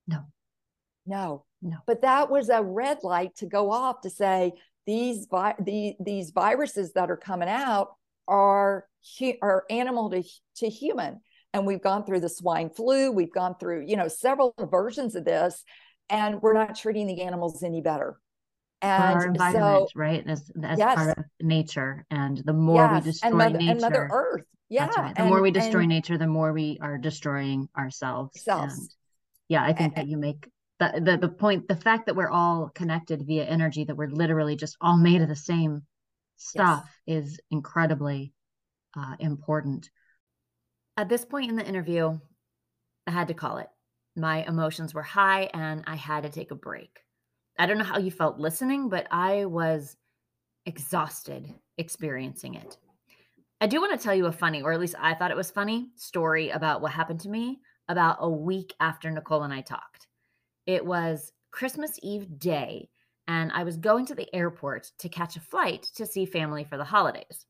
No 0.08 0.26
no 1.06 1.46
no. 1.66 1.78
But 1.88 2.04
that 2.04 2.30
was 2.30 2.50
a 2.50 2.62
red 2.62 3.00
light 3.04 3.36
to 3.38 3.48
go 3.48 3.72
off 3.72 4.02
to 4.02 4.10
say 4.10 4.54
these 4.86 5.28
vi- 5.30 5.56
the, 5.60 5.96
these 6.00 6.30
viruses 6.30 6.94
that 6.94 7.10
are 7.10 7.18
coming 7.18 7.50
out 7.50 7.96
are 8.28 8.86
are 9.42 9.64
animal 9.70 10.10
to, 10.12 10.24
to 10.58 10.70
human. 10.70 11.22
And 11.54 11.66
we've 11.66 11.82
gone 11.82 12.06
through 12.06 12.20
the 12.20 12.30
swine 12.30 12.70
flu, 12.70 13.12
we've 13.12 13.34
gone 13.34 13.56
through, 13.60 13.86
you 13.88 13.96
know, 13.96 14.08
several 14.08 14.54
versions 14.60 15.16
of 15.16 15.26
this, 15.26 15.64
and 16.10 16.42
we're 16.42 16.54
not 16.54 16.76
treating 16.76 17.08
the 17.08 17.22
animals 17.22 17.64
any 17.64 17.82
better. 17.82 18.20
And 18.82 19.16
our 19.16 19.26
environment, 19.26 19.90
so, 19.90 20.00
right? 20.00 20.24
As, 20.28 20.52
as 20.64 20.78
yes. 20.78 20.96
part 20.96 21.18
of 21.18 21.24
nature. 21.40 22.06
And 22.12 22.38
the 22.46 22.54
more 22.54 22.84
yes. 22.84 22.94
we 22.94 23.12
destroy 23.12 23.30
and 23.30 23.38
Mother, 23.38 23.58
nature, 23.58 23.72
and 23.72 23.82
Mother 23.82 24.10
Earth. 24.12 24.44
Yeah. 24.70 24.88
Right. 24.88 25.16
The 25.16 25.22
and, 25.22 25.30
more 25.30 25.42
we 25.42 25.52
destroy 25.52 25.80
and, 25.80 25.90
nature, 25.90 26.18
the 26.18 26.28
more 26.28 26.52
we 26.52 26.78
are 26.82 26.98
destroying 26.98 27.70
ourselves. 27.76 28.38
ourselves. 28.38 28.78
And 28.78 28.90
yeah, 29.48 29.64
I 29.64 29.74
think 29.74 29.96
that 29.96 30.08
you 30.08 30.18
make 30.18 30.50
the, 30.80 31.02
the 31.02 31.18
the 31.18 31.30
point 31.30 31.68
the 31.68 31.76
fact 31.76 32.06
that 32.06 32.16
we're 32.16 32.30
all 32.30 32.70
connected 32.76 33.26
via 33.26 33.46
energy 33.46 33.86
that 33.86 33.96
we're 33.96 34.10
literally 34.10 34.56
just 34.56 34.76
all 34.82 34.98
made 34.98 35.22
of 35.22 35.30
the 35.30 35.36
same 35.36 35.84
stuff 36.38 36.84
yes. 37.06 37.24
is 37.24 37.40
incredibly 37.50 38.34
uh, 38.98 39.16
important. 39.20 39.90
At 40.98 41.10
this 41.10 41.26
point 41.26 41.50
in 41.50 41.56
the 41.56 41.66
interview 41.66 42.18
i 43.08 43.12
had 43.12 43.28
to 43.28 43.34
call 43.34 43.58
it. 43.58 43.68
My 44.16 44.46
emotions 44.48 44.94
were 44.94 45.04
high 45.04 45.50
and 45.54 45.84
i 45.88 45.96
had 45.96 46.24
to 46.24 46.30
take 46.30 46.52
a 46.52 46.56
break. 46.56 47.00
I 47.58 47.68
don't 47.68 47.78
know 47.78 47.86
how 47.86 48.00
you 48.00 48.12
felt 48.12 48.40
listening 48.40 48.90
but 48.90 49.08
i 49.12 49.46
was 49.46 49.96
exhausted 50.66 51.54
experiencing 51.78 52.56
it. 52.56 52.78
I 53.62 53.68
do 53.68 53.80
want 53.80 53.98
to 53.98 54.04
tell 54.04 54.16
you 54.16 54.26
a 54.26 54.32
funny 54.32 54.62
or 54.62 54.74
at 54.74 54.80
least 54.80 54.96
i 55.00 55.14
thought 55.14 55.32
it 55.32 55.38
was 55.38 55.52
funny 55.52 55.88
story 55.96 56.50
about 56.50 56.82
what 56.82 56.92
happened 56.92 57.22
to 57.22 57.30
me 57.30 57.60
about 57.88 58.18
a 58.20 58.30
week 58.30 58.74
after 58.80 59.10
nicole 59.10 59.44
and 59.44 59.54
i 59.54 59.62
talked 59.62 60.08
it 60.66 60.86
was 60.86 61.32
Christmas 61.52 62.00
Eve 62.02 62.40
day, 62.40 62.90
and 63.28 63.52
I 63.52 63.64
was 63.64 63.78
going 63.78 64.06
to 64.08 64.16
the 64.16 64.34
airport 64.34 64.92
to 65.00 65.10
catch 65.10 65.36
a 65.36 65.42
flight 65.42 65.84
to 65.96 66.06
see 66.06 66.26
family 66.26 66.64
for 66.64 66.78
the 66.78 66.84
holidays. 66.84 67.46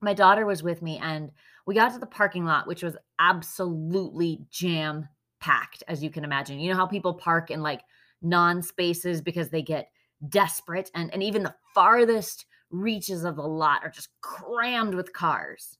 My 0.00 0.14
daughter 0.14 0.46
was 0.46 0.62
with 0.62 0.80
me, 0.82 0.98
and 0.98 1.30
we 1.66 1.74
got 1.74 1.92
to 1.92 1.98
the 1.98 2.06
parking 2.06 2.44
lot, 2.44 2.66
which 2.66 2.82
was 2.82 2.96
absolutely 3.18 4.46
jam 4.50 5.08
packed, 5.40 5.82
as 5.88 6.02
you 6.02 6.10
can 6.10 6.24
imagine. 6.24 6.60
You 6.60 6.70
know 6.70 6.76
how 6.76 6.86
people 6.86 7.14
park 7.14 7.50
in 7.50 7.62
like 7.62 7.82
non 8.22 8.62
spaces 8.62 9.20
because 9.20 9.50
they 9.50 9.62
get 9.62 9.90
desperate, 10.28 10.90
and, 10.94 11.12
and 11.12 11.22
even 11.22 11.42
the 11.42 11.54
farthest 11.74 12.46
reaches 12.70 13.24
of 13.24 13.36
the 13.36 13.42
lot 13.42 13.82
are 13.84 13.90
just 13.90 14.08
crammed 14.20 14.94
with 14.94 15.12
cars. 15.12 15.76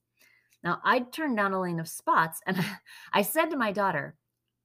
Now, 0.64 0.80
I'd 0.84 1.12
turned 1.12 1.36
down 1.36 1.52
a 1.52 1.60
lane 1.60 1.80
of 1.80 1.88
spots, 1.88 2.40
and 2.46 2.58
I 3.12 3.22
said 3.22 3.46
to 3.46 3.56
my 3.56 3.72
daughter, 3.72 4.16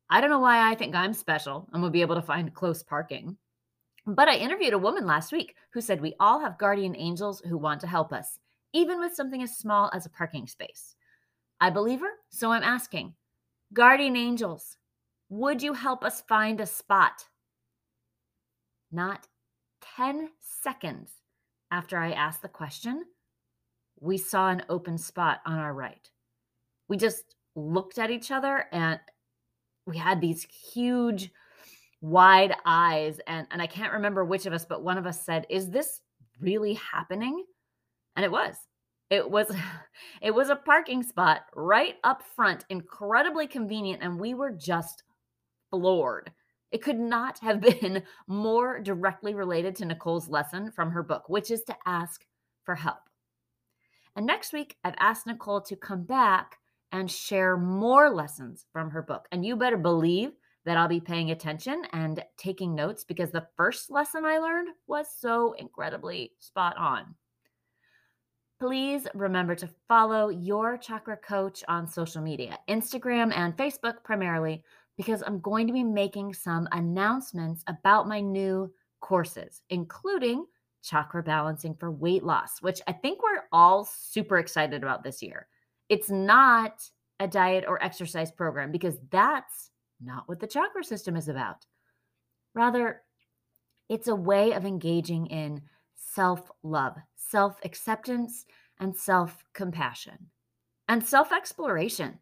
I 0.10 0.22
don't 0.22 0.30
know 0.30 0.40
why 0.40 0.70
I 0.70 0.76
think 0.76 0.96
I'm 0.96 1.14
special. 1.14 1.68
I'm 1.74 1.82
going 1.82 1.92
be 1.92 2.02
able 2.02 2.16
to 2.16 2.22
find 2.22 2.54
close 2.54 2.84
parking. 2.84 3.38
But 4.06 4.28
I 4.28 4.36
interviewed 4.36 4.74
a 4.74 4.78
woman 4.78 5.06
last 5.08 5.32
week 5.32 5.56
who 5.72 5.82
said 5.82 6.02
we 6.02 6.16
all 6.20 6.40
have 6.40 6.58
guardian 6.58 6.96
angels 6.96 7.42
who 7.48 7.58
want 7.58 7.82
to 7.82 7.88
help 7.88 8.12
us, 8.12 8.40
even 8.74 9.00
with 9.00 9.16
something 9.16 9.42
as 9.42 9.58
small 9.58 9.90
as 9.94 10.06
a 10.06 10.10
parking 10.10 10.48
space. 10.48 10.96
I 11.62 11.70
believe 11.70 12.02
her, 12.02 12.12
so 12.30 12.52
I'm 12.52 12.64
asking 12.64 13.14
Guardian 13.74 14.16
angels, 14.16 14.78
Would 15.30 15.64
you 15.64 15.74
help 15.74 16.04
us 16.04 16.22
find 16.22 16.60
a 16.60 16.66
spot? 16.66 17.26
Not 18.92 19.28
10 19.96 20.30
seconds 20.40 21.12
after 21.72 21.98
I 21.98 22.12
asked 22.12 22.44
the 22.44 22.50
question, 22.50 23.06
we 24.00 24.18
saw 24.18 24.50
an 24.50 24.64
open 24.70 24.98
spot 24.98 25.40
on 25.46 25.58
our 25.58 25.74
right. 25.74 26.10
We 26.88 26.98
just 26.98 27.36
looked 27.56 27.98
at 27.98 28.12
each 28.12 28.30
other 28.30 28.66
and 28.72 29.00
we 29.86 29.98
had 29.98 30.22
these 30.22 30.44
huge, 30.74 31.32
wide 32.02 32.56
eyes. 32.66 33.20
And, 33.28 33.48
and 33.52 33.62
I 33.62 33.68
can't 33.68 33.94
remember 33.94 34.24
which 34.26 34.46
of 34.46 34.54
us, 34.54 34.66
but 34.66 34.84
one 34.84 34.98
of 34.98 35.06
us 35.06 35.26
said, 35.26 35.46
Is 35.50 35.70
this 35.70 36.02
really 36.40 36.74
happening? 36.76 37.44
And 38.16 38.26
it 38.26 38.32
was. 38.32 38.56
It 39.10 39.30
was 39.30 39.56
it 40.22 40.32
was 40.32 40.50
a 40.50 40.56
parking 40.56 41.04
spot 41.04 41.42
right 41.56 41.96
up 42.04 42.24
front, 42.36 42.66
incredibly 42.70 43.48
convenient, 43.48 44.04
and 44.04 44.20
we 44.20 44.34
were 44.34 44.52
just 44.52 45.04
floored. 45.70 46.32
It 46.72 46.82
could 46.82 47.00
not 47.00 47.40
have 47.40 47.62
been 47.82 48.04
more 48.28 48.80
directly 48.80 49.36
related 49.36 49.76
to 49.78 49.86
Nicole's 49.86 50.30
lesson 50.30 50.72
from 50.72 50.92
her 50.92 51.04
book, 51.04 51.30
which 51.30 51.52
is 51.52 51.64
to 51.66 51.76
ask 51.86 52.26
for 52.64 52.76
help. 52.76 52.98
And 54.16 54.26
next 54.26 54.54
week, 54.54 54.78
I've 54.84 54.96
asked 55.00 55.28
Nicole 55.28 55.62
to 55.62 55.76
come 55.76 56.04
back 56.04 56.58
and 56.94 57.12
share 57.12 57.58
more 57.58 58.10
lessons 58.10 58.66
from 58.72 58.90
her 58.92 59.02
book. 59.02 59.28
And 59.32 59.46
you 59.46 59.58
better 59.58 59.78
believe 59.78 60.32
that 60.66 60.78
I'll 60.78 60.88
be 60.88 61.02
paying 61.02 61.32
attention 61.32 61.84
and 61.92 62.24
taking 62.38 62.74
notes 62.74 63.04
because 63.04 63.32
the 63.32 63.48
first 63.58 63.92
lesson 63.92 64.24
I 64.24 64.38
learned 64.38 64.70
was 64.88 65.08
so 65.20 65.54
incredibly 65.54 66.32
spot 66.40 66.78
on. 66.78 67.16
Please 68.60 69.08
remember 69.14 69.56
to 69.56 69.70
follow 69.90 70.30
your 70.30 70.78
chakra 70.78 71.18
coach 71.18 71.66
on 71.68 71.86
social 71.86 72.22
media, 72.22 72.58
Instagram 72.70 73.36
and 73.36 73.58
Facebook 73.58 74.04
primarily, 74.06 74.64
because 74.96 75.22
I'm 75.26 75.42
going 75.42 75.68
to 75.68 75.74
be 75.74 75.84
making 75.84 76.34
some 76.34 76.70
announcements 76.72 77.64
about 77.68 78.08
my 78.08 78.22
new 78.22 78.72
courses, 79.02 79.62
including 79.70 80.46
chakra 80.82 81.24
balancing 81.24 81.76
for 81.76 81.92
weight 81.92 82.24
loss, 82.24 82.62
which 82.62 82.80
I 82.88 82.94
think 82.94 83.22
we're 83.22 83.44
all 83.52 83.84
super 83.84 84.38
excited 84.38 84.84
about 84.84 85.04
this 85.04 85.22
year. 85.22 85.48
It's 85.90 86.10
not 86.10 86.90
a 87.20 87.28
diet 87.28 87.66
or 87.68 87.84
exercise 87.84 88.32
program 88.32 88.72
because 88.72 88.98
that's 89.10 89.72
not 90.02 90.28
what 90.28 90.40
the 90.40 90.48
chakra 90.48 90.84
system 90.84 91.16
is 91.16 91.28
about. 91.28 91.66
Rather, 92.54 93.02
it's 93.90 94.08
a 94.08 94.16
way 94.16 94.54
of 94.54 94.66
engaging 94.66 95.28
in 95.28 95.62
self 95.96 96.52
love, 96.64 96.96
self 97.16 97.58
acceptance, 97.64 98.46
and 98.80 98.96
self 98.96 99.44
compassion, 99.54 100.30
and 100.88 101.06
self 101.06 101.32
exploration. 101.32 102.20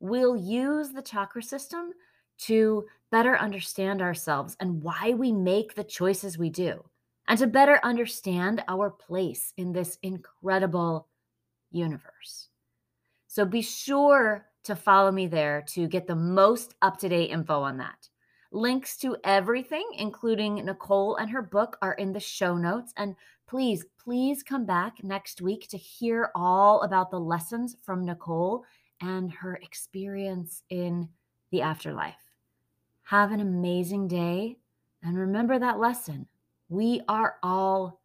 We'll 0.00 0.36
use 0.36 0.90
the 0.90 1.02
chakra 1.02 1.42
system 1.42 1.92
to 2.38 2.86
better 3.10 3.36
understand 3.36 4.00
ourselves 4.00 4.56
and 4.60 4.82
why 4.82 5.14
we 5.16 5.32
make 5.32 5.74
the 5.74 5.84
choices 5.84 6.38
we 6.38 6.50
do, 6.50 6.84
and 7.26 7.38
to 7.38 7.46
better 7.46 7.80
understand 7.82 8.62
our 8.68 8.90
place 8.90 9.52
in 9.56 9.72
this 9.72 9.98
incredible 10.02 11.08
universe. 11.70 12.48
So 13.28 13.44
be 13.44 13.62
sure 13.62 14.46
to 14.64 14.74
follow 14.74 15.12
me 15.12 15.26
there 15.26 15.62
to 15.68 15.86
get 15.86 16.06
the 16.06 16.16
most 16.16 16.74
up 16.82 16.98
to 16.98 17.08
date 17.08 17.30
info 17.30 17.62
on 17.62 17.76
that. 17.78 18.08
Links 18.50 18.96
to 18.98 19.16
everything, 19.24 19.86
including 19.96 20.56
Nicole 20.56 21.16
and 21.16 21.30
her 21.30 21.42
book, 21.42 21.76
are 21.82 21.92
in 21.94 22.12
the 22.12 22.20
show 22.20 22.56
notes. 22.56 22.92
And 22.96 23.14
please, 23.46 23.84
please 24.02 24.42
come 24.42 24.64
back 24.64 25.04
next 25.04 25.42
week 25.42 25.68
to 25.68 25.76
hear 25.76 26.30
all 26.34 26.80
about 26.82 27.10
the 27.10 27.20
lessons 27.20 27.76
from 27.82 28.04
Nicole 28.04 28.64
and 29.00 29.30
her 29.30 29.56
experience 29.56 30.62
in 30.70 31.08
the 31.50 31.60
afterlife. 31.60 32.14
Have 33.02 33.32
an 33.32 33.40
amazing 33.40 34.08
day. 34.08 34.56
And 35.02 35.16
remember 35.16 35.58
that 35.58 35.78
lesson 35.78 36.26
we 36.68 37.02
are 37.08 37.36
all 37.42 38.00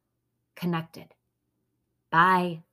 connected. 0.55 1.07
Bye. 2.09 2.63